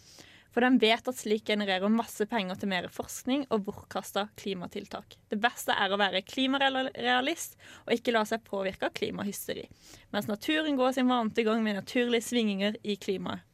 For 0.50 0.66
de 0.66 0.82
vet 0.82 1.06
at 1.06 1.18
slik 1.18 1.44
genererer 1.46 1.92
masse 1.92 2.24
penger 2.26 2.58
til 2.58 2.72
mer 2.72 2.88
forskning 2.90 3.44
og 3.54 3.62
bortkasta 3.68 4.26
klimatiltak. 4.40 5.14
Det 5.30 5.38
beste 5.38 5.76
er 5.78 5.92
å 5.94 5.98
være 6.00 6.24
klimarealist 6.26 7.54
og 7.84 7.94
ikke 7.94 8.16
la 8.16 8.24
seg 8.26 8.42
påvirke 8.48 8.88
av 8.88 8.96
klimahysteri. 8.98 9.68
Mens 10.10 10.26
naturen 10.30 10.78
går 10.78 10.96
sin 10.98 11.10
vante 11.10 11.46
gang 11.46 11.62
med 11.62 11.78
naturlige 11.78 12.26
svingninger 12.32 12.80
i 12.82 12.98
klimaet. 12.98 13.46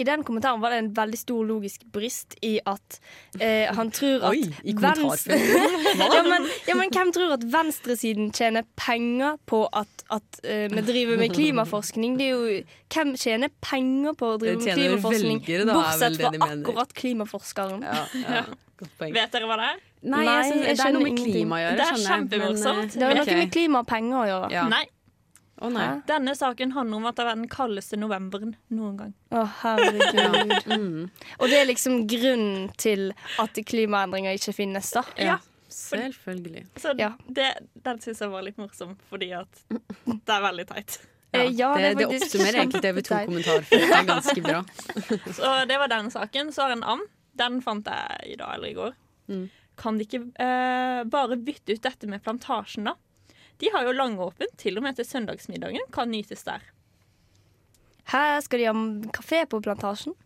I 0.00 0.04
den 0.08 0.22
kommentaren 0.24 0.60
var 0.62 0.72
det 0.72 0.78
en 0.80 0.90
veldig 0.96 1.18
stor 1.20 1.44
logisk 1.44 1.82
brist 1.92 2.36
i 2.40 2.54
at 2.64 2.96
eh, 3.38 3.68
han 3.76 3.90
tror 3.92 4.22
at 4.24 4.30
Oi, 4.30 4.46
i 4.64 4.72
vens- 4.72 5.02
kommentarfeltet. 5.02 6.08
Ja, 6.16 6.22
men, 6.24 6.46
ja, 6.66 6.76
men 6.78 6.90
hvem 6.94 7.12
tror 7.12 7.34
at 7.36 7.44
venstresiden 7.52 8.30
tjener 8.32 8.64
penger 8.80 9.36
på 9.46 9.66
at, 9.68 10.04
at 10.10 10.40
uh, 10.46 10.64
vi 10.72 10.84
driver 10.86 11.20
med 11.20 11.34
klimaforskning? 11.36 12.16
Det 12.18 12.26
er 12.26 12.32
jo, 12.32 12.58
hvem 12.94 13.12
tjener 13.20 13.52
penger 13.60 14.16
på 14.16 14.32
å 14.34 14.40
drive 14.40 14.62
med 14.64 14.80
klimaforskning, 14.80 15.42
velgere, 15.44 15.68
da, 15.68 15.76
er 15.76 15.80
bortsett 15.82 16.18
fra 16.22 16.48
akkurat 16.56 16.96
klimaforskeren? 17.02 17.84
Ja, 17.84 18.02
ja. 18.24 18.44
poeng. 18.98 19.12
Vet 19.14 19.36
dere 19.36 19.50
hva 19.50 19.60
det 19.60 19.68
er? 19.74 19.82
Nei, 20.02 20.24
jeg 20.26 20.48
synes, 20.48 20.64
det 20.80 20.86
er 20.88 20.94
noe 20.96 21.04
med 21.04 21.20
klima 21.20 21.58
å 21.58 21.62
gjøre. 21.62 21.76
Det 21.78 21.84
er 21.86 22.00
kjempemorsomt. 22.08 22.88
eh, 22.88 22.98
Det 22.98 23.04
har 23.06 23.12
ok. 23.20 23.28
noe 23.28 23.36
med 23.44 23.52
klima 23.54 23.82
og 23.84 23.86
penger 23.92 24.16
å 24.18 24.24
gjøre. 24.32 24.48
Ja. 24.56 24.64
Nei. 24.72 24.82
Nei. 25.70 25.86
Denne 26.08 26.34
saken 26.34 26.72
handler 26.74 26.98
om 26.98 27.06
at 27.06 27.18
det 27.20 27.26
var 27.28 27.38
den 27.38 27.48
kaldeste 27.52 27.98
novemberen 28.00 28.56
noen 28.74 28.96
gang. 28.98 29.14
Å, 29.30 29.46
herregud. 29.62 30.10
Mm. 30.72 31.08
Og 31.38 31.50
det 31.50 31.58
er 31.58 31.66
liksom 31.68 32.04
grunnen 32.08 32.68
til 32.80 33.10
at 33.40 33.58
klimaendringer 33.68 34.34
ikke 34.38 34.54
finnes, 34.56 34.88
da? 34.94 35.02
Ja, 35.20 35.36
selvfølgelig. 35.72 36.64
Så 36.80 36.94
det, 36.96 37.48
den 37.84 38.02
syns 38.02 38.22
jeg 38.24 38.32
var 38.32 38.44
litt 38.46 38.58
morsom, 38.60 38.94
fordi 39.10 39.32
at 39.36 39.62
det 39.70 40.34
er 40.34 40.44
veldig 40.46 40.66
teit. 40.70 40.98
Ja, 41.32 41.44
ja, 41.44 41.70
det, 41.76 41.82
det 41.82 41.88
er 41.88 41.98
det 41.98 42.06
oppsummerer 42.08 42.58
egentlig 42.60 42.82
TV 42.82 42.98
kjempeteit. 43.00 43.28
2-kommentarfeltet 43.28 44.08
ganske 44.10 44.42
bra. 44.44 44.58
Så 45.38 45.52
det 45.68 45.78
var 45.80 45.92
den 45.92 46.10
saken. 46.12 46.52
Så 46.52 46.64
har 46.64 46.74
jeg 46.74 46.80
en 46.82 46.88
annen. 46.94 47.08
Den 47.40 47.62
fant 47.64 47.88
jeg 47.88 48.34
i 48.34 48.36
dag 48.36 48.58
eller 48.58 48.68
i 48.68 48.76
går. 48.76 48.98
Mm. 49.32 49.46
Kan 49.80 49.96
de 49.96 50.04
ikke 50.04 50.20
eh, 50.44 50.98
bare 51.08 51.38
bytte 51.40 51.72
ut 51.72 51.86
dette 51.86 52.10
med 52.10 52.20
plantasjen, 52.24 52.90
da? 52.90 52.98
De 53.62 53.70
har 53.72 53.86
jo 53.86 53.92
langåpent, 53.94 54.56
til 54.58 54.76
og 54.80 54.82
med 54.84 54.96
til 54.98 55.06
søndagsmiddagen 55.06 55.84
kan 55.94 56.10
nytes 56.10 56.42
der. 56.48 56.64
Her 58.12 58.40
skal 58.42 58.58
de 58.58 58.66
ha 58.66 58.74
kafé 59.14 59.44
på 59.48 59.60
plantasjen. 59.62 60.16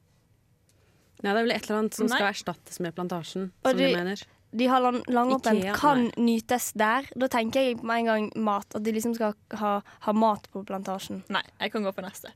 Ja, 1.22 1.33
det 1.33 1.40
er 1.40 1.44
vel 1.46 1.53
et 1.57 1.66
eller 1.66 1.83
annet 1.83 1.96
som 1.96 2.09
Nei. 2.09 2.16
skal 2.18 2.31
erstattes 2.33 2.81
med 2.85 2.94
plantasjen, 2.96 3.51
Og 3.64 3.70
som 3.72 3.79
de, 3.79 3.85
de- 3.90 3.96
mener. 3.96 4.22
De 4.57 4.66
har 4.70 4.81
lang, 4.81 5.03
langåpent, 5.12 5.59
Ikea, 5.59 5.75
kan 5.77 6.05
nei. 6.07 6.25
nytes 6.31 6.70
der. 6.79 7.05
Da 7.18 7.29
tenker 7.29 7.61
jeg 7.66 7.83
med 7.85 7.99
en 7.99 8.07
gang 8.09 8.27
mat. 8.46 8.66
At 8.79 8.85
de 8.87 8.92
liksom 8.94 9.12
skal 9.18 9.35
ha, 9.61 9.72
ha 10.07 10.12
mat 10.16 10.46
på 10.53 10.62
plantasjen. 10.64 11.25
Nei, 11.29 11.42
jeg 11.61 11.72
kan 11.75 11.85
gå 11.85 11.92
på 11.92 12.05
neste. 12.05 12.31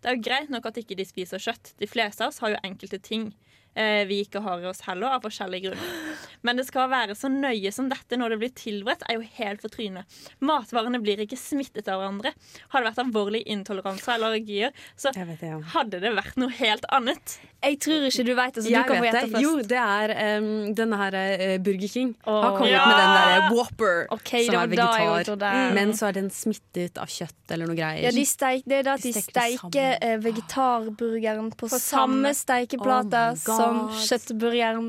Det 0.00 0.08
er 0.08 0.16
jo 0.16 0.22
greit 0.24 0.48
nok 0.48 0.70
at 0.70 0.78
ikke 0.80 0.96
de 0.96 1.04
spiser 1.04 1.42
kjøtt. 1.42 1.74
De 1.82 1.88
fleste 1.90 2.24
av 2.24 2.30
oss 2.32 2.38
har 2.40 2.54
jo 2.54 2.60
enkelte 2.64 3.00
ting 3.04 3.34
vi 3.74 4.20
ikke 4.24 4.42
har 4.44 4.62
i 4.62 4.68
oss 4.70 4.82
heller, 4.86 5.14
av 5.14 5.24
forskjellige 5.24 5.70
grunner. 5.70 6.24
Men 6.46 6.58
det 6.58 6.66
skal 6.68 6.90
være 6.90 7.14
så 7.18 7.30
nøye 7.32 7.70
som 7.72 7.88
dette 7.90 8.18
når 8.18 8.34
det 8.34 8.40
blir 8.42 8.52
tilberedt, 8.56 9.04
er 9.08 9.18
jo 9.18 9.26
helt 9.38 9.62
for 9.62 9.72
trynet. 9.72 10.20
Matvarene 10.42 11.00
blir 11.02 11.22
ikke 11.22 11.38
smittet 11.38 11.88
av 11.88 12.00
hverandre. 12.02 12.34
Har 12.72 12.82
det 12.82 12.90
vært 12.90 13.02
alvorlig 13.04 13.44
intoleranse 13.50 14.14
eller 14.14 14.32
allergier, 14.32 14.74
så 14.98 15.12
hadde 15.14 16.02
det 16.02 16.14
vært 16.16 16.40
noe 16.40 16.52
helt 16.60 16.88
annet. 16.90 17.38
Jeg 17.60 17.76
tror 17.84 18.06
ikke 18.08 18.24
du 18.24 18.32
vet 18.38 18.54
det, 18.56 18.62
så 18.64 18.70
Jeg 18.72 18.84
du 18.84 18.88
kan 18.88 19.00
få 19.00 19.04
gjette 19.04 19.22
først. 19.34 19.42
Jo, 19.44 19.50
det 19.68 19.80
er 19.80 20.12
um, 20.40 20.50
denne 20.78 21.00
her 21.00 21.16
eh, 21.20 21.56
Burger 21.60 21.92
King 21.92 22.14
har 22.24 22.56
kommet 22.56 22.72
Ja! 22.72 22.86
med 22.88 23.00
den 23.00 23.16
der 23.18 23.48
Whopper 23.52 24.06
okay, 24.16 24.46
som 24.46 24.56
er 24.56 24.70
vegetar. 24.72 25.74
Men 25.76 25.92
så 25.96 26.08
er 26.08 26.16
den 26.16 26.30
smittet 26.32 26.96
av 27.00 27.10
kjøtt 27.12 27.52
eller 27.52 27.68
noe 27.68 27.76
greier. 27.76 28.06
Ja, 28.06 28.12
de 28.14 28.24
steik, 28.28 28.64
det 28.64 28.80
er 28.80 28.86
da 28.88 28.94
at 28.96 29.04
de 29.04 29.12
De 29.12 29.22
steiker 29.24 29.98
eh, 30.00 30.16
vegetarburgeren 30.22 31.50
på, 31.52 31.68
På 31.68 31.80
samme 31.82 32.32
steikeplate 32.36 33.24
Oh 33.34 33.40
som 33.40 33.80
kjøttburgeren. 34.06 34.88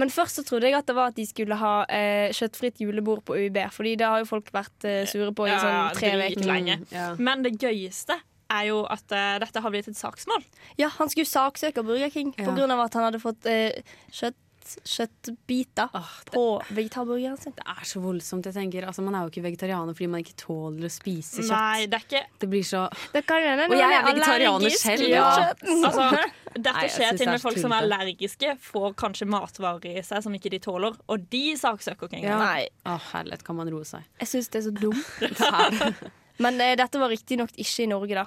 Men 0.00 0.10
først 0.10 0.40
så 0.40 0.44
trodde 0.46 0.70
jeg 0.70 0.78
at 0.78 0.88
det 0.88 0.96
var 0.96 1.12
at 1.12 1.18
de 1.18 1.26
skulle 1.28 1.58
ha 1.60 1.74
uh, 1.84 2.32
kjøttfritt 2.34 2.80
julebord 2.82 3.22
på 3.28 3.36
UiB, 3.38 3.60
Fordi 3.72 3.94
det 4.00 4.08
har 4.08 4.22
jo 4.22 4.28
folk 4.28 4.50
vært 4.54 4.88
eh, 4.88 5.04
sure 5.10 5.30
på 5.36 5.46
i 5.46 5.54
sånn 5.54 5.94
tre 5.98 6.16
uker. 6.16 6.50
Mm, 6.50 6.86
ja. 6.90 7.12
Men 7.20 7.44
det 7.46 7.54
gøyeste 7.60 8.18
er 8.50 8.68
jo 8.70 8.82
at 8.90 9.06
uh, 9.14 9.38
dette 9.42 9.62
har 9.64 9.70
blitt 9.74 9.88
et 9.90 9.98
saksmål. 9.98 10.44
Ja, 10.80 10.88
han 10.98 11.10
skulle 11.12 11.28
saksøke 11.30 11.84
Burger 11.86 12.10
King 12.10 12.32
på 12.36 12.50
Ja. 12.50 12.68
av 12.74 12.86
at 12.86 12.94
han 12.98 13.08
hadde 13.10 13.20
fått 13.22 13.46
uh, 13.46 13.96
kjøtt, 14.12 14.38
kjøttbiter 14.86 15.88
Åh, 15.96 16.10
på 16.30 16.42
vegetarburgeren 16.76 17.38
sin. 17.40 17.54
det 17.56 17.64
er 17.66 17.86
så 17.88 17.98
voldsomt. 18.04 18.44
jeg 18.46 18.54
tenker 18.54 18.84
altså, 18.86 19.02
Man 19.02 19.16
er 19.18 19.24
jo 19.24 19.30
ikke 19.32 19.42
vegetarianer 19.48 19.96
fordi 19.96 20.06
man 20.12 20.20
ikke 20.22 20.36
tåler 20.38 20.86
å 20.86 20.90
spise 20.92 21.42
kjøtt. 21.42 21.50
Nei, 21.50 21.86
det 21.90 21.98
er 21.98 22.04
ikke 22.04 22.22
Det 22.44 22.48
blir 22.52 22.66
så 22.68 22.84
Det 23.14 23.24
kan 23.26 23.42
hende 23.42 23.66
Og 23.66 23.74
jeg 23.80 23.96
er 23.96 24.06
vegetarianer 24.06 24.76
selv, 24.78 25.08
ja. 25.10 25.24
Altså, 25.88 26.06
dette 26.54 26.86
skjer 26.92 27.18
til 27.18 27.26
og 27.26 27.32
med 27.34 27.42
folk 27.42 27.58
som 27.62 27.72
er 27.74 27.82
allergiske, 27.86 28.54
får 28.68 28.94
kanskje 29.00 29.30
matvarer 29.32 29.90
i 29.96 30.06
seg 30.06 30.22
som 30.28 30.34
ikke 30.38 30.52
de 30.54 30.62
tåler, 30.62 30.94
og 31.08 31.26
de 31.32 31.44
saksøker 31.58 32.10
ikke 32.12 32.22
ja. 32.28 32.38
Nei. 32.38 32.68
Å, 32.86 32.98
herlighet, 33.12 33.42
kan 33.46 33.58
man 33.58 33.70
roe 33.72 33.86
seg. 33.88 34.06
Jeg 34.22 34.34
syns 34.36 34.50
det 34.52 34.60
er 34.62 34.66
så 34.68 34.74
dumt. 34.76 35.12
Det 35.20 35.50
er- 35.50 36.18
Men 36.40 36.60
eh, 36.64 36.76
dette 36.80 37.00
var 37.00 37.12
riktignok 37.12 37.52
ikke 37.54 37.84
i 37.84 37.88
Norge, 37.90 38.22
da. 38.22 38.26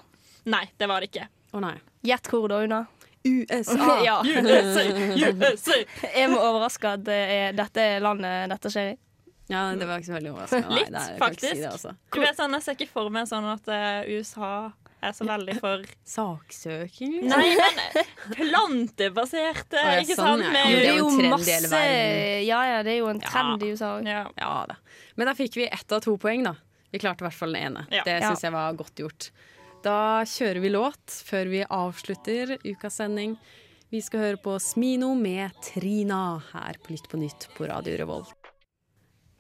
Nei, 0.54 0.66
det 0.78 0.90
var 0.92 1.02
det 1.04 1.10
ikke. 1.12 1.30
Å 1.54 1.62
nei. 1.64 1.76
Gjett 2.06 2.30
hvor 2.32 2.50
da, 2.52 2.60
Una? 2.66 2.84
USA. 3.24 3.96
ja. 4.08 4.18
USA, 4.28 4.84
USA. 5.16 5.80
Jeg 6.14 6.30
må 6.34 6.42
overraske 6.44 6.94
at 6.98 7.06
det 7.08 7.20
er 7.38 7.58
dette 7.58 7.88
landet 8.04 8.52
dette 8.52 8.72
skjer 8.74 8.94
i. 8.94 9.00
Ja, 9.52 9.66
det 9.76 9.86
var 9.88 10.00
ikke 10.00 10.08
så 10.08 10.16
veldig 10.16 10.32
overraskende. 10.34 10.70
Nei, 10.72 10.80
Litt, 10.80 10.94
ikke 10.96 11.20
faktisk. 11.20 11.50
Si 11.50 11.60
det, 11.62 11.72
altså. 11.72 11.92
Du 12.16 12.22
vet 12.24 12.38
sånn, 12.40 12.54
Jeg 12.56 12.64
ser 12.66 12.78
ikke 12.80 12.94
for 12.94 13.12
meg 13.14 13.28
sånn 13.30 13.48
at 13.52 13.68
eh, 13.76 14.14
USA 14.16 14.52
er 15.04 15.12
så 15.12 15.26
veldig 15.28 15.56
for 15.60 15.82
Saksøking, 16.08 17.16
liksom? 17.26 17.42
Nei, 17.42 17.50
men 17.60 18.38
plantebaserte, 18.38 19.80
ah, 19.82 19.98
ja, 19.98 20.04
ikke 20.06 20.16
sånn, 20.16 20.40
sant? 20.40 20.46
ja. 20.48 20.52
Med, 20.54 20.70
Jo, 20.72 20.78
det 20.80 20.92
er 20.94 21.00
jo 21.00 21.08
en 21.10 21.18
trend 21.18 21.26
i 21.26 21.32
masse 21.34 21.56
hele 21.58 21.72
verden. 21.74 22.46
Ja, 22.48 22.62
ja, 22.70 22.78
det 22.88 22.94
er 22.94 23.00
jo 23.02 23.10
en 23.12 23.20
trend 23.24 23.66
i 23.66 23.72
USA 23.74 23.90
òg. 23.98 24.08
ja. 24.08 24.22
Ja 24.40 24.54
da. 24.70 24.78
Men 25.20 25.30
da 25.30 25.36
fikk 25.38 25.58
vi 25.60 25.68
ett 25.68 25.92
av 25.96 26.04
to 26.06 26.16
poeng, 26.22 26.46
da. 26.48 26.56
Vi 26.94 27.02
klarte 27.02 27.24
i 27.24 27.28
hvert 27.28 27.38
fall 27.38 27.56
den 27.56 27.72
ene. 27.72 27.88
Ja. 27.90 28.06
Det 28.06 28.20
syns 28.22 28.46
jeg 28.46 28.54
var 28.54 28.76
godt 28.78 29.02
gjort. 29.02 29.32
Da 29.84 29.98
kjører 30.30 30.62
vi 30.64 30.70
låt 30.72 31.16
før 31.26 31.50
vi 31.52 31.64
avslutter 31.66 32.54
ukas 32.64 33.00
sending. 33.02 33.34
Vi 33.90 34.00
skal 34.02 34.22
høre 34.24 34.40
på 34.42 34.54
Smino 34.62 35.12
med 35.18 35.58
Trina 35.66 36.38
her 36.52 36.78
på 36.82 36.94
Lytt 36.94 37.10
på 37.10 37.18
nytt 37.22 37.50
på 37.58 37.66
Radio 37.70 37.98
Revolt. 38.00 38.52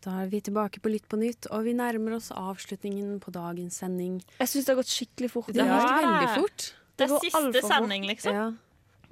Da 0.03 0.17
er 0.23 0.27
vi 0.33 0.41
tilbake 0.43 0.81
på 0.83 0.91
Lytt 0.91 1.05
på 1.07 1.17
nytt, 1.21 1.47
og 1.53 1.63
vi 1.63 1.75
nærmer 1.77 2.17
oss 2.17 2.27
avslutningen 2.35 3.21
på 3.23 3.31
dagens 3.31 3.77
sending. 3.79 4.17
Jeg 4.41 4.51
syns 4.51 4.65
det 4.67 4.73
har 4.73 4.79
gått 4.81 4.91
skikkelig 4.91 5.29
fort. 5.31 5.53
Det 5.55 5.63
har 5.63 5.79
gått 5.79 6.03
veldig 6.03 6.33
fort. 6.41 6.67
Det 6.97 7.07
Det 7.07 7.07
er 7.07 7.23
siste 7.23 7.63
sending, 7.69 8.09
liksom. 8.09 8.35
Ja. 8.35 8.47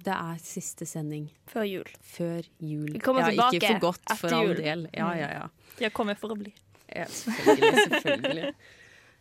Det 0.01 0.17
er 0.17 0.41
siste 0.41 0.86
sending 0.89 1.30
Før 1.49 1.65
jul. 1.69 1.89
før 2.01 2.41
jul. 2.58 2.89
Vi 2.91 2.99
kommer 2.99 3.21
ja, 3.21 3.30
tilbake 3.30 3.60
ikke 3.62 3.73
for 3.75 3.86
godt, 3.86 4.04
etter 4.08 4.19
for 4.19 4.36
all 4.36 4.47
jul. 4.49 4.56
del. 4.58 4.86
Ja, 4.97 5.13
ja, 5.13 5.30
ja. 5.38 5.47
Jeg 5.80 5.93
kommer 5.93 6.17
for 6.17 6.34
å 6.34 6.38
bli. 6.41 6.54
Ja, 6.95 7.06
selvfølgelig. 7.06 7.88
selvfølgelig. 7.89 8.54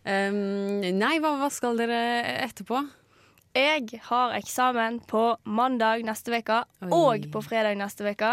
Um, 0.01 0.81
nei, 0.97 1.19
hva, 1.21 1.35
hva 1.37 1.51
skal 1.53 1.77
dere 1.77 1.97
etterpå? 2.47 2.79
Jeg 3.53 3.99
har 4.07 4.31
eksamen 4.39 5.01
på 5.11 5.21
mandag 5.45 6.05
neste 6.07 6.31
uke 6.39 6.61
og 6.95 7.25
på 7.35 7.41
fredag 7.43 7.75
neste 7.77 8.07
uke. 8.07 8.29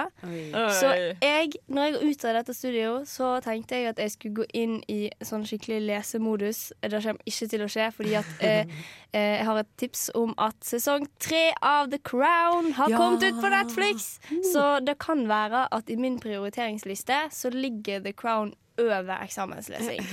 Så 0.77 0.91
jeg, 1.19 1.49
når 1.67 1.87
jeg 1.87 1.93
går 1.95 2.03
ut 2.05 2.25
av 2.29 2.35
dette 2.37 2.53
studio, 2.53 2.91
så 3.09 3.31
tenkte 3.43 3.79
jeg 3.81 3.89
at 3.89 3.99
jeg 3.99 4.13
skulle 4.13 4.37
gå 4.43 4.45
inn 4.61 4.75
i 4.87 5.09
sånn 5.25 5.43
skikkelig 5.49 5.81
lesemodus. 5.89 6.61
Det 6.85 7.01
kommer 7.01 7.27
ikke 7.33 7.49
til 7.49 7.65
å 7.65 7.69
skje, 7.73 7.87
fordi 7.97 8.13
at 8.21 8.29
eh, 8.45 8.77
eh, 9.11 9.33
jeg 9.39 9.49
har 9.49 9.59
et 9.63 9.71
tips 9.81 10.05
om 10.21 10.37
at 10.37 10.55
sesong 10.69 11.09
tre 11.19 11.49
av 11.65 11.89
The 11.91 11.99
Crown 11.99 12.71
har 12.77 12.93
Ja. 12.93 13.01
kommet 13.01 13.25
ut 13.25 13.41
på 13.41 13.51
Netflix. 13.57 14.19
Så 14.53 14.69
det 14.85 14.99
kan 15.03 15.25
være 15.27 15.65
at 15.73 15.89
i 15.89 15.97
min 15.99 16.15
prioriteringsliste 16.21 17.25
så 17.33 17.49
ligger 17.51 18.05
The 18.05 18.13
Crown 18.13 18.53
over 18.79 19.13
eksamenslesing. 19.23 20.03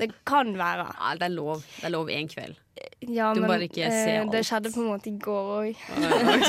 Det 0.00 0.10
kan 0.26 0.54
være. 0.58 0.86
Ja, 1.00 1.14
det 1.20 1.22
er 1.28 1.34
lov. 1.34 1.60
Det 1.80 1.84
er 1.88 1.92
lov 1.94 2.08
én 2.12 2.28
kveld. 2.32 2.56
Ja, 3.08 3.30
Du 3.34 3.40
må 3.40 3.46
men 3.46 3.50
bare 3.54 3.66
ikke 3.68 3.86
se 3.88 4.16
alt. 4.20 4.32
det 4.32 4.42
skjedde 4.46 4.72
på 4.74 4.80
en 4.82 4.88
måte 4.90 5.08
i 5.08 5.18
går 5.20 5.52
òg. 5.60 5.76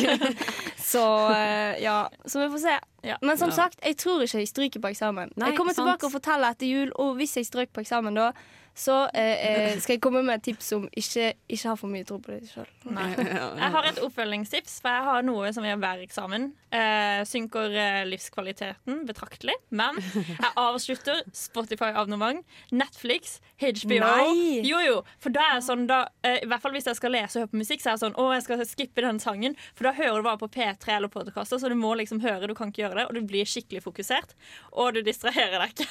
Så 0.87 1.01
eh, 1.35 1.81
ja, 1.83 2.09
så 2.25 2.39
vi 2.39 2.49
får 2.53 2.59
se. 2.63 2.75
Ja. 3.03 3.17
Men 3.21 3.37
som 3.37 3.51
sagt, 3.51 3.79
jeg 3.83 3.97
tror 3.99 4.21
ikke 4.23 4.39
jeg 4.39 4.47
stryker 4.47 4.79
på 4.83 4.91
eksamen. 4.93 5.33
Nei, 5.35 5.49
jeg 5.51 5.57
kommer 5.57 5.75
sant. 5.75 5.83
tilbake 5.83 6.07
og 6.07 6.13
forteller 6.13 6.55
etter 6.55 6.69
jul, 6.69 6.93
og 6.95 7.17
hvis 7.19 7.35
jeg 7.37 7.47
strøk 7.49 7.73
på 7.75 7.83
eksamen 7.83 8.15
da, 8.15 8.29
så 8.77 8.97
eh, 9.17 9.45
eh, 9.47 9.79
skal 9.81 9.97
jeg 9.97 10.03
komme 10.03 10.21
med 10.25 10.37
et 10.37 10.45
tips 10.51 10.69
som 10.73 10.85
ikke, 10.91 11.31
ikke 11.49 11.71
har 11.71 11.79
for 11.79 11.91
mye 11.91 12.05
tro 12.07 12.19
på 12.21 12.35
det 12.35 12.51
sjøl. 12.51 12.69
Jeg 12.87 13.73
har 13.73 13.87
et 13.89 13.99
oppfølgingstips, 14.03 14.77
for 14.83 14.93
jeg 14.93 15.05
har 15.07 15.23
noe 15.25 15.49
som 15.55 15.65
gjør 15.65 15.79
hver 15.81 16.01
eksamen. 16.05 16.45
Eh, 16.71 17.21
synker 17.27 17.73
eh, 17.75 18.01
livskvaliteten 18.07 19.01
betraktelig. 19.07 19.55
Men 19.75 19.97
jeg 19.99 20.51
avslutter 20.59 21.21
Spotify-abonnement, 21.35 22.43
Netflix, 22.71 23.37
HBO. 23.59 23.99
Nei! 24.03 24.61
Jo, 24.67 24.79
jo. 24.83 24.97
For 25.23 25.33
da 25.35 25.45
er 25.49 25.57
jeg 25.57 25.65
sånn 25.67 25.87
da, 25.89 26.03
eh, 26.27 26.39
I 26.45 26.49
hvert 26.49 26.63
fall 26.63 26.75
hvis 26.77 26.89
jeg 26.91 26.99
skal 26.99 27.15
lese 27.15 27.37
og 27.37 27.45
høre 27.45 27.53
på 27.53 27.61
musikk, 27.63 27.83
så 27.83 27.91
er 27.91 27.97
jeg 27.97 28.03
sånn 28.05 28.19
Å, 28.19 28.27
jeg 28.37 28.45
skal 28.47 28.63
skippe 28.69 29.05
den 29.07 29.21
sangen. 29.23 29.57
For 29.73 29.89
da 29.89 29.95
hører 29.97 30.21
du 30.21 30.27
bare 30.29 30.41
på 30.43 30.51
P3 30.57 30.97
eller 30.97 31.11
podkaster, 31.11 31.61
så 31.61 31.71
du 31.71 31.77
må 31.79 31.95
liksom 31.99 32.21
høre, 32.23 32.47
du 32.47 32.55
kan 32.57 32.71
ikke 32.71 32.85
gjøre 32.85 33.01
det. 33.01 33.07
Og 33.09 33.19
du 33.19 33.31
blir 33.33 33.47
skikkelig 33.49 33.83
fokusert. 33.87 34.37
Og 34.75 34.95
du 34.95 35.03
distraherer 35.07 35.59
deg 35.63 35.75
ikke. 35.75 35.89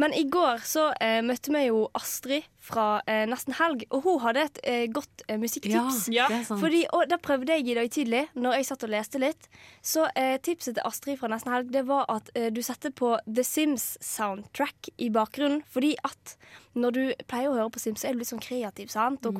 Men 0.00 0.14
i 0.16 0.24
går 0.26 0.64
så 0.66 0.88
eh, 1.02 1.20
møtte 1.22 1.52
vi 1.54 1.68
jo 1.68 1.84
Astrid 1.94 2.23
fra 2.64 3.02
eh, 3.10 3.24
Nesten 3.28 3.54
Helg, 3.58 3.84
og 3.90 4.02
hun 4.06 4.20
hadde 4.24 4.44
et 4.48 4.60
eh, 4.64 4.84
godt 4.92 5.24
eh, 5.28 5.38
musikktips. 5.40 6.08
Ja, 6.14 6.26
det 6.32 6.40
er 6.40 6.46
sant. 6.48 6.62
Fordi, 6.64 6.80
og 6.96 7.04
Da 7.10 7.18
prøvde 7.20 7.52
jeg 7.56 7.68
i 7.68 7.76
dag 7.76 7.90
tidlig, 7.92 8.22
når 8.34 8.58
jeg 8.58 8.68
satt 8.70 8.86
og 8.86 8.92
leste 8.94 9.20
litt. 9.22 9.48
Så 9.84 10.06
eh, 10.16 10.36
tipset 10.44 10.78
til 10.78 10.86
Astrid 10.88 11.18
fra 11.20 11.28
Nesten 11.32 11.52
Helg 11.52 11.70
Det 11.74 11.84
var 11.88 12.06
at 12.08 12.30
eh, 12.34 12.48
du 12.54 12.62
setter 12.64 12.90
på 12.96 13.14
The 13.28 13.44
Sims-soundtrack 13.44 14.90
i 14.98 15.10
bakgrunnen. 15.14 15.62
Fordi 15.70 15.94
at 16.04 16.36
når 16.74 16.90
du 16.96 17.02
pleier 17.30 17.50
å 17.52 17.56
høre 17.58 17.70
på 17.74 17.82
Sims, 17.82 18.02
så 18.02 18.08
er 18.08 18.16
du 18.16 18.22
litt 18.22 18.30
sånn 18.32 18.42
kreativ 18.42 18.90
sant? 18.92 19.24
og 19.26 19.34
Mm, 19.34 19.38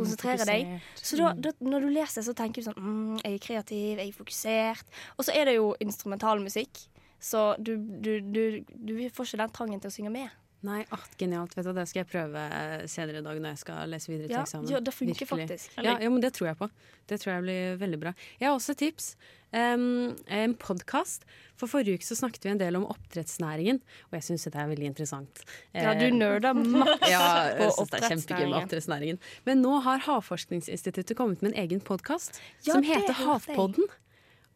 deg. 0.51 0.88
Så 1.01 1.16
da, 1.18 1.33
da, 1.35 1.53
når 1.61 1.87
du 1.87 1.88
leser, 1.94 2.23
så 2.23 2.35
tenker 2.37 2.62
du 2.62 2.68
sånn 2.70 2.79
mm, 2.79 3.20
Jeg 3.25 3.35
er 3.35 3.44
kreativ, 3.49 3.99
jeg 3.99 4.09
er 4.09 4.16
fokusert. 4.16 4.87
Og 5.18 5.25
så 5.27 5.35
er 5.35 5.51
det 5.51 5.57
jo 5.57 5.75
instrumentalmusikk. 5.83 6.87
Så 7.25 7.55
du, 7.59 7.77
du, 7.79 8.20
du, 8.20 8.64
du 8.68 8.94
får 9.11 9.31
ikke 9.31 9.40
den 9.40 9.55
trangen 9.57 9.81
til 9.81 9.88
å 9.88 9.94
synge 9.94 10.12
med. 10.12 10.29
Nei, 10.64 10.81
ah, 10.96 11.05
genialt. 11.20 11.53
Vet 11.59 11.66
du, 11.68 11.72
det 11.77 11.85
skal 11.90 12.00
jeg 12.00 12.09
prøve 12.09 12.40
eh, 12.40 12.85
senere 12.88 13.20
i 13.20 13.24
dag 13.24 13.37
når 13.37 13.53
jeg 13.53 13.61
skal 13.61 13.90
lese 13.92 14.09
videre 14.09 14.31
til 14.31 14.37
Ja, 14.38 14.44
eksamen. 14.46 14.70
ja, 14.72 14.81
det 14.81 14.94
funker 14.96 15.12
Virkelig. 15.12 15.48
faktisk. 15.48 15.72
Ja, 15.77 15.96
ja, 16.00 16.11
men 16.12 16.22
det 16.24 16.33
tror 16.37 16.48
jeg 16.48 16.59
på. 16.61 16.68
Det 17.11 17.18
tror 17.20 17.33
jeg 17.35 17.44
blir 17.44 17.81
veldig 17.83 17.98
bra. 18.00 18.12
Jeg 18.40 18.48
har 18.48 18.55
også 18.57 18.72
et 18.72 18.81
tips. 18.81 19.11
Um, 19.55 20.16
en 20.27 20.55
podkast. 20.59 21.27
For 21.61 21.70
forrige 21.70 22.00
uke 22.00 22.07
så 22.09 22.16
snakket 22.18 22.46
vi 22.46 22.50
en 22.55 22.62
del 22.62 22.79
om 22.79 22.87
oppdrettsnæringen, 22.90 23.79
og 24.09 24.16
jeg 24.16 24.27
syns 24.27 24.48
det 24.48 24.59
er 24.59 24.70
veldig 24.72 24.88
interessant. 24.88 25.44
Ja, 25.77 25.92
du 25.94 26.09
nerda 26.11 26.55
nerder 26.55 26.72
maks 26.81 27.11
ja, 27.12 27.20
på 27.61 27.68
med 27.68 28.57
oppdrettsnæringen. 28.57 29.20
Men 29.44 29.62
nå 29.62 29.77
har 29.85 30.03
Havforskningsinstituttet 30.09 31.16
kommet 31.16 31.44
med 31.44 31.53
en 31.53 31.61
egen 31.66 31.85
podkast 31.85 32.40
Ja, 32.64 32.72
som 32.72 32.83
heter. 32.83 33.14
Havpodden. 33.20 33.87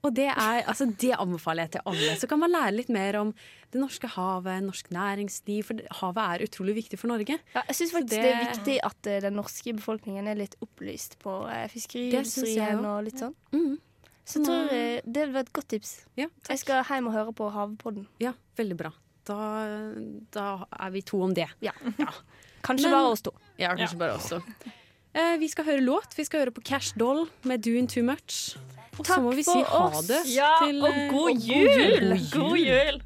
Og 0.07 0.13
det, 0.15 0.29
er, 0.31 0.61
altså, 0.71 0.87
det 1.01 1.11
anbefaler 1.19 1.67
jeg 1.67 1.73
til 1.75 1.81
alle. 1.91 2.13
Så 2.21 2.29
kan 2.31 2.39
man 2.39 2.53
lære 2.55 2.71
litt 2.77 2.89
mer 2.95 3.17
om 3.19 3.33
det 3.73 3.81
norske 3.83 4.07
havet, 4.15 4.63
norsk 4.63 4.93
næringsliv. 4.95 5.65
For 5.67 5.81
havet 6.01 6.23
er 6.23 6.45
utrolig 6.47 6.77
viktig 6.77 6.99
for 7.01 7.11
Norge. 7.11 7.35
Ja, 7.55 7.65
jeg 7.67 7.75
syns 7.81 7.93
faktisk 7.97 8.15
det... 8.15 8.23
det- 8.23 8.37
er 8.37 8.45
viktig 8.47 8.77
at 8.87 9.11
eh, 9.11 9.19
den 9.27 9.35
norske 9.41 9.75
befolkningen 9.75 10.31
er 10.31 10.39
litt 10.39 10.55
opplyst 10.63 11.19
på 11.25 11.35
eh, 11.51 11.67
fiskeriindustrien 11.73 12.85
og 12.87 13.03
litt 13.09 13.19
sånn. 13.25 13.35
Mm. 13.53 13.75
Så 14.29 14.39
jeg 14.39 14.47
tror 14.47 14.73
eh, 14.77 15.01
det 15.19 15.27
var 15.35 15.41
et 15.49 15.53
godt 15.57 15.69
tips. 15.75 15.93
Ja, 16.21 16.29
Jeg 16.49 16.63
skal 16.63 16.85
hjem 16.87 17.11
og 17.11 17.17
høre 17.19 17.35
på 17.35 17.51
Havpodden. 17.55 18.07
ja, 18.23 18.35
veldig 18.61 18.77
bra. 18.79 18.93
Da, 19.29 19.37
da 20.33 20.47
er 20.79 20.91
vi 20.95 21.03
to 21.05 21.19
om 21.27 21.35
det. 21.37 21.49
Ja. 21.65 21.75
Kanskje 22.67 22.87
Men- 22.89 22.95
bare 23.01 23.11
oss 23.13 23.23
to. 23.27 23.35
Ja, 23.59 23.75
kanskje 23.75 23.99
bare 24.01 24.15
oss 24.15 24.31
to. 24.31 24.39
Eh, 25.19 25.35
vi 25.43 25.49
skal 25.51 25.65
høre 25.67 25.83
låt. 25.83 26.15
Vi 26.17 26.25
skal 26.25 26.45
høre 26.45 26.53
på 26.55 26.63
Cash 26.65 26.95
Doll 26.99 27.27
med 27.43 27.65
'Doing 27.67 27.89
Too 27.91 28.03
Much'. 28.07 28.57
Og 28.99 29.07
så 29.07 29.21
må 29.23 29.33
vi 29.37 29.45
si 29.47 29.59
ha 29.63 29.85
oss. 29.89 30.07
det. 30.09 30.23
Ja, 30.35 30.51
til, 30.65 30.83
og 30.83 30.91
eh, 30.91 31.07
god 31.13 31.31
og 31.31 31.47
jul! 31.53 32.09
God 32.33 32.33
God 32.35 32.59
jul! 32.59 33.01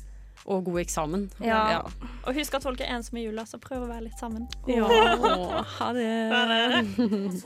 Og 0.45 0.65
god 0.67 0.81
eksamen. 0.81 1.31
Ja. 1.41 1.79
Og 2.27 2.35
husk 2.35 2.55
at 2.59 2.65
folk 2.67 2.81
er 2.83 2.97
ensomme 2.97 3.21
i 3.21 3.27
jula, 3.29 3.45
så 3.47 3.61
prøv 3.63 3.85
å 3.85 3.91
være 3.91 4.09
litt 4.09 4.19
sammen. 4.19 4.49
Ja. 4.67 4.89
Ha 5.79 5.93
det. 5.95 6.09
Ha 6.33 6.41
det. 6.51 6.63